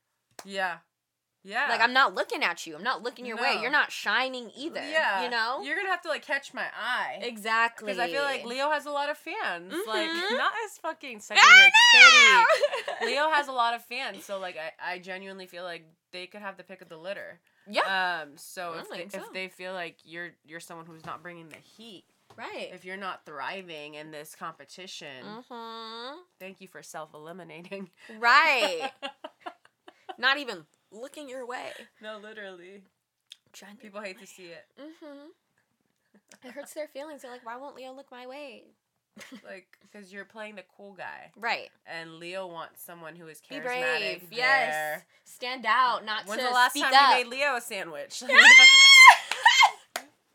Yeah. 0.44 0.80
Yeah. 1.48 1.68
like 1.70 1.80
I'm 1.82 1.94
not 1.94 2.14
looking 2.14 2.44
at 2.44 2.68
you. 2.68 2.76
I'm 2.76 2.84
not 2.84 3.02
looking 3.04 3.26
your 3.26 3.38
way. 3.38 3.58
You're 3.62 3.72
not 3.72 3.92
shining 3.92 4.52
either. 4.58 4.82
Yeah. 4.82 5.24
You 5.24 5.30
know? 5.30 5.62
You're 5.64 5.78
gonna 5.78 5.90
have 5.90 6.02
to 6.02 6.10
like 6.10 6.26
catch 6.26 6.54
my 6.54 6.66
eye. 6.78 7.20
exactly. 7.22 7.86
Because 7.86 8.00
I 8.00 8.12
feel 8.12 8.22
like 8.24 8.46
Leo 8.46 8.70
has 8.70 8.86
a 8.86 8.92
lot 8.92 9.10
of 9.10 9.18
fans. 9.18 9.74
Like 9.88 10.10
Mhm. 10.10 10.38
not 10.38 10.52
as 10.66 10.78
fucking 10.80 11.22
your 11.30 11.38
titty. 11.40 13.06
Leo 13.14 13.30
has 13.32 13.48
a 13.48 13.52
lot 13.54 13.74
of 13.74 13.82
fans, 13.84 14.26
so 14.26 14.40
like 14.40 14.58
I, 14.58 14.94
I 14.96 15.00
genuinely 15.00 15.46
feel 15.48 15.64
like 15.64 15.86
they 16.12 16.28
could 16.28 16.42
have 16.42 16.58
the 16.58 16.64
pick 16.64 16.82
of 16.82 16.90
the 16.90 16.98
litter. 16.98 17.40
yeah. 17.70 18.22
Um. 18.24 18.32
So 18.36 18.74
if 18.80 18.90
they, 18.90 19.08
so. 19.10 19.24
if 19.26 19.34
they 19.34 19.48
feel 19.48 19.74
like 19.74 19.98
you're 20.04 20.32
you're 20.46 20.60
someone 20.60 20.86
who's 20.86 21.06
not 21.06 21.22
bringing 21.24 21.48
the 21.50 21.58
heat, 21.58 22.04
right. 22.36 22.70
if 22.74 22.84
you're 22.86 22.98
not 22.98 23.26
thriving 23.26 23.96
in 23.96 24.12
this 24.12 24.36
competition, 24.36 25.24
Mm-hmm. 25.26 26.18
thank 26.40 26.60
you 26.62 26.68
for 26.68 26.82
self 26.84 27.14
eliminating. 27.14 27.90
Right. 28.20 28.92
not 30.18 30.38
even 30.40 30.66
looking 30.92 31.30
your 31.30 31.46
way. 31.46 31.72
no, 32.02 32.18
literally. 32.22 32.84
Trying 33.54 33.78
People 33.78 34.02
hate 34.02 34.20
to 34.20 34.28
see 34.28 34.44
it. 34.48 34.66
Mm-hmm. 34.80 35.30
It 36.48 36.52
hurts 36.52 36.74
their 36.74 36.88
feelings. 36.88 37.22
They're 37.22 37.32
like, 37.32 37.46
why 37.46 37.56
won't 37.58 37.76
Leo 37.76 37.94
look 37.94 38.12
my 38.12 38.28
way? 38.28 38.64
like 39.44 39.66
because 39.82 40.14
you're 40.14 40.26
playing 40.26 40.56
the 40.58 40.64
cool 40.76 40.94
guy, 40.94 41.32
Right. 41.36 41.70
and 41.88 42.20
Leo 42.20 42.46
wants 42.46 42.84
someone 42.84 43.16
who 43.16 43.28
is 43.28 43.40
charismatic. 43.40 43.50
Be 43.52 43.62
brave. 43.64 44.22
there. 44.30 44.38
Yes. 44.38 45.02
Stand 45.26 45.66
out, 45.68 46.06
not 46.06 46.28
When's 46.28 46.44
the 46.44 46.50
last 46.52 46.76
time 46.76 46.94
up. 46.94 47.18
you 47.18 47.24
made 47.24 47.28
Leo 47.36 47.56
a 47.56 47.62
sandwich? 47.62 48.22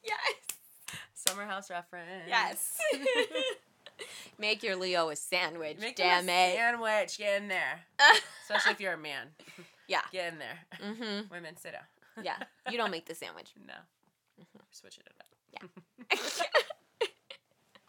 yes. 0.04 0.16
Summer 1.14 1.44
House 1.44 1.70
reference. 1.70 2.24
Yes. 2.26 2.76
Make 4.38 4.62
your 4.64 4.74
Leo 4.74 5.10
a 5.10 5.16
sandwich. 5.16 5.78
Make 5.78 5.94
damn 5.96 6.28
a 6.28 6.32
it. 6.48 6.56
sandwich. 6.56 7.18
Get 7.18 7.40
in 7.42 7.48
there. 7.48 7.82
Especially 8.42 8.72
if 8.72 8.80
you're 8.80 8.94
a 8.94 8.98
man. 8.98 9.28
Yeah. 9.92 10.00
Get 10.10 10.32
in 10.32 10.38
there. 10.38 10.58
mm-hmm. 10.82 11.28
Women, 11.34 11.56
sit 11.56 11.72
down. 11.72 12.24
Yeah. 12.24 12.36
You 12.70 12.78
don't 12.78 12.90
make 12.90 13.06
the 13.06 13.14
sandwich. 13.14 13.50
No. 13.66 13.74
Switching 14.70 15.04
it 15.06 15.12
up. 15.20 15.26
Yeah. 16.10 16.18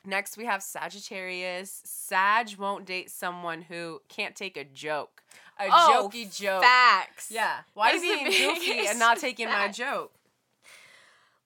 Next, 0.06 0.36
we 0.38 0.46
have 0.46 0.62
Sagittarius. 0.62 1.82
Sag 1.86 2.56
won't 2.58 2.86
date 2.86 3.10
someone 3.10 3.62
who 3.62 4.02
can't 4.10 4.36
take 4.36 4.58
a 4.58 4.66
joke. 4.66 5.24
A 5.60 5.68
Oh, 5.72 6.10
jokey 6.12 6.36
joke. 6.36 6.62
Facts. 6.62 7.32
Yeah. 7.32 7.60
Why 7.74 7.90
are 7.90 7.94
That's 7.94 8.04
you 8.04 8.18
the 8.18 8.24
being 8.30 8.54
goofy 8.56 8.68
biggest 8.72 8.90
and 8.90 9.00
not 9.00 9.18
taking 9.18 9.48
my 9.48 9.70
joke? 9.70 10.12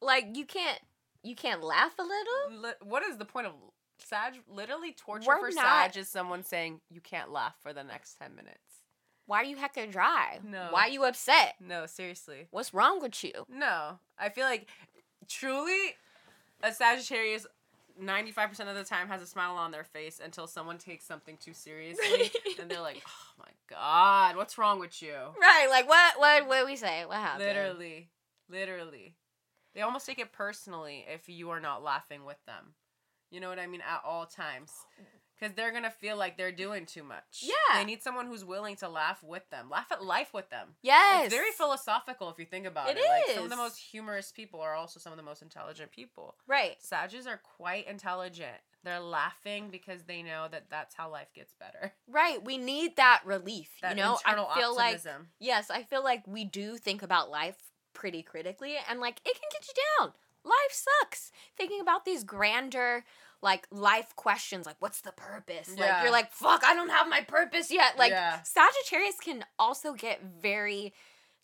Like 0.02 0.36
you 0.36 0.46
can't 0.46 0.80
you 1.24 1.36
can't 1.36 1.62
laugh 1.64 1.94
a 2.00 2.04
little? 2.04 2.62
Li- 2.64 2.76
what 2.84 3.04
is 3.04 3.18
the 3.18 3.26
point 3.26 3.46
of 3.48 3.54
Sag? 4.04 4.34
Literally, 4.50 4.92
torture 4.92 5.26
We're 5.28 5.50
for 5.52 5.56
not- 5.56 5.94
Sag 5.94 5.98
is 5.98 6.10
someone 6.10 6.44
saying 6.44 6.82
you 6.90 7.00
can't 7.02 7.32
laugh 7.32 7.56
for 7.62 7.74
the 7.74 7.84
next 7.84 8.16
10 8.20 8.36
minutes. 8.36 8.67
Why 9.28 9.42
are 9.42 9.46
you 9.46 9.58
hecka 9.58 9.92
dry? 9.92 10.40
No. 10.44 10.70
Why 10.72 10.84
are 10.84 10.90
you 10.90 11.04
upset? 11.04 11.56
No, 11.60 11.86
seriously. 11.86 12.48
What's 12.50 12.74
wrong 12.74 13.02
with 13.02 13.24
you? 13.24 13.46
No. 13.50 14.00
I 14.18 14.30
feel 14.30 14.46
like 14.46 14.68
truly 15.28 15.96
a 16.64 16.72
Sagittarius 16.72 17.46
95% 18.02 18.70
of 18.70 18.76
the 18.76 18.84
time 18.84 19.08
has 19.10 19.22
a 19.22 19.26
smile 19.28 19.56
on 19.56 19.72
their 19.72 19.84
face 19.84 20.22
until 20.24 20.48
someone 20.48 20.78
takes 20.78 21.04
something 21.06 21.38
too 21.38 21.54
seriously 21.54 22.32
and 22.60 22.70
they're 22.70 22.82
like, 22.82 23.02
"Oh 23.06 23.34
my 23.40 23.52
god, 23.70 24.36
what's 24.36 24.58
wrong 24.58 24.80
with 24.80 25.02
you?" 25.02 25.16
Right, 25.40 25.68
like 25.70 25.90
what 25.90 26.20
what 26.20 26.48
what 26.48 26.66
we 26.66 26.76
say? 26.76 27.06
What 27.06 27.18
happened? 27.18 27.48
Literally. 27.48 28.10
Literally. 28.50 29.16
They 29.74 29.82
almost 29.82 30.06
take 30.06 30.20
it 30.20 30.32
personally 30.32 31.06
if 31.14 31.28
you 31.28 31.50
are 31.50 31.60
not 31.60 31.84
laughing 31.84 32.24
with 32.24 32.38
them. 32.46 32.74
You 33.30 33.42
know 33.42 33.50
what 33.50 33.60
I 33.60 33.68
mean? 33.68 33.82
At 33.82 34.02
all 34.06 34.26
times. 34.26 34.72
Because 35.40 35.56
they're 35.56 35.72
going 35.72 35.84
to 35.84 35.92
feel 35.92 36.18
like 36.18 36.38
they're 36.38 36.52
doing 36.52 36.86
too 36.86 37.04
much. 37.04 37.42
Yeah. 37.44 37.54
They 37.80 37.86
need 37.86 38.02
someone 38.02 38.26
who's 38.26 38.44
willing 38.44 38.76
to 38.78 38.90
laugh 38.90 39.24
with 39.24 39.48
them. 39.50 39.70
Laugh 39.70 39.92
at 39.92 40.04
life 40.04 40.34
with 40.34 40.50
them. 40.50 40.70
Yes. 40.82 41.26
It's 41.26 41.36
very 41.36 41.52
philosophical 41.52 42.30
if 42.30 42.40
you 42.40 42.46
think 42.46 42.66
about 42.66 42.90
it. 42.90 42.98
It 42.98 43.06
Like 43.08 43.36
some 43.36 43.44
of 43.44 43.50
the 43.50 43.56
most 43.56 43.78
humorous 43.78 44.32
people 44.32 44.62
are 44.62 44.74
also 44.74 45.00
some 45.00 45.14
of 45.14 45.18
the 45.18 45.24
most 45.24 45.42
intelligent 45.42 45.92
people. 45.92 46.36
Right. 46.48 46.76
Sages 46.82 47.28
are 47.28 47.40
quite 47.58 47.88
intelligent. 47.88 48.58
They're 48.84 49.00
laughing 49.00 49.70
because 49.70 50.04
they 50.04 50.24
know 50.24 50.48
that 50.50 50.70
that's 50.70 50.96
how 50.96 51.12
life 51.12 51.34
gets 51.36 51.54
better. 51.54 51.94
Right. 52.10 52.44
We 52.44 52.58
need 52.58 52.96
that 52.96 53.22
relief. 53.26 53.70
That 53.82 53.92
you 53.98 54.04
know, 54.04 54.18
I 54.26 54.34
feel 54.56 54.76
like 54.76 54.96
optimism. 54.96 55.28
yes, 55.40 55.70
I 55.70 55.84
feel 55.84 56.04
like 56.04 56.26
we 56.26 56.46
do 56.46 56.78
think 56.78 57.04
about 57.04 57.30
life 57.30 57.58
pretty 57.94 58.24
critically 58.24 58.76
and 58.90 59.00
like 59.00 59.20
it 59.26 59.34
can 59.36 59.50
get 59.52 59.68
you 59.68 59.74
down. 60.00 60.14
Life 60.44 60.72
sucks. 60.72 61.32
Thinking 61.58 61.82
about 61.82 62.06
these 62.06 62.24
grander 62.24 63.04
like 63.42 63.68
life 63.72 64.16
questions 64.16 64.66
like 64.66 64.76
what's 64.80 65.02
the 65.02 65.12
purpose? 65.12 65.70
Like 65.78 66.02
you're 66.02 66.12
like 66.12 66.32
fuck, 66.32 66.64
I 66.64 66.74
don't 66.74 66.90
have 66.90 67.08
my 67.08 67.22
purpose 67.22 67.70
yet. 67.72 67.98
Like 67.98 68.12
Yeah. 68.12 68.42
Sagittarius 68.44 69.20
can 69.20 69.46
also 69.60 69.94
get 69.94 70.22
very 70.24 70.94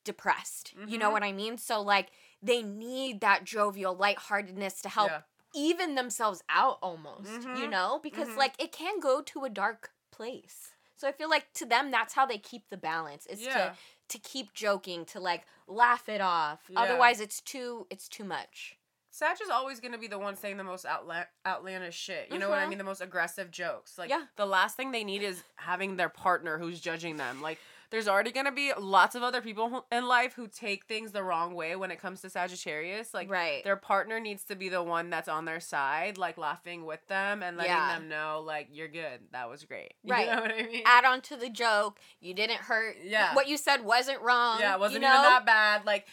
depressed. 0.03 0.73
You 0.87 0.97
know 0.97 1.09
Mhm. 1.09 1.13
what 1.13 1.23
I 1.23 1.31
mean? 1.31 1.57
So 1.57 1.81
like 1.81 2.11
they 2.41 2.61
need 2.61 3.21
that 3.21 3.43
jovial 3.45 3.95
lightheartedness 3.95 4.81
to 4.81 4.89
help 4.89 5.11
Yeah. 5.11 5.21
even 5.53 5.95
themselves 5.95 6.41
out 6.49 6.77
almost, 6.81 7.29
you 7.29 7.67
Mhm. 7.67 7.69
know? 7.69 7.99
Because 8.03 8.27
Mhm. 8.29 8.37
like 8.37 8.53
it 8.59 8.71
can 8.71 8.99
go 8.99 9.21
to 9.21 9.45
a 9.45 9.49
dark 9.49 9.93
place. 10.11 10.71
So 10.97 11.07
I 11.07 11.11
feel 11.11 11.29
like 11.29 11.53
to 11.53 11.65
them 11.65 11.91
that's 11.91 12.13
how 12.15 12.25
they 12.25 12.37
keep 12.37 12.69
the 12.69 12.77
balance 12.77 13.25
is 13.27 13.41
Yeah. 13.41 13.53
to 13.53 13.77
to 14.09 14.19
keep 14.19 14.53
joking, 14.53 15.05
to 15.05 15.19
like 15.19 15.45
laugh 15.67 16.07
it 16.09 16.21
off. 16.21 16.65
Yeah. 16.69 16.81
Otherwise 16.81 17.19
it's 17.21 17.39
too 17.39 17.87
it's 17.89 18.09
too 18.09 18.23
much. 18.25 18.77
Sag 19.15 19.37
is 19.43 19.49
always 19.51 19.79
going 19.79 19.91
to 19.91 19.99
be 19.99 20.07
the 20.07 20.17
one 20.17 20.35
saying 20.35 20.57
the 20.57 20.63
most 20.63 20.85
outla- 20.85 21.27
outlandish 21.45 21.95
shit. 21.95 22.29
You 22.31 22.39
know 22.39 22.49
what 22.49 22.57
I 22.57 22.65
Mhm. 22.65 22.69
mean? 22.69 22.77
The 22.79 22.83
most 22.83 22.99
aggressive 22.99 23.51
jokes. 23.51 23.95
Like, 23.95 24.09
Yeah. 24.09 24.25
the 24.37 24.47
last 24.47 24.75
thing 24.75 24.91
they 24.91 25.03
need 25.03 25.21
is 25.21 25.43
having 25.57 25.97
their 25.97 26.09
partner 26.09 26.57
who's 26.57 26.81
judging 26.81 27.17
them. 27.17 27.39
Like, 27.39 27.59
there's 27.91 28.07
already 28.07 28.31
going 28.31 28.47
to 28.47 28.51
be 28.51 28.73
lots 28.73 29.13
of 29.13 29.21
other 29.21 29.39
people 29.39 29.85
in 29.91 30.07
life 30.07 30.33
who 30.33 30.47
take 30.47 30.85
things 30.85 31.11
the 31.11 31.21
wrong 31.21 31.53
way 31.53 31.75
when 31.75 31.91
it 31.91 31.97
comes 31.99 32.21
to 32.21 32.29
Sagittarius. 32.31 33.13
Like, 33.13 33.29
right. 33.29 33.63
their 33.63 33.75
partner 33.75 34.19
needs 34.19 34.43
to 34.45 34.55
be 34.55 34.67
the 34.67 34.81
one 34.81 35.11
that's 35.11 35.27
on 35.27 35.45
their 35.45 35.59
side, 35.59 36.17
like 36.17 36.35
laughing 36.39 36.83
with 36.83 37.07
them 37.07 37.43
and 37.43 37.55
letting 37.55 37.71
Yeah. 37.71 37.93
them 37.93 38.09
know, 38.09 38.41
like, 38.43 38.69
you're 38.71 38.87
good. 38.87 39.27
That 39.31 39.47
was 39.47 39.63
great. 39.63 39.93
Right. 40.05 40.25
You 40.27 40.35
know 40.35 40.41
what 40.41 40.51
I 40.55 40.63
mean? 40.63 40.81
Add 40.87 41.05
on 41.05 41.21
to 41.21 41.37
the 41.37 41.51
joke. 41.51 41.99
You 42.19 42.33
didn't 42.33 42.61
hurt. 42.61 42.97
Yeah. 43.03 43.35
What 43.35 43.47
you 43.47 43.57
said 43.57 43.81
wasn't 43.83 44.21
wrong. 44.21 44.59
yeah, 44.59 44.73
it 44.73 44.79
wasn't 44.79 45.03
you 45.03 45.07
even 45.09 45.21
that 45.21 45.45
bad. 45.45 45.85
Like, 45.85 46.07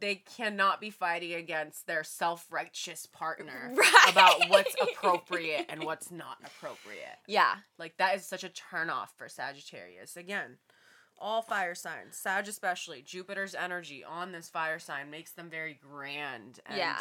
they 0.00 0.16
cannot 0.16 0.80
be 0.80 0.90
fighting 0.90 1.34
against 1.34 1.86
their 1.86 2.04
self 2.04 2.46
righteous 2.50 3.06
partner 3.06 3.72
Right. 3.76 4.06
about 4.10 4.48
what's 4.48 4.74
appropriate 4.80 5.66
and 5.68 5.84
what's 5.84 6.10
not 6.12 6.38
appropriate. 6.44 7.18
Yeah. 7.26 7.56
Like 7.78 7.96
that 7.98 8.16
is 8.16 8.26
such 8.26 8.44
a 8.44 8.48
turn 8.48 8.90
off 8.90 9.12
for 9.16 9.28
Sagittarius. 9.28 10.16
Again, 10.16 10.58
all 11.18 11.42
fire 11.42 11.74
signs, 11.74 12.16
Sag 12.16 12.48
especially, 12.48 13.02
Jupiter's 13.02 13.54
energy 13.54 14.02
on 14.02 14.32
this 14.32 14.48
fire 14.48 14.78
sign 14.78 15.10
makes 15.10 15.32
them 15.32 15.48
very 15.50 15.74
grand 15.80 16.58
and 16.66 16.78
yeah. 16.78 16.98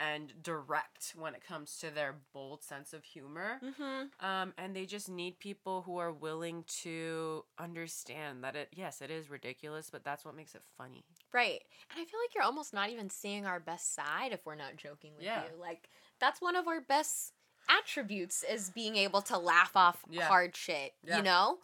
And 0.00 0.32
direct 0.42 1.14
when 1.18 1.34
it 1.34 1.46
comes 1.46 1.76
to 1.78 1.90
their 1.90 2.14
bold 2.32 2.62
sense 2.64 2.92
of 2.94 3.04
humor. 3.04 3.60
Mm-hmm. 3.62 4.26
Um, 4.26 4.54
and 4.56 4.74
they 4.74 4.86
just 4.86 5.08
need 5.08 5.38
people 5.38 5.82
who 5.82 5.98
are 5.98 6.12
willing 6.12 6.64
to 6.82 7.44
understand 7.58 8.42
that 8.44 8.56
it 8.56 8.68
yes, 8.72 9.02
it 9.02 9.10
is 9.10 9.28
ridiculous, 9.30 9.90
but 9.90 10.02
that's 10.04 10.24
what 10.24 10.34
makes 10.34 10.54
it 10.54 10.62
funny. 10.78 11.04
Right. 11.32 11.60
And 11.90 12.00
I 12.00 12.04
feel 12.04 12.20
like 12.24 12.34
you're 12.34 12.44
almost 12.44 12.72
not 12.72 12.90
even 12.90 13.10
seeing 13.10 13.44
our 13.46 13.60
best 13.60 13.94
side 13.94 14.32
if 14.32 14.44
we're 14.46 14.54
not 14.54 14.76
joking 14.76 15.12
with 15.16 15.24
Yeah. 15.24 15.42
you. 15.44 15.60
Like 15.60 15.88
that's 16.18 16.40
one 16.40 16.56
of 16.56 16.66
our 16.66 16.80
best 16.80 17.32
attributes 17.68 18.42
is 18.50 18.70
being 18.70 18.96
able 18.96 19.22
to 19.22 19.38
laugh 19.38 19.72
off 19.76 20.02
Yeah. 20.08 20.26
hard 20.28 20.56
shit, 20.56 20.94
Yeah. 21.04 21.18
you 21.18 21.22
know? 21.22 21.58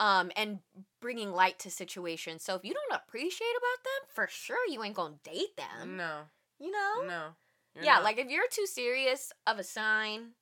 Um 0.00 0.32
and 0.36 0.60
bringing 1.00 1.32
light 1.32 1.58
to 1.60 1.70
situations. 1.70 2.42
So 2.42 2.54
if 2.54 2.64
you 2.64 2.72
don't 2.74 3.00
appreciate 3.00 3.46
about 3.56 3.84
them, 3.84 4.08
for 4.14 4.26
sure 4.28 4.66
you 4.68 4.82
ain't 4.82 4.96
to 4.96 5.12
date 5.22 5.56
them. 5.56 5.96
No, 5.96 6.22
You 6.58 6.70
know? 6.70 7.02
no. 7.06 7.34
You're 7.74 7.84
yeah, 7.84 7.94
not. 7.94 8.04
like 8.04 8.18
if 8.18 8.28
you're 8.30 8.48
too 8.50 8.66
serious 8.66 9.32
of 9.46 9.58
a 9.58 9.64
sign, 9.64 10.32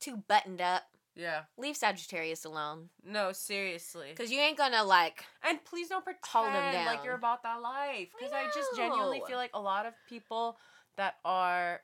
too 0.00 0.22
buttoned 0.28 0.60
up, 0.60 0.84
yeah, 1.14 1.42
leave 1.56 1.76
Sagittarius 1.76 2.44
alone 2.44 2.90
no, 3.02 3.32
seriously. 3.32 4.12
cuz 4.14 4.30
you 4.30 4.38
ain't 4.40 4.56
to 4.72 4.82
like 4.82 5.24
And 5.42 5.64
please 5.64 5.88
don't 5.88 6.04
pretend 6.04 6.26
Hold 6.32 6.54
'em 6.54 6.74
like 6.86 6.96
down. 6.96 7.04
you're 7.04 7.14
about 7.14 7.42
that 7.42 7.60
life. 7.62 8.10
I 8.14 8.18
Because 8.18 8.32
I, 8.32 8.44
just 8.54 8.76
genuinely 8.76 9.22
feel 9.26 9.38
like 9.38 9.50
a 9.54 9.60
lot 9.60 9.86
of 9.86 9.94
people 10.08 10.58
that 10.96 11.16
are 11.24 11.82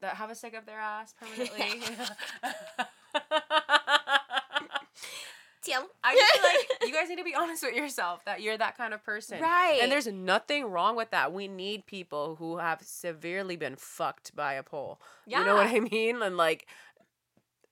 that 0.00 0.16
have 0.16 0.30
a 0.30 0.34
stick 0.34 0.54
up 0.54 0.66
their 0.66 0.80
ass 0.80 1.14
permanently. 1.18 1.82
I 5.68 6.14
just 6.14 6.32
feel 6.32 6.42
like 6.42 6.88
you 6.88 6.92
guys 6.92 7.08
need 7.08 7.18
to 7.18 7.24
be 7.24 7.34
honest 7.34 7.62
with 7.62 7.74
yourself 7.74 8.24
that 8.24 8.42
you're 8.42 8.58
that 8.58 8.76
kind 8.76 8.92
of 8.94 9.04
person. 9.04 9.40
Right. 9.40 9.78
And 9.82 9.90
there's 9.90 10.06
nothing 10.06 10.66
wrong 10.66 10.96
with 10.96 11.10
that. 11.10 11.32
We 11.32 11.48
need 11.48 11.86
people 11.86 12.36
who 12.36 12.58
have 12.58 12.82
severely 12.82 13.56
been 13.56 13.76
fucked 13.76 14.34
by 14.34 14.54
a 14.54 14.62
pole. 14.62 15.00
Yeah. 15.26 15.40
You 15.40 15.46
know 15.46 15.54
what 15.54 15.66
I 15.66 15.80
mean? 15.80 16.22
And 16.22 16.36
like 16.36 16.66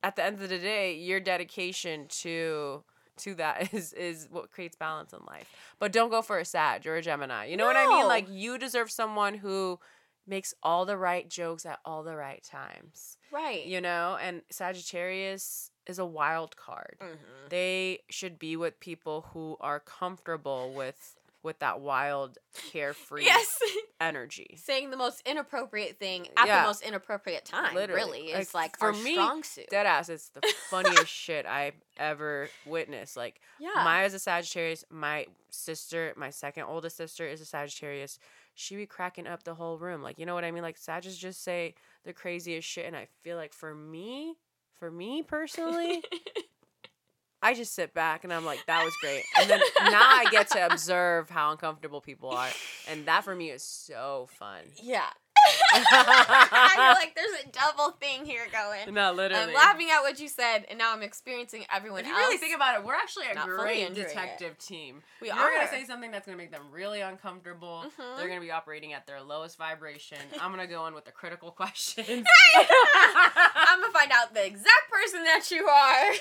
at 0.03 0.17
the 0.17 0.25
end 0.25 0.41
of 0.41 0.49
the 0.49 0.59
day, 0.59 0.95
your 0.95 1.21
dedication 1.21 2.07
to 2.09 2.85
to 3.19 3.35
that 3.35 3.75
is 3.75 3.93
is 3.93 4.29
what 4.31 4.51
creates 4.51 4.77
balance 4.77 5.13
in 5.13 5.21
life. 5.27 5.49
But 5.79 5.93
don't 5.93 6.11
go 6.11 6.23
for 6.23 6.39
a 6.39 6.45
Sag 6.45 6.87
or 6.87 6.97
a 6.97 7.03
Gemini. 7.03 7.47
You 7.47 7.57
know 7.57 7.67
what 7.67 7.77
I 7.77 7.87
mean? 7.87 8.07
Like 8.07 8.27
you 8.31 8.59
deserve 8.59 8.91
someone 8.91 9.35
who 9.35 9.79
makes 10.27 10.55
all 10.63 10.85
the 10.85 10.97
right 10.97 11.29
jokes 11.29 11.67
at 11.67 11.81
all 11.85 12.03
the 12.03 12.15
right 12.15 12.43
times. 12.45 13.17
right. 13.33 13.65
You 13.67 13.81
know, 13.81 14.17
and 14.21 14.43
Sagittarius 14.51 15.70
is 15.87 15.99
a 15.99 16.05
wild 16.07 16.57
card. 16.57 16.97
Mhm. 17.01 17.49
They 17.49 18.01
should 18.11 18.39
be 18.39 18.57
with 18.57 18.79
people 18.81 19.23
who 19.33 19.57
are 19.61 19.81
comfortable 19.81 20.73
with 20.73 21.17
with 21.43 21.59
that 21.61 21.81
wild 21.81 22.37
carefree 22.71 23.25
Yes. 23.25 23.59
energy. 24.01 24.57
Saying 24.63 24.91
the 24.91 24.97
most 24.99 25.23
inappropriate 25.27 25.99
thing 25.99 26.29
at 26.37 26.47
Yeah. 26.47 26.61
the 26.61 26.67
most 26.69 26.83
inappropriate 26.83 27.47
time 27.47 27.75
Literally. 27.75 28.25
really 28.25 28.33
is 28.33 28.53
Like, 28.53 28.73
like, 28.73 28.79
for 28.79 28.93
me, 28.93 29.15
strong 29.15 29.43
suit. 29.43 29.71
Dead 29.71 29.87
ass, 29.87 30.11
it's 30.11 30.29
the 30.29 30.43
funniest 30.69 31.07
shit 31.09 31.47
I've 31.47 31.81
ever 31.97 32.51
witnessed. 32.67 33.17
Like 33.17 33.41
yeah. 33.59 33.71
Maya's 33.83 34.13
a 34.13 34.19
Sagittarius. 34.19 34.85
My 34.91 35.29
sister, 35.49 36.13
my 36.15 36.29
second 36.29 36.65
oldest 36.65 36.99
sister, 36.99 37.27
is 37.27 37.41
a 37.41 37.47
Sagittarius. 37.47 38.19
She 38.55 38.77
be 38.77 38.85
cracking 38.85 39.27
up 39.27 39.45
the 39.45 39.55
whole 39.55 39.79
room. 39.79 40.03
Like, 40.03 40.19
you 40.19 40.27
know 40.27 40.35
what 40.35 40.45
I 40.45 40.51
mean? 40.51 40.63
Like 40.63 40.77
Sagittarius 40.77 41.17
just 41.19 41.43
say 41.43 41.75
the 42.05 42.13
craziest 42.13 42.69
shit. 42.69 42.85
And 42.85 42.95
I 42.95 43.07
feel 43.23 43.39
like 43.39 43.55
for 43.55 43.75
me, 43.75 44.37
for 44.81 44.91
me 44.91 45.23
personally, 45.23 46.03
I 47.43 47.55
just 47.55 47.75
sit 47.75 47.95
back 47.95 48.25
and 48.25 48.33
I'm 48.33 48.45
like, 48.45 48.65
that 48.67 48.83
was 48.85 48.95
great. 49.01 49.23
And 49.39 49.49
then 49.49 49.61
now 49.85 50.01
I 50.01 50.27
get 50.31 50.51
to 50.51 50.67
observe 50.67 51.31
how 51.31 51.53
uncomfortable 51.53 52.01
people 52.01 52.31
are. 52.31 52.49
And 52.89 53.07
that 53.07 53.23
for 53.23 53.37
me 53.37 53.51
is 53.51 53.63
so 53.63 54.29
fun. 54.33 54.63
yeah. 54.83 55.11
I 55.73 56.73
feel 56.75 56.95
like 57.03 57.15
there's 57.15 57.45
a 57.45 57.49
double 57.49 57.93
thing 57.93 58.25
here 58.25 58.47
going. 58.53 58.93
no, 58.95 59.13
literally. 59.13 59.43
I'm 59.45 59.55
laughing 59.55 59.89
at 59.91 60.01
what 60.01 60.19
you 60.21 60.29
said, 60.29 60.65
and 60.69 60.79
now 60.79 60.93
I'm 60.93 61.03
experiencing 61.03 61.65
everyone 61.75 62.01
If 62.01 62.07
you 62.07 62.13
else. 62.13 62.21
really 62.23 62.39
think 62.39 62.55
about 62.57 62.79
it, 62.79 62.85
we're 62.85 62.95
actually 62.95 63.27
a 63.27 63.35
great 63.35 63.87
enjoying 63.87 64.05
it. 64.07 64.09
detective 64.09 64.59
team. 64.59 65.03
we 65.21 65.29
You're 65.29 65.37
are. 65.37 65.51
gonna 65.55 65.69
say 65.69 65.85
something 65.85 66.11
that's 66.11 66.27
gonna 66.27 66.39
make 66.39 66.51
them 66.51 66.63
really 66.73 67.01
uncomfortable. 67.01 67.85
Mhm. 67.99 68.17
They're 68.17 68.29
gonna 68.29 68.41
be 68.41 68.51
operating 68.51 68.93
at 68.93 69.07
their 69.07 69.21
lowest 69.23 69.57
vibration. 69.59 70.19
I'm 70.41 70.51
gonna 70.51 70.67
go 70.67 70.87
in 70.87 70.95
with 70.95 71.05
the 71.05 71.13
critical 71.13 71.51
questions. 71.51 72.09
I'm 72.57 73.81
gonna 73.81 73.93
find 73.93 74.11
out 74.13 74.35
the 74.35 74.45
exact 74.45 74.91
person 74.91 75.25
that 75.25 75.51
you 75.51 75.67
are. 75.67 76.13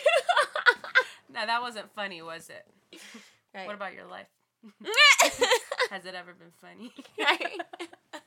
no, 1.34 1.46
that 1.46 1.62
wasn't 1.62 1.92
funny, 1.96 2.22
was 2.22 2.50
it? 2.50 2.66
Right. 3.54 3.66
What 3.66 3.76
about 3.76 3.94
your 3.94 4.06
life? 4.06 4.28
Has 5.90 6.06
it 6.06 6.14
ever 6.16 6.34
been 6.34 6.52
funny? 6.62 6.92
Right. 7.18 8.22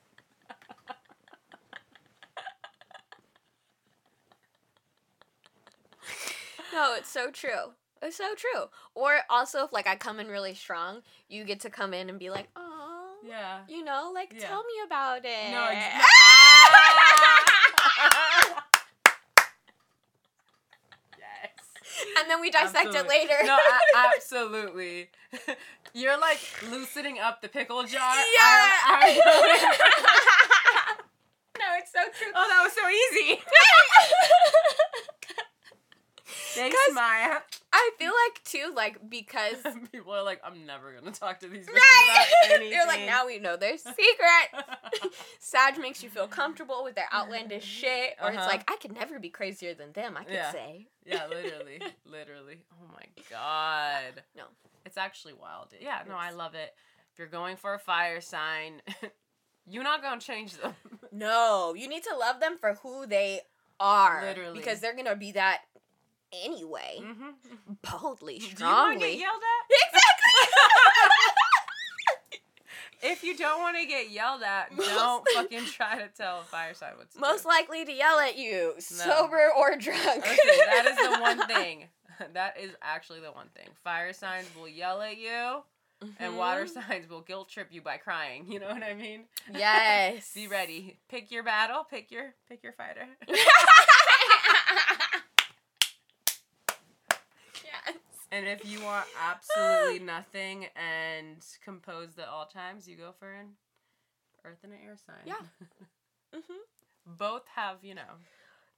No, 6.72 6.94
it's 6.96 7.10
so 7.10 7.30
true. 7.30 7.74
It's 8.00 8.16
so 8.16 8.34
true. 8.34 8.64
Or 8.94 9.18
also, 9.30 9.64
if 9.64 9.72
like 9.72 9.86
I 9.86 9.94
come 9.96 10.18
in 10.18 10.26
really 10.28 10.54
strong, 10.54 11.02
you 11.28 11.44
get 11.44 11.60
to 11.60 11.70
come 11.70 11.94
in 11.94 12.08
and 12.10 12.18
be 12.18 12.30
like, 12.30 12.48
"Oh, 12.56 13.14
yeah. 13.24 13.60
you 13.68 13.84
know, 13.84 14.10
like 14.12 14.32
Yeah. 14.36 14.48
tell 14.48 14.64
me 14.64 14.72
about 14.84 15.24
it." 15.24 15.50
No, 15.52 15.68
it's 15.70 15.78
yes. 21.18 21.50
and 22.18 22.30
then 22.30 22.40
we 22.40 22.50
dissect 22.50 22.86
Absolutely. 22.86 23.16
it 23.16 23.28
later. 23.28 23.34
No, 23.44 23.58
absolutely. 24.16 25.10
You're 25.94 26.18
like 26.18 26.40
loosening 26.70 27.18
up 27.18 27.42
the 27.42 27.48
pickle 27.48 27.82
jar. 27.84 28.14
Yeah. 28.16 29.12
No, 31.58 31.66
it's 31.78 31.92
so 31.92 32.00
true. 32.18 32.32
oh, 32.34 32.46
that 32.48 32.62
was 32.64 32.72
so 32.72 32.88
easy. 32.88 33.42
Thanks, 36.54 36.76
Maya. 36.92 37.38
I 37.72 37.90
feel 37.98 38.12
like 38.26 38.44
too, 38.44 38.72
like 38.74 39.08
because 39.10 39.56
People 39.92 40.12
are 40.14 40.22
like, 40.22 40.40
I'm 40.44 40.66
never 40.66 40.92
gonna 40.92 41.10
talk 41.12 41.40
to 41.40 41.48
these 41.48 41.66
people 41.66 41.74
right, 41.74 42.26
about 42.44 42.50
anything. 42.56 42.72
you're 42.72 42.86
like 42.86 43.00
now 43.06 43.26
we 43.26 43.38
know 43.38 43.56
their 43.56 43.76
secret. 43.78 43.96
Sag 45.38 45.78
makes 45.78 46.02
you 46.02 46.10
feel 46.10 46.28
comfortable 46.28 46.84
with 46.84 46.94
their 46.94 47.08
outlandish 47.12 47.64
shit, 47.64 48.14
or 48.22 48.28
it's 48.28 48.38
Uh-huh. 48.38 48.46
like 48.48 48.70
I 48.70 48.76
could 48.76 48.92
never 48.92 49.18
be 49.18 49.28
crazier 49.30 49.74
than 49.74 49.92
them. 49.92 50.16
I 50.16 50.24
could 50.24 50.34
Yeah. 50.34 50.52
say. 50.52 50.86
yeah, 51.04 51.26
literally, 51.26 51.80
literally. 52.06 52.64
Oh 52.72 52.86
my 52.92 53.04
god. 53.30 54.22
No. 54.36 54.44
It's 54.84 54.96
actually 54.98 55.34
wild. 55.34 55.68
Yeah, 55.80 56.02
no, 56.08 56.14
I 56.16 56.30
love 56.30 56.54
it. 56.54 56.74
If 57.12 57.18
you're 57.18 57.28
going 57.28 57.56
for 57.56 57.74
a 57.74 57.78
fire 57.78 58.20
sign, 58.20 58.82
you're 59.66 59.84
not 59.84 60.02
gonna 60.02 60.20
change 60.20 60.54
them. 60.56 60.74
No, 61.12 61.74
you 61.76 61.88
need 61.88 62.02
to 62.04 62.16
love 62.16 62.40
them 62.40 62.56
for 62.58 62.74
who 62.82 63.06
they 63.06 63.40
are. 63.80 64.22
Literally. 64.24 64.58
because 64.58 64.80
they're 64.80 64.94
gonna 64.96 65.16
be 65.16 65.32
that 65.32 65.62
anyway. 66.32 67.00
mm-hmm. 67.00 67.30
Boldly, 67.82 68.38
Do 68.38 68.46
you 68.64 68.70
want 68.70 69.00
to 69.00 69.06
get 69.06 69.18
yelled 69.18 69.42
at? 69.42 69.66
Exactly. 69.86 70.48
if 73.10 73.24
you 73.24 73.36
don't 73.36 73.60
want 73.60 73.76
to 73.78 73.86
get 73.86 74.10
yelled 74.10 74.42
at, 74.42 74.72
Most- 74.76 74.88
don't 74.88 75.24
fucking 75.34 75.64
try 75.66 75.98
to 75.98 76.08
tell 76.08 76.40
a 76.40 76.44
fire 76.44 76.74
sign 76.74 76.92
what 76.96 77.10
to 77.12 77.18
Most 77.20 77.42
do. 77.42 77.48
likely 77.48 77.84
to 77.84 77.92
yell 77.92 78.18
at 78.20 78.36
you, 78.38 78.74
sober 78.78 79.50
or 79.56 79.76
drunk. 79.76 80.24
Listen, 80.24 80.36
that 80.66 80.86
is 80.86 80.96
the 80.96 81.18
one 81.20 81.46
thing. 81.46 81.88
That 82.34 82.56
is 82.60 82.70
actually 82.82 83.18
the 83.20 83.32
one 83.32 83.48
thing. 83.56 83.66
Fire 83.82 84.12
signs 84.12 84.46
will 84.56 84.68
yell 84.68 85.00
at 85.02 85.16
you, 85.18 85.64
and 86.20 86.36
water 86.36 86.66
Mhm. 86.66 86.68
signs 86.68 87.08
will 87.10 87.22
guilt 87.22 87.48
trip 87.48 87.68
you 87.72 87.80
by 87.82 87.96
crying. 87.96 88.46
You 88.52 88.60
know 88.60 88.68
what 88.68 88.82
I 88.84 88.94
mean? 88.94 89.24
Yes. 89.52 90.30
Be 90.32 90.46
ready. 90.46 90.98
Pick 91.08 91.32
your 91.32 91.42
battle. 91.42 91.84
Pick 91.90 92.12
your 92.12 92.34
pick 92.48 92.62
your 92.62 92.74
fighter. 92.74 93.08
yes. 97.64 97.96
And 98.32 98.46
if 98.48 98.68
you 98.68 98.82
want 98.82 99.06
absolutely 99.22 100.00
nothing 100.04 100.66
and 100.74 101.36
composed 101.64 102.18
at 102.18 102.26
all 102.26 102.46
times, 102.46 102.88
you 102.88 102.96
go 102.96 103.12
for 103.18 103.30
an 103.32 103.50
earth 104.44 104.58
and 104.64 104.72
an 104.72 104.78
air 104.84 104.96
sign. 104.96 105.16
Yeah. 105.24 105.34
Mhm. 106.34 106.56
Both 107.18 107.42
have, 107.54 107.76
you 107.84 107.94
know, 107.94 108.08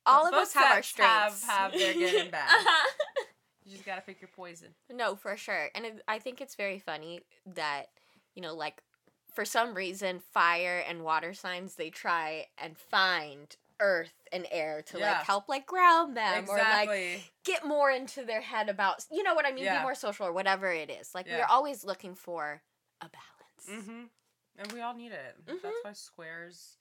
All 0.06 0.26
of 0.26 0.34
us 0.34 0.52
have 0.54 0.72
our 0.76 0.82
sets 0.82 0.98
have- 0.98 1.32
strengths. 1.34 1.46
have 1.46 1.72
their 1.72 1.94
good 1.94 2.14
and 2.22 2.30
bad. 2.32 2.50
you 3.64 3.70
just 3.72 3.84
gotta 3.86 4.00
pick 4.00 4.20
your 4.20 4.30
poison. 4.34 4.74
No, 4.92 5.14
for 5.14 5.36
sure. 5.36 5.70
And 5.72 5.84
it, 5.86 6.02
I 6.08 6.18
think 6.18 6.40
it's 6.40 6.56
very 6.56 6.80
funny 6.80 7.20
that, 7.46 7.90
you 8.34 8.42
know, 8.42 8.54
like 8.56 8.82
for 9.32 9.44
some 9.44 9.72
reason, 9.74 10.18
fire 10.32 10.82
and 10.88 11.04
water 11.04 11.32
signs, 11.32 11.76
they 11.76 11.90
try 11.90 12.46
and 12.58 12.76
find 12.76 13.54
earth 13.78 14.23
and 14.34 14.46
air 14.50 14.82
to 14.82 14.98
Yeah. 14.98 15.12
like 15.12 15.24
help 15.24 15.48
like 15.48 15.64
ground 15.66 16.16
them 16.16 16.44
or 16.48 16.58
like 16.58 17.22
get 17.44 17.64
more 17.64 17.90
into 17.90 18.24
their 18.24 18.40
head 18.42 18.68
about, 18.68 19.04
you 19.10 19.22
know 19.22 19.34
what 19.34 19.46
I 19.46 19.52
mean? 19.52 19.64
Yeah. 19.64 19.78
Be 19.78 19.82
more 19.82 19.94
social 19.94 20.26
or 20.26 20.32
whatever 20.32 20.70
it 20.70 20.90
is. 20.90 21.14
Like 21.14 21.26
Yeah. 21.26 21.38
we're 21.38 21.44
always 21.46 21.84
looking 21.84 22.14
for 22.14 22.62
a 23.00 23.08
balance. 23.08 23.86
mm-hmm. 23.86 24.04
And 24.58 24.72
we 24.72 24.80
all 24.82 24.94
need 24.94 25.12
it. 25.12 25.36
Mhm. 25.46 25.62
That's 25.62 25.76
why 25.82 25.92
squares 25.94 26.76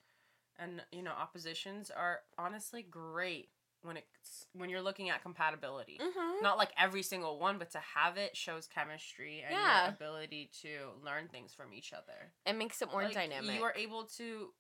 and 0.60 0.84
you 0.92 1.02
know 1.02 1.12
oppositions 1.12 1.90
are 1.90 2.22
honestly 2.38 2.84
great 2.84 3.50
when 3.82 3.98
it's 3.98 4.46
when 4.54 4.70
you're 4.70 4.82
looking 4.82 5.10
at 5.10 5.22
compatibility. 5.22 6.00
Mm-hmm. 6.02 6.42
Not 6.44 6.58
like 6.58 6.72
every 6.78 7.04
single 7.04 7.38
one, 7.40 7.58
but 7.58 7.72
to 7.72 7.80
have 7.80 8.18
it 8.18 8.36
shows 8.38 8.68
chemistry 8.68 9.42
and 9.42 9.54
Yeah. 9.54 9.86
your 9.86 9.94
ability 9.94 10.52
to 10.62 10.92
learn 11.04 11.28
things 11.28 11.54
from 11.54 11.74
each 11.74 11.92
other. 11.94 12.32
It 12.46 12.54
makes 12.54 12.82
it 12.82 12.90
more 12.92 13.04
Like, 13.04 13.14
dynamic. 13.14 13.56
You 13.56 13.64
are 13.64 13.74
able 13.76 14.06
to 14.18 14.54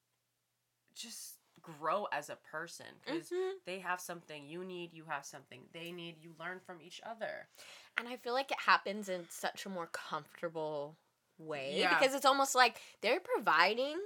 just 0.95 1.37
grow 1.63 2.05
as 2.11 2.29
a 2.29 2.35
person 2.35 2.85
because 3.03 3.29
Mhm. 3.29 3.53
they 3.65 3.79
have 3.79 3.99
something 3.99 4.45
you 4.45 4.63
need, 4.63 4.93
you 4.93 5.05
have 5.05 5.25
something 5.25 5.67
they 5.71 5.91
need. 5.91 6.17
You 6.21 6.35
learn 6.37 6.59
from 6.59 6.81
each 6.81 7.01
other. 7.03 7.47
And 7.97 8.07
I 8.07 8.17
feel 8.17 8.33
like 8.33 8.51
it 8.51 8.59
happens 8.59 9.09
in 9.09 9.27
such 9.29 9.65
a 9.65 9.69
more 9.69 9.87
comfortable 9.87 10.97
way 11.37 11.79
Yeah. 11.79 11.97
because 11.97 12.13
it's 12.13 12.25
almost 12.25 12.53
like 12.53 12.79
they're 13.01 13.19
providing 13.21 13.99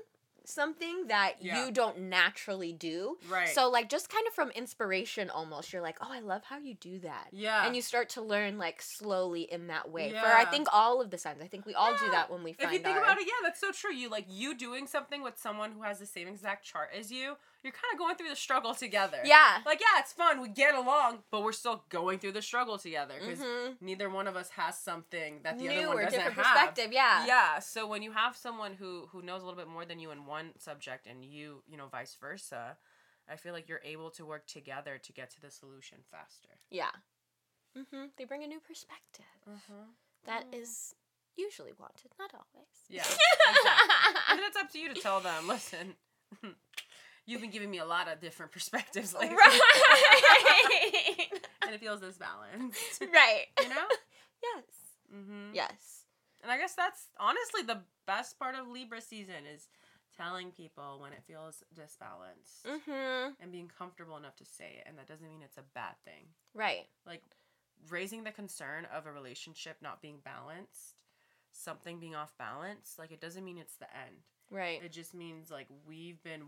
something 0.48 1.08
that 1.08 1.36
Yeah. 1.41 1.66
you 1.66 1.72
don't 1.72 2.00
naturally 2.00 2.72
do. 2.72 3.18
Right. 3.28 3.50
So 3.50 3.70
like 3.70 3.89
just 3.89 4.10
kind 4.10 4.26
of 4.28 4.34
from 4.34 4.50
inspiration 4.52 5.30
almost 5.30 5.74
you're 5.74 5.82
like, 5.82 5.98
"Oh, 6.02 6.12
I 6.12 6.20
love 6.20 6.43
how 6.45 6.58
you 6.58 6.74
do 6.76 7.00
that." 7.00 7.28
yeah. 7.32 7.66
And 7.66 7.76
you 7.76 7.82
start 7.82 8.10
to 8.10 8.22
learn 8.22 8.58
like 8.58 8.82
slowly 8.82 9.41
in 9.41 9.68
that 9.68 9.89
way. 9.89 10.12
For 10.12 10.26
I 10.26 10.45
think 10.45 10.68
all 10.72 11.02
of 11.02 11.10
the 11.10 11.18
signs. 11.18 11.41
I 11.41 11.48
think 11.48 11.66
we 11.66 11.74
all 11.74 11.91
do 11.98 12.10
that 12.12 12.32
when 12.32 12.43
we 12.43 12.54
find 12.54 12.68
if 12.74 12.74
you 12.80 12.84
think 12.84 12.98
our 12.98 13.04
about 13.04 13.18
it, 13.20 13.28
yeah, 13.28 13.34
that's 13.43 13.60
so 13.60 13.72
true. 13.72 13.93
You 13.93 14.10
like 14.10 14.26
you 14.30 14.56
doing 14.56 14.88
something 14.88 15.22
with 15.22 15.38
someone 15.38 15.74
who 15.74 15.84
has 15.84 16.00
the 16.00 16.06
same 16.06 16.28
exact 16.28 16.66
chart 16.66 16.89
as 16.98 17.12
you. 17.12 17.36
You're 17.64 17.74
kind 17.74 17.91
of 17.93 17.97
going 17.99 18.16
through 18.16 18.30
the 18.30 18.36
struggle 18.36 18.74
together. 18.74 19.18
Yeah. 19.26 19.58
Like 19.66 19.80
yeah, 19.82 19.99
it's 19.99 20.14
fun. 20.14 20.41
We 20.41 20.47
get 20.49 20.76
along, 20.76 21.24
but 21.32 21.43
we're 21.43 21.51
still 21.51 21.84
going 21.89 22.20
through 22.20 22.34
the 22.34 22.41
struggle 22.41 22.78
together 22.78 23.16
because 23.20 23.39
Mhm. 23.39 23.82
neither 23.82 24.10
one 24.10 24.28
of 24.28 24.36
us 24.36 24.49
has 24.51 24.78
something 24.80 25.41
that 25.43 25.58
the 25.58 25.64
New 25.66 25.72
other 25.72 25.88
one 25.88 25.97
or 25.97 26.03
doesn't 26.05 26.20
different 26.20 26.38
have. 26.38 26.45
perspective, 26.55 26.91
yeah. 26.93 27.26
Yeah. 27.26 27.60
So 27.60 27.86
when 27.88 28.01
you 28.03 28.12
have 28.14 28.38
someone 28.38 28.74
who 28.76 29.08
who 29.12 29.22
knows 29.22 29.41
a 29.41 29.45
little 29.45 29.60
bit 29.60 29.68
more 29.68 29.86
than 29.86 29.99
you 29.99 30.12
in 30.12 30.26
one 30.26 30.58
subject 30.60 31.08
and 31.08 31.26
you 31.26 31.64
you 31.68 31.76
know 31.78 31.88
vice 31.88 32.16
versa, 32.16 32.78
I 33.28 33.36
feel 33.36 33.53
like 33.53 33.68
you're 33.68 33.82
able 33.84 34.12
to 34.12 34.26
work 34.26 34.45
together 34.47 34.97
to 34.99 35.12
get 35.12 35.30
to 35.32 35.41
the 35.41 35.51
solution 35.51 36.03
faster. 36.10 36.60
Yeah. 36.70 36.91
Mhm. 37.76 38.12
They 38.16 38.24
bring 38.26 38.43
a 38.43 38.47
new 38.47 38.60
perspective. 38.60 39.26
Uh-huh. 39.45 39.86
That 40.24 40.45
is 40.53 40.95
usually 41.36 41.74
wanted, 41.74 42.12
not 42.18 42.34
always. 42.34 42.68
Yeah. 42.88 43.01
exactly. 43.01 44.22
and 44.30 44.39
it's 44.41 44.58
up 44.58 44.70
to 44.72 44.80
you 44.80 44.93
to 44.93 44.99
tell 45.01 45.20
them. 45.20 45.47
Listen. 45.47 45.95
You've 47.28 47.41
been 47.41 47.51
giving 47.51 47.69
me 47.69 47.78
a 47.78 47.86
lot 47.86 48.07
of 48.11 48.19
different 48.19 48.51
perspectives 48.51 49.13
lately. 49.13 49.36
Right. 49.36 49.59
and 51.65 51.75
it 51.75 51.80
feels 51.80 52.01
disbalanced. 52.01 53.03
right. 53.13 53.45
You 53.61 53.69
know? 53.69 53.75
Yes. 54.43 54.65
Mm-hmm. 55.13 55.55
Yes. 55.55 56.03
And 56.43 56.51
I 56.51 56.59
guess 56.59 56.75
that's 56.75 57.07
honestly 57.19 57.63
the 57.63 57.82
best 58.05 58.38
part 58.38 58.53
of 58.53 58.67
Libra 58.67 59.01
season 59.01 59.47
is 59.51 59.67
telling 60.15 60.51
people 60.51 60.99
when 61.01 61.11
it 61.11 61.23
feels 61.28 61.63
disbalanced 61.75 62.63
Mhm. 62.67 63.34
and 63.41 63.51
being 63.51 63.67
comfortable 63.67 64.15
enough 64.15 64.36
to 64.38 64.45
say 64.45 64.75
it. 64.78 64.84
And 64.88 64.95
that 64.99 65.07
doesn't 65.07 65.28
mean 65.28 65.41
it's 65.43 65.57
a 65.57 65.63
bad 65.73 65.95
thing. 66.05 66.28
Right. 66.53 66.86
Like 67.07 67.23
raising 67.89 68.23
the 68.25 68.32
concern 68.32 68.86
of 68.95 69.07
a 69.07 69.11
relationship 69.11 69.78
not 69.82 70.03
being 70.03 70.19
balanced, 70.23 70.93
something 71.51 71.99
being 71.99 72.15
off 72.15 72.38
balance, 72.38 72.93
like 72.99 73.11
it 73.11 73.19
doesn't 73.19 73.43
mean 73.43 73.57
it's 73.57 73.78
the 73.78 73.89
end. 73.97 74.17
Right. 74.51 74.84
It 74.84 74.91
just 74.91 75.15
means 75.15 75.49
like 75.49 75.67
we've 75.88 76.21
been 76.21 76.43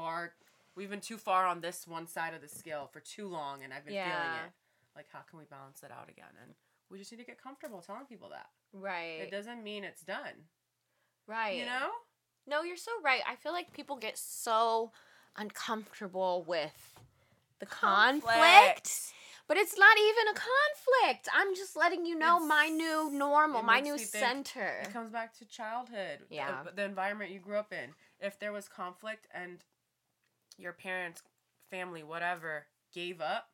far, 0.00 0.32
we've 0.74 0.90
been 0.90 1.00
too 1.00 1.16
far 1.16 1.46
on 1.46 1.60
this 1.60 1.86
one 1.86 2.06
side 2.06 2.34
of 2.34 2.42
the 2.42 2.48
scale 2.48 2.88
for 2.92 3.00
too 3.00 3.28
long, 3.28 3.62
and 3.64 3.72
I've 3.72 3.84
been 3.84 3.94
feeling 3.94 4.36
it. 4.46 4.52
Like, 4.94 5.06
how 5.12 5.20
can 5.20 5.38
we 5.38 5.44
balance 5.46 5.82
it 5.82 5.90
out 5.90 6.08
again? 6.10 6.32
And 6.42 6.54
we 6.90 6.98
just 6.98 7.10
need 7.12 7.18
to 7.18 7.24
get 7.24 7.42
comfortable 7.42 7.80
telling 7.80 8.04
people 8.06 8.28
that. 8.30 8.46
Right. 8.72 9.20
It 9.22 9.30
doesn't 9.30 9.62
mean 9.64 9.84
it's 9.84 10.02
done. 10.02 10.48
right. 11.26 11.56
You 11.56 11.64
know? 11.66 11.88
No, 12.46 12.62
you're 12.62 12.76
so 12.76 12.92
right. 13.02 13.22
I 13.28 13.34
feel 13.36 13.52
like 13.52 13.72
people 13.72 13.96
get 13.96 14.16
so 14.18 14.92
uncomfortable 15.36 16.44
with 16.46 16.94
the 17.58 17.66
conflict. 17.66 19.12
But 19.48 19.56
it's 19.56 19.78
not 19.78 19.96
even 19.98 20.28
a 20.28 20.34
conflict. 20.34 21.28
I'm 21.32 21.54
just 21.54 21.76
letting 21.76 22.04
you 22.04 22.18
know 22.18 22.44
my 22.44 22.66
new 22.68 23.10
normal, 23.12 23.62
my 23.62 23.78
new 23.80 23.96
center. 23.96 24.80
It 24.82 24.92
comes 24.92 25.10
back 25.12 25.36
to 25.38 25.44
childhood. 25.44 26.20
the- 26.28 26.34
Yeah. 26.34 26.64
The, 26.74 26.82
environment 26.84 27.30
you 27.30 27.38
grew 27.38 27.56
up 27.56 27.72
in. 27.72 27.94
If 28.20 28.38
there 28.40 28.52
was 28.52 28.66
conflict 28.68 29.28
and 29.32 29.64
your 30.58 30.72
parents, 30.72 31.22
family, 31.70 32.02
whatever, 32.02 32.66
gave 32.92 33.20
up, 33.20 33.48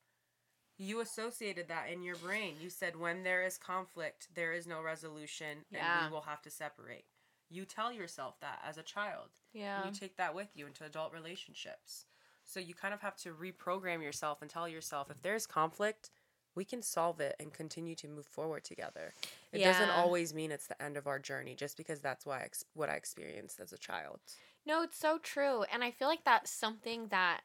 you 0.78 1.00
associated 1.00 1.68
that 1.68 1.90
in 1.90 2.02
your 2.02 2.16
brain. 2.16 2.54
You 2.60 2.70
said, 2.70 2.96
when 2.98 3.22
there 3.22 3.42
is 3.44 3.58
conflict, 3.58 4.28
there 4.34 4.52
is 4.52 4.66
no 4.66 4.82
resolution, 4.82 5.58
Yeah. 5.70 6.02
and 6.02 6.10
we 6.10 6.14
will 6.14 6.22
have 6.22 6.42
to 6.42 6.50
separate. 6.50 7.04
You 7.48 7.64
tell 7.64 7.92
yourself 7.92 8.40
that 8.40 8.60
as 8.66 8.78
a 8.78 8.82
child. 8.82 9.28
Yeah. 9.52 9.82
And 9.82 9.94
you 9.94 9.98
take 10.00 10.16
that 10.16 10.34
with 10.34 10.48
you 10.54 10.66
into 10.66 10.84
adult 10.84 11.12
relationships. 11.12 12.06
So 12.44 12.58
you 12.58 12.74
kind 12.74 12.94
of 12.94 13.00
have 13.02 13.16
to 13.18 13.32
reprogram 13.34 14.02
yourself 14.02 14.40
and 14.42 14.50
tell 14.50 14.68
yourself 14.68 15.10
if 15.10 15.22
there's 15.22 15.46
conflict, 15.46 16.10
we 16.54 16.64
can 16.64 16.82
solve 16.82 17.20
it 17.20 17.36
and 17.38 17.52
continue 17.52 17.94
to 17.96 18.08
move 18.08 18.26
forward 18.26 18.64
together. 18.64 19.14
It 19.52 19.60
doesn't 19.64 19.90
always 19.90 20.34
mean 20.34 20.50
it's 20.50 20.66
the 20.66 20.82
end 20.82 20.96
of 20.96 21.06
our 21.06 21.18
journey 21.18 21.54
just 21.54 21.76
because 21.76 22.00
that's 22.00 22.26
why 22.26 22.40
I 22.40 22.42
ex- 22.44 22.64
what 22.74 22.88
I 22.90 22.94
experienced 22.94 23.60
as 23.60 23.72
a 23.72 23.78
child. 23.78 24.20
No, 24.66 24.82
it's 24.82 24.98
so 24.98 25.18
true. 25.18 25.64
And 25.72 25.82
I 25.82 25.90
feel 25.90 26.08
like 26.08 26.24
that's 26.24 26.50
something 26.50 27.08
that 27.08 27.40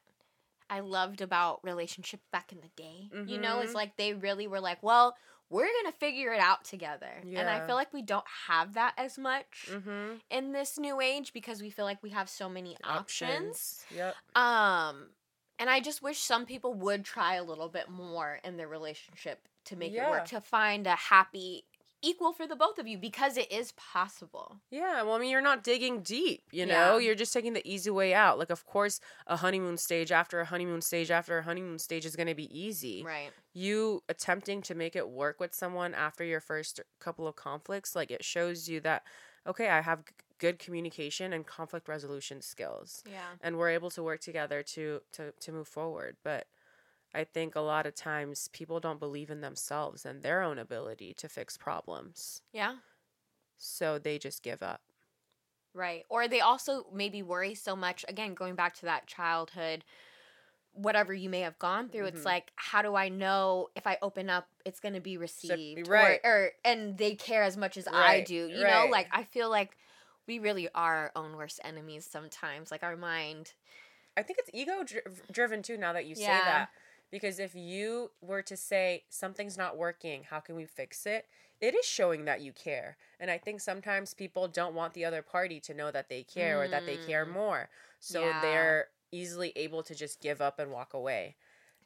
I 0.70 0.80
loved 0.80 1.20
about 1.20 1.60
relationships 1.64 2.24
back 2.30 2.52
in 2.52 2.60
the 2.60 2.68
day. 2.76 3.10
You 3.26 3.38
know, 3.38 3.60
it's 3.60 3.72
Mhm. 3.72 3.76
like 3.76 3.96
they 3.96 4.12
really 4.14 4.46
were 4.46 4.60
like, 4.60 4.82
well, 4.82 5.16
we're 5.50 5.64
going 5.66 5.90
to 5.90 5.98
figure 5.98 6.32
it 6.34 6.40
out 6.40 6.64
together. 6.64 7.22
Yeah. 7.24 7.40
And 7.40 7.48
I 7.48 7.66
feel 7.66 7.74
like 7.74 7.90
we 7.94 8.02
don't 8.02 8.26
have 8.46 8.74
that 8.74 8.92
as 8.98 9.16
much 9.16 9.66
Mm-hmm. 9.70 10.16
in 10.30 10.52
this 10.52 10.78
new 10.78 11.00
age 11.00 11.32
because 11.32 11.62
we 11.62 11.70
feel 11.70 11.86
like 11.86 12.02
we 12.02 12.10
have 12.10 12.28
so 12.28 12.48
many 12.50 12.76
options. 12.84 13.84
Yep. 13.90 14.14
Um 14.36 15.10
and 15.60 15.68
I 15.68 15.80
just 15.80 16.02
wish 16.02 16.18
some 16.20 16.46
people 16.46 16.72
would 16.74 17.04
try 17.04 17.34
a 17.34 17.42
little 17.42 17.68
bit 17.68 17.88
more 17.88 18.38
in 18.44 18.58
their 18.58 18.68
relationship 18.68 19.48
to 19.64 19.74
make 19.74 19.92
it 19.92 20.08
work 20.08 20.26
to 20.26 20.40
find 20.40 20.86
a 20.86 20.94
happy 20.94 21.64
equal 22.02 22.32
for 22.32 22.46
the 22.46 22.56
both 22.56 22.78
of 22.78 22.86
you 22.86 22.96
because 22.98 23.36
it 23.36 23.50
is 23.50 23.72
possible. 23.72 24.56
Yeah, 24.70 25.02
well, 25.02 25.14
I 25.14 25.18
mean, 25.18 25.30
you're 25.30 25.40
not 25.40 25.64
digging 25.64 26.00
deep, 26.02 26.42
you 26.52 26.64
know? 26.66 26.96
Yeah. 26.96 27.06
You're 27.06 27.14
just 27.14 27.32
taking 27.32 27.52
the 27.52 27.66
easy 27.70 27.90
way 27.90 28.14
out. 28.14 28.38
Like, 28.38 28.50
of 28.50 28.64
course, 28.66 29.00
a 29.26 29.36
honeymoon 29.36 29.76
stage 29.76 30.12
after 30.12 30.40
a 30.40 30.44
honeymoon 30.44 30.80
stage 30.80 31.10
after 31.10 31.38
a 31.38 31.42
honeymoon 31.42 31.78
stage 31.78 32.06
is 32.06 32.14
going 32.16 32.28
to 32.28 32.34
be 32.34 32.48
easy. 32.58 33.02
Right. 33.04 33.30
you 33.54 34.02
attempting 34.08 34.62
to 34.62 34.74
make 34.74 34.94
it 34.94 35.08
work 35.08 35.40
with 35.40 35.54
someone 35.54 35.92
after 35.94 36.22
your 36.24 36.40
first 36.40 36.80
couple 37.00 37.26
of 37.26 37.34
conflicts 37.34 37.96
like 37.96 38.10
it 38.10 38.24
shows 38.24 38.68
you 38.68 38.78
that 38.80 39.02
okay 39.46 39.68
i 39.70 39.80
have 39.80 40.04
g- 40.04 40.12
good 40.38 40.58
communication 40.60 41.32
and 41.32 41.44
conflict 41.46 41.88
resolution 41.88 42.40
skills 42.40 43.02
Yeah. 43.10 43.20
and 43.40 43.56
we're 43.56 43.70
able 43.70 43.90
to 43.90 44.02
work 44.02 44.20
together 44.20 44.62
to 44.74 45.00
to 45.12 45.32
to 45.40 45.50
move 45.52 45.66
forward 45.66 46.16
but 46.22 46.46
i 47.14 47.24
think 47.24 47.54
a 47.56 47.60
lot 47.60 47.86
of 47.86 47.94
times 47.94 48.48
people 48.52 48.80
don't 48.80 49.00
believe 49.00 49.30
in 49.30 49.40
themselves 49.40 50.04
and 50.06 50.22
their 50.22 50.42
own 50.42 50.58
ability 50.58 51.14
to 51.14 51.28
fix 51.28 51.56
problems 51.56 52.42
Yeah. 52.52 52.76
so 53.56 53.98
they 53.98 54.18
just 54.18 54.42
give 54.42 54.62
up 54.62 54.80
Right. 55.74 56.04
Or 56.08 56.26
they 56.26 56.40
also 56.40 56.86
maybe 56.92 57.22
worry 57.22 57.54
so 57.54 57.76
much, 57.76 58.04
again, 58.08 58.34
going 58.34 58.56
back 58.56 58.74
to 58.76 58.86
that 58.86 59.06
childhood, 59.06 59.84
whatever 60.72 61.12
you 61.12 61.28
may 61.28 61.40
have 61.40 61.58
gone 61.58 61.88
through, 61.88 62.04
Mhm. 62.04 62.08
it's 62.08 62.24
like, 62.24 62.52
how 62.56 62.82
do 62.82 62.94
I 62.96 63.08
know 63.08 63.68
if 63.76 63.86
I 63.86 63.98
open 64.02 64.30
up, 64.30 64.48
it's 64.64 64.80
going 64.80 64.94
to 64.94 65.00
be 65.00 65.16
received? 65.16 65.86
right. 65.88 66.20
Or, 66.24 66.30
or, 66.30 66.52
and 66.64 66.96
they 66.98 67.14
care 67.14 67.42
as 67.42 67.56
much 67.56 67.76
as 67.76 67.86
I 67.86 68.20
do. 68.22 68.48
You 68.48 68.64
know, 68.64 68.86
like, 68.90 69.08
I 69.12 69.24
feel 69.24 69.50
like 69.50 69.76
we 70.26 70.38
really 70.38 70.68
are 70.74 70.96
our 70.96 71.12
own 71.14 71.36
worst 71.36 71.60
enemies 71.62 72.06
sometimes. 72.10 72.70
Like, 72.70 72.82
our 72.82 72.96
mind. 72.96 73.52
I 74.16 74.22
think 74.22 74.38
it's 74.40 74.50
ego 74.52 74.82
dri- 74.82 75.02
driven 75.30 75.62
too 75.62 75.76
now 75.76 75.92
that 75.92 76.06
you 76.06 76.14
say 76.14 76.26
that. 76.26 76.70
Because 77.10 77.38
if 77.38 77.54
you 77.54 78.12
were 78.20 78.42
to 78.42 78.56
say 78.56 79.04
something's 79.08 79.56
not 79.56 79.76
working, 79.78 80.24
how 80.24 80.40
can 80.40 80.56
we 80.56 80.66
fix 80.66 81.06
it? 81.06 81.26
It 81.60 81.74
is 81.74 81.86
showing 81.86 82.24
that 82.26 82.40
you 82.42 82.52
care. 82.52 82.96
And 83.18 83.30
I 83.30 83.38
think 83.38 83.60
sometimes 83.60 84.14
people 84.14 84.46
don't 84.48 84.74
want 84.74 84.94
the 84.94 85.04
other 85.04 85.22
party 85.22 85.58
to 85.60 85.74
know 85.74 85.90
that 85.90 86.08
they 86.08 86.22
care 86.22 86.60
or 86.60 86.68
that 86.68 86.86
they 86.86 86.98
care 86.98 87.24
Mm. 87.24 87.32
more. 87.32 87.70
So 87.98 88.32
Yeah. 88.32 88.32
they're 88.32 88.88
easily 89.10 89.52
able 89.56 89.82
to 89.84 89.94
just 89.94 90.20
give 90.20 90.40
up 90.42 90.58
and 90.58 90.70
walk 90.70 90.92
away. 90.94 91.36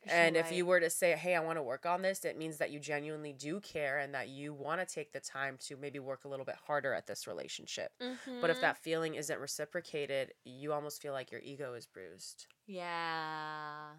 And 0.06 0.36
if 0.36 0.50
you 0.50 0.66
were 0.66 0.80
to 0.80 0.90
say, 0.90 1.12
hey, 1.16 1.34
I 1.36 1.40
want 1.40 1.58
to 1.58 1.62
work 1.62 1.86
on 1.86 2.02
this, 2.02 2.24
it 2.24 2.36
means 2.36 2.58
that 2.58 2.70
you 2.72 2.80
genuinely 2.80 3.32
do 3.32 3.60
care 3.60 3.98
and 3.98 4.12
that 4.14 4.28
you 4.28 4.52
want 4.52 4.80
to 4.80 4.94
take 4.94 5.12
the 5.12 5.20
time 5.20 5.56
to 5.58 5.76
maybe 5.76 5.98
work 6.00 6.24
a 6.24 6.28
little 6.28 6.44
bit 6.44 6.56
harder 6.66 6.92
at 6.92 7.06
this 7.06 7.26
relationship. 7.26 7.92
But 8.40 8.50
if 8.50 8.58
Mhm. 8.58 8.60
that 8.60 8.78
feeling 8.82 9.14
isn't 9.14 9.38
reciprocated, 9.40 10.34
you 10.44 10.72
almost 10.72 11.00
feel 11.00 11.12
like 11.12 11.30
your 11.30 11.40
ego 11.40 11.74
is 11.74 11.86
bruised. 11.86 12.48
Yeah. 12.66 13.94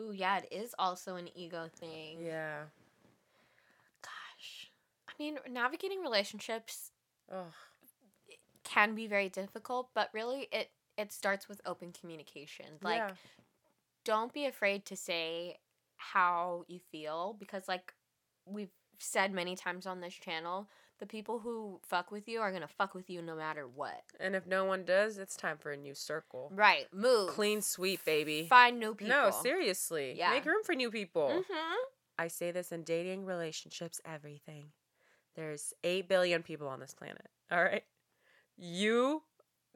Ooh, 0.00 0.12
yeah, 0.12 0.38
it 0.38 0.48
is 0.52 0.74
also 0.78 1.16
an 1.16 1.28
ego 1.34 1.68
thing. 1.80 2.18
Yeah. 2.24 2.64
Gosh. 4.02 4.70
I 5.08 5.12
mean, 5.18 5.38
navigating 5.50 6.00
relationships 6.00 6.92
Oh, 7.30 7.52
can 8.64 8.94
be 8.94 9.06
very 9.06 9.28
difficult, 9.28 9.90
but 9.94 10.10
really 10.12 10.48
it 10.52 10.70
it 10.96 11.12
starts 11.12 11.48
with 11.48 11.60
open 11.66 11.92
communication. 11.92 12.66
Like 12.82 12.98
yeah. 12.98 13.10
don't 14.04 14.32
be 14.32 14.46
afraid 14.46 14.84
to 14.86 14.96
say 14.96 15.58
how 15.96 16.64
you 16.68 16.80
feel 16.90 17.36
because 17.38 17.68
like 17.68 17.92
we've 18.46 18.72
said 18.98 19.32
many 19.32 19.56
times 19.56 19.86
on 19.86 20.00
this 20.00 20.14
channel, 20.14 20.68
the 20.98 21.06
people 21.06 21.38
who 21.38 21.80
fuck 21.86 22.10
with 22.10 22.28
you 22.28 22.40
are 22.40 22.50
going 22.50 22.62
to 22.62 22.68
fuck 22.68 22.94
with 22.94 23.08
you 23.08 23.22
no 23.22 23.34
matter 23.36 23.66
what. 23.66 24.02
And 24.18 24.34
if 24.34 24.46
no 24.46 24.64
one 24.64 24.84
does, 24.84 25.18
it's 25.18 25.36
time 25.36 25.56
for 25.58 25.70
a 25.70 25.76
new 25.76 25.94
circle. 25.94 26.50
Right. 26.54 26.86
Move. 26.92 27.30
Clean 27.30 27.60
sweep, 27.62 28.04
baby. 28.04 28.46
Find 28.48 28.78
new 28.78 28.94
people. 28.94 29.14
No, 29.16 29.30
seriously. 29.30 30.14
Yeah. 30.16 30.30
Make 30.30 30.44
room 30.44 30.62
for 30.64 30.74
new 30.74 30.90
people. 30.90 31.28
Mhm. 31.48 31.74
I 32.18 32.28
say 32.28 32.50
this 32.50 32.72
in 32.72 32.82
dating, 32.82 33.24
relationships, 33.26 34.00
everything. 34.04 34.72
There's 35.36 35.72
8 35.84 36.08
billion 36.08 36.42
people 36.42 36.66
on 36.66 36.80
this 36.80 36.94
planet. 36.94 37.28
All 37.50 37.62
right? 37.62 37.84
You 38.56 39.22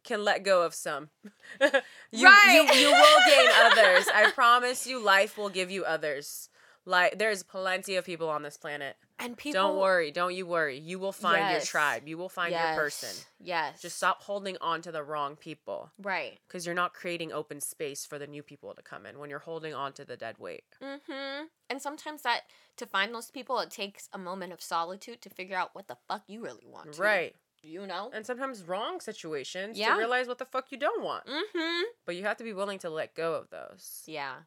can 0.02 0.24
let 0.24 0.42
go 0.42 0.62
of 0.62 0.74
some. 0.74 1.10
you, 1.60 2.26
Right. 2.26 2.52
you, 2.52 2.80
you 2.80 2.90
will 2.90 3.18
gain 3.28 3.48
others. 3.62 4.08
I 4.12 4.32
promise 4.34 4.86
you, 4.86 4.98
life 4.98 5.38
will 5.38 5.50
give 5.50 5.70
you 5.70 5.84
others. 5.84 6.48
Like 6.84 7.18
there's 7.18 7.42
plenty 7.42 7.94
of 7.96 8.04
people 8.04 8.28
on 8.28 8.42
this 8.42 8.56
planet. 8.56 8.96
And 9.18 9.36
people 9.36 9.60
don't 9.62 9.78
worry, 9.78 10.10
don't 10.10 10.34
you 10.34 10.46
worry. 10.46 10.78
You 10.78 10.98
will 10.98 11.12
find 11.12 11.52
your 11.52 11.60
tribe. 11.60 12.08
You 12.08 12.18
will 12.18 12.28
find 12.28 12.50
yes. 12.50 12.74
your 12.74 12.82
person. 12.82 13.24
Yes. 13.38 13.80
Just 13.80 13.96
stop 13.96 14.22
holding 14.24 14.56
on 14.60 14.82
to 14.82 14.90
the 14.90 15.04
wrong 15.04 15.36
people 15.36 15.92
Right. 16.00 16.40
because 16.48 16.66
you're 16.66 16.74
not 16.74 16.92
creating 16.92 17.30
open 17.32 17.60
space 17.60 18.04
for 18.04 18.18
the 18.18 18.26
new 18.26 18.42
people 18.42 18.74
to 18.74 18.82
come 18.82 19.06
in 19.06 19.20
when 19.20 19.30
you're 19.30 19.38
holding 19.38 19.74
on 19.74 19.92
to 19.92 20.04
the 20.04 20.16
dead 20.16 20.38
weight. 20.38 20.64
Mhm. 20.80 21.46
And 21.70 21.80
sometimes 21.80 22.22
that 22.22 22.42
to 22.78 22.86
find 22.86 23.14
those 23.14 23.30
people 23.30 23.60
it 23.60 23.70
takes 23.70 24.08
a 24.12 24.18
moment 24.18 24.52
of 24.52 24.60
solitude 24.60 25.22
to 25.22 25.30
figure 25.30 25.56
out 25.56 25.74
what 25.76 25.86
the 25.86 25.98
fuck 26.08 26.24
you 26.26 26.42
really 26.42 26.66
want. 26.66 26.94
too. 26.94 27.02
Right. 27.02 27.36
You 27.62 27.86
know? 27.86 28.10
And 28.12 28.26
sometimes 28.26 28.64
wrong 28.64 29.00
situations 29.00 29.78
Yeah. 29.78 29.92
to 29.92 29.98
realize 29.98 30.26
what 30.26 30.38
the 30.38 30.44
fuck 30.46 30.72
you 30.72 30.78
don't 30.78 31.00
want. 31.04 31.26
mm-hmm. 31.26 31.82
But 32.04 32.16
you 32.16 32.24
have 32.24 32.38
to 32.38 32.44
be 32.44 32.52
willing 32.52 32.80
to 32.80 32.90
let 32.90 33.14
go 33.14 33.34
of 33.34 33.50
those. 33.50 34.02
Yeah. 34.06 34.42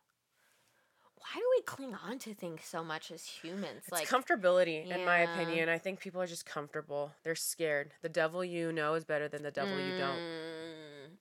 Why 1.26 1.40
do 1.40 1.46
we 1.58 1.64
cling 1.64 1.96
on 2.08 2.20
to 2.20 2.36
things 2.36 2.62
so 2.64 2.84
much 2.84 3.10
as 3.10 3.26
humans? 3.26 3.82
It's 3.88 3.92
like 3.92 4.08
comfortability, 4.08 4.88
in 4.88 5.04
my 5.06 5.20
opinion. 5.20 5.70
I 5.70 5.80
think 5.80 6.00
people 6.00 6.22
are 6.22 6.28
just 6.28 6.46
comfortable. 6.46 7.14
They're 7.24 7.34
scared. 7.34 7.94
The 8.04 8.10
devil 8.10 8.46
you 8.46 8.72
know 8.72 8.94
is 8.94 9.06
better 9.06 9.28
than 9.28 9.42
the 9.42 9.50
devil 9.50 9.74
you 9.74 9.98
don't. 9.98 10.20
Mm, 10.20 11.18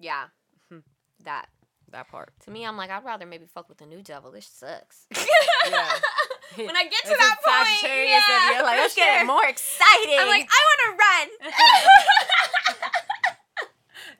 Yeah. 0.00 0.24
Hmm. 0.68 0.78
that. 1.22 1.46
That 1.90 2.08
part. 2.08 2.32
To 2.44 2.50
me, 2.50 2.66
I'm 2.66 2.76
like, 2.76 2.90
I'd 2.90 3.04
rather 3.04 3.24
maybe 3.24 3.46
fuck 3.46 3.68
with 3.68 3.78
the 3.78 3.86
new 3.86 4.02
devil. 4.02 4.32
This 4.32 4.46
sucks. 4.46 5.06
Yeah. 5.66 5.92
when 6.56 6.76
I 6.76 6.82
get 6.84 7.04
to 7.04 7.16
that 7.18 7.36
point, 7.42 7.82
yeah. 7.90 8.60
Like, 8.62 8.76
let's 8.76 8.94
get 8.94 9.14
sure. 9.14 9.22
it 9.22 9.26
more 9.26 9.46
exciting. 9.46 10.18
I'm 10.18 10.28
like, 10.28 10.46
I 10.50 10.60
want 10.68 10.80
to 10.84 10.90
run. 11.00 11.28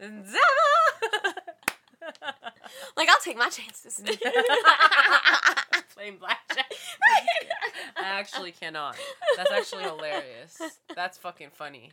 devil. 0.25 0.74
Like, 2.97 3.09
I'll 3.09 3.21
take 3.21 3.37
my 3.37 3.49
chances. 3.49 4.01
Playing 5.95 6.17
blackjack. 6.19 6.73
I 7.97 8.03
actually 8.05 8.53
cannot. 8.53 8.97
That's 9.37 9.51
actually 9.51 9.85
hilarious. 9.85 10.61
That's 10.95 11.19
fucking 11.19 11.51
funny. 11.53 11.93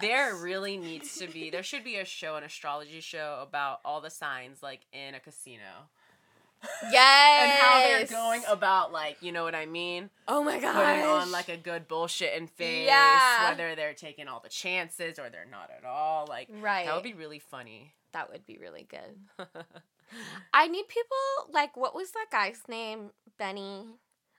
There 0.00 0.34
really 0.36 0.76
needs 0.76 1.16
to 1.18 1.26
be. 1.28 1.50
There 1.50 1.62
should 1.62 1.84
be 1.84 1.96
a 1.96 2.04
show, 2.04 2.36
an 2.36 2.44
astrology 2.44 3.00
show 3.00 3.38
about 3.42 3.80
all 3.84 4.00
the 4.00 4.10
signs 4.10 4.62
like 4.62 4.80
in 4.92 5.14
a 5.14 5.20
casino 5.20 5.88
Yes. 6.90 7.42
and 7.42 7.52
how 7.62 7.78
they're 7.80 8.06
going 8.06 8.42
about 8.48 8.90
like 8.92 9.18
you 9.20 9.32
know 9.32 9.44
what 9.44 9.54
I 9.54 9.66
mean, 9.66 10.10
Oh 10.26 10.42
my 10.42 10.58
god. 10.58 10.74
putting 10.74 11.04
on 11.04 11.30
like 11.30 11.48
a 11.48 11.56
good 11.56 11.86
bullshit 11.88 12.32
and 12.36 12.50
face, 12.50 12.86
Yeah. 12.86 13.50
whether 13.50 13.74
they're 13.74 13.94
taking 13.94 14.28
all 14.28 14.40
the 14.40 14.48
chances 14.48 15.18
or 15.18 15.30
they're 15.30 15.46
not 15.50 15.70
at 15.76 15.84
all. 15.84 16.26
Like 16.28 16.48
right. 16.60 16.86
that 16.86 16.94
would 16.94 17.04
be 17.04 17.14
really 17.14 17.38
funny. 17.38 17.92
That 18.14 18.32
would 18.32 18.46
be 18.46 18.56
really 18.58 18.86
good. 18.88 19.18
I 20.54 20.68
need 20.68 20.88
people 20.88 21.52
like 21.52 21.76
what 21.76 21.94
was 21.94 22.12
that 22.12 22.26
guy's 22.30 22.62
name? 22.68 23.10
Benny. 23.38 23.86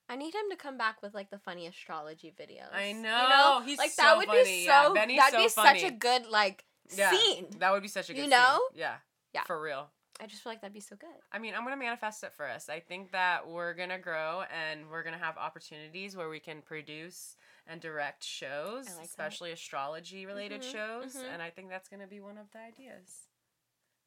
I 0.07 0.15
need 0.15 0.33
him 0.35 0.49
to 0.51 0.55
come 0.55 0.77
back 0.77 1.01
with 1.01 1.13
like 1.13 1.29
the 1.29 1.39
funny 1.39 1.67
astrology 1.67 2.33
videos. 2.39 2.73
I 2.73 2.91
know. 2.93 3.23
You 3.23 3.29
know, 3.29 3.61
he's 3.65 3.77
like 3.77 3.91
so 3.91 4.03
that 4.03 4.17
would 4.17 4.27
funny, 4.27 4.43
be 4.43 4.65
yeah, 4.65 4.85
so 4.87 4.93
Benny's 4.93 5.17
that'd 5.17 5.33
so 5.39 5.43
be 5.43 5.49
funny. 5.49 5.79
such 5.81 5.89
a 5.91 5.93
good 5.93 6.25
like 6.27 6.63
Yeah. 6.95 7.11
scene. 7.11 7.47
That 7.59 7.71
would 7.71 7.81
be 7.81 7.87
such 7.89 8.09
a 8.09 8.13
good 8.13 8.17
You 8.19 8.23
scene. 8.25 8.29
know? 8.31 8.59
Yeah. 8.73 8.95
Yeah. 9.33 9.43
For 9.43 9.59
real. 9.59 9.89
I 10.21 10.27
just 10.27 10.43
feel 10.43 10.51
like 10.53 10.61
that'd 10.61 10.73
be 10.73 10.79
so 10.79 10.95
good. 10.95 11.09
I 11.33 11.39
mean, 11.39 11.53
I'm 11.55 11.63
gonna 11.65 11.75
manifest 11.75 12.23
it 12.23 12.31
for 12.33 12.47
us. 12.47 12.69
I 12.69 12.79
think 12.79 13.11
that 13.11 13.45
we're 13.49 13.73
gonna 13.73 13.99
grow 13.99 14.43
and 14.55 14.89
we're 14.89 15.03
gonna 15.03 15.17
have 15.17 15.37
opportunities 15.37 16.15
where 16.15 16.29
we 16.29 16.39
can 16.39 16.61
produce 16.61 17.35
and 17.67 17.81
direct 17.81 18.23
shows, 18.23 18.85
like 18.95 19.05
especially 19.07 19.51
astrology 19.51 20.25
related 20.25 20.61
Mhm, 20.61 20.71
shows. 20.71 21.15
mhm. 21.15 21.33
And 21.33 21.41
I 21.41 21.49
think 21.49 21.67
that's 21.69 21.89
gonna 21.89 22.07
be 22.07 22.21
one 22.21 22.37
of 22.37 22.49
the 22.51 22.59
ideas. 22.59 23.27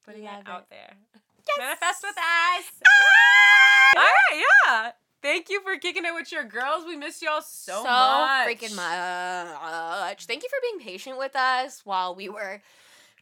Putting 0.09 0.24
Love 0.24 0.38
it 0.38 0.40
it. 0.40 0.48
out 0.48 0.70
there. 0.70 0.94
Yes. 1.14 1.59
Manifest 1.59 2.02
with 2.02 2.16
us. 2.16 2.64
Ah! 2.86 3.98
All 3.98 4.02
right, 4.02 4.44
yeah. 4.66 4.90
Thank 5.20 5.50
you 5.50 5.61
for 5.62 5.76
kicking 5.78 6.04
it 6.04 6.14
with 6.14 6.30
your 6.30 6.44
girls. 6.44 6.84
We 6.86 6.96
miss 6.96 7.20
y'all 7.20 7.42
so, 7.42 7.82
much. 7.82 8.48
freaking 8.48 8.76
much. 8.76 10.24
Thank 10.26 10.42
you 10.42 10.48
for 10.48 10.59
being 10.62 10.78
patient 10.86 11.18
with 11.18 11.34
us 11.34 11.82
while 11.84 12.14
we 12.14 12.28
were 12.28 12.62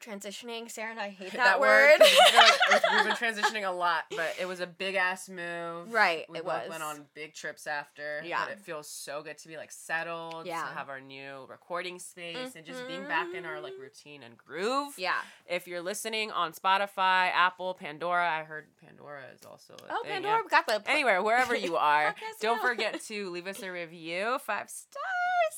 transitioning. 0.01 0.71
Sarah 0.71 0.91
and 0.91 1.01
I 1.01 1.09
hate 1.11 1.33
that, 1.35 1.61
word. 1.61 1.99
feel 2.03 2.41
like 2.73 2.83
we've 2.93 3.05
been 3.05 3.13
transitioning 3.35 3.67
a 3.67 3.73
lot, 3.73 4.05
but 4.11 4.35
it 4.41 4.47
was 4.47 4.61
a 4.61 4.67
big 4.67 4.95
ass 4.95 5.29
move. 5.29 5.93
Right, 5.93 6.25
We 6.29 6.39
it 6.39 6.45
both 6.45 6.63
was. 6.63 6.71
went 6.71 6.83
on 6.83 7.05
big 7.15 7.35
trips 7.35 7.67
after. 7.67 8.23
Yeah. 8.25 8.45
But 8.45 8.53
it 8.53 8.61
feels 8.61 8.89
so 8.89 9.23
good 9.23 9.39
to 9.39 9.49
be 9.49 9.57
like 9.57 9.73
settled. 9.73 10.47
Yeah. 10.47 10.63
To 10.63 10.69
have 10.75 10.89
our 10.89 11.01
new 11.01 11.47
recording 11.49 11.99
space 11.99 12.55
and 12.57 12.65
just 12.65 12.87
being 12.87 13.05
back 13.05 13.35
in 13.35 13.45
our 13.45 13.61
like 13.61 13.75
mm-hmm. 13.75 13.83
routine 13.83 14.23
and 14.23 14.37
groove. 14.37 14.95
Yeah. 14.99 15.15
If 15.49 15.67
you're 15.69 15.83
listening 15.83 16.31
on 16.31 16.53
Spotify, 16.53 17.31
Apple, 17.33 17.75
Pandora, 17.75 18.29
I 18.29 18.45
heard 18.45 18.67
Pandora 18.85 19.23
is 19.35 19.45
also 19.45 19.75
a 19.75 19.93
Oh, 19.93 20.03
thing, 20.03 20.13
Pandora 20.13 20.43
yeah. 20.45 20.51
got 20.51 20.67
the 20.67 20.91
Anywhere, 20.91 21.23
wherever 21.23 21.55
you 21.57 21.77
are, 21.77 22.15
don't 22.41 22.61
forget 22.61 23.01
to 23.03 23.31
leave 23.31 23.47
us 23.47 23.63
a 23.63 23.71
review, 23.71 24.39
five 24.45 24.69
stars. 24.71 25.05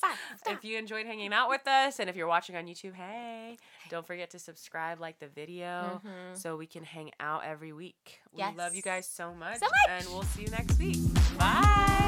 Five 0.01 0.17
star. 0.37 0.53
If 0.53 0.63
you 0.63 0.77
enjoyed 0.77 1.05
hanging 1.05 1.33
out 1.33 1.49
with 1.49 1.67
us, 1.67 1.99
and 1.99 2.09
if 2.09 2.15
you're 2.15 2.27
watching 2.27 2.55
on 2.55 2.65
YouTube, 2.67 2.93
hey, 2.93 3.57
don't 3.89 4.05
forget 4.07 4.29
to 4.31 4.39
subscribe, 4.39 4.99
like 4.99 5.19
the 5.19 5.27
video, 5.27 6.01
Mhm. 6.05 6.37
so 6.37 6.55
we 6.55 6.67
can 6.67 6.83
hang 6.83 7.11
out 7.19 7.43
every 7.43 7.73
week. 7.73 8.21
We 8.31 8.43
love 8.55 8.73
you 8.75 8.81
guys 8.81 9.07
so 9.07 9.33
much, 9.33 9.59
So 9.59 9.65
much. 9.65 9.89
and 9.89 10.05
we'll 10.07 10.23
see 10.23 10.43
you 10.43 10.49
next 10.51 10.77
week. 10.79 10.97
Bye. 11.37 11.98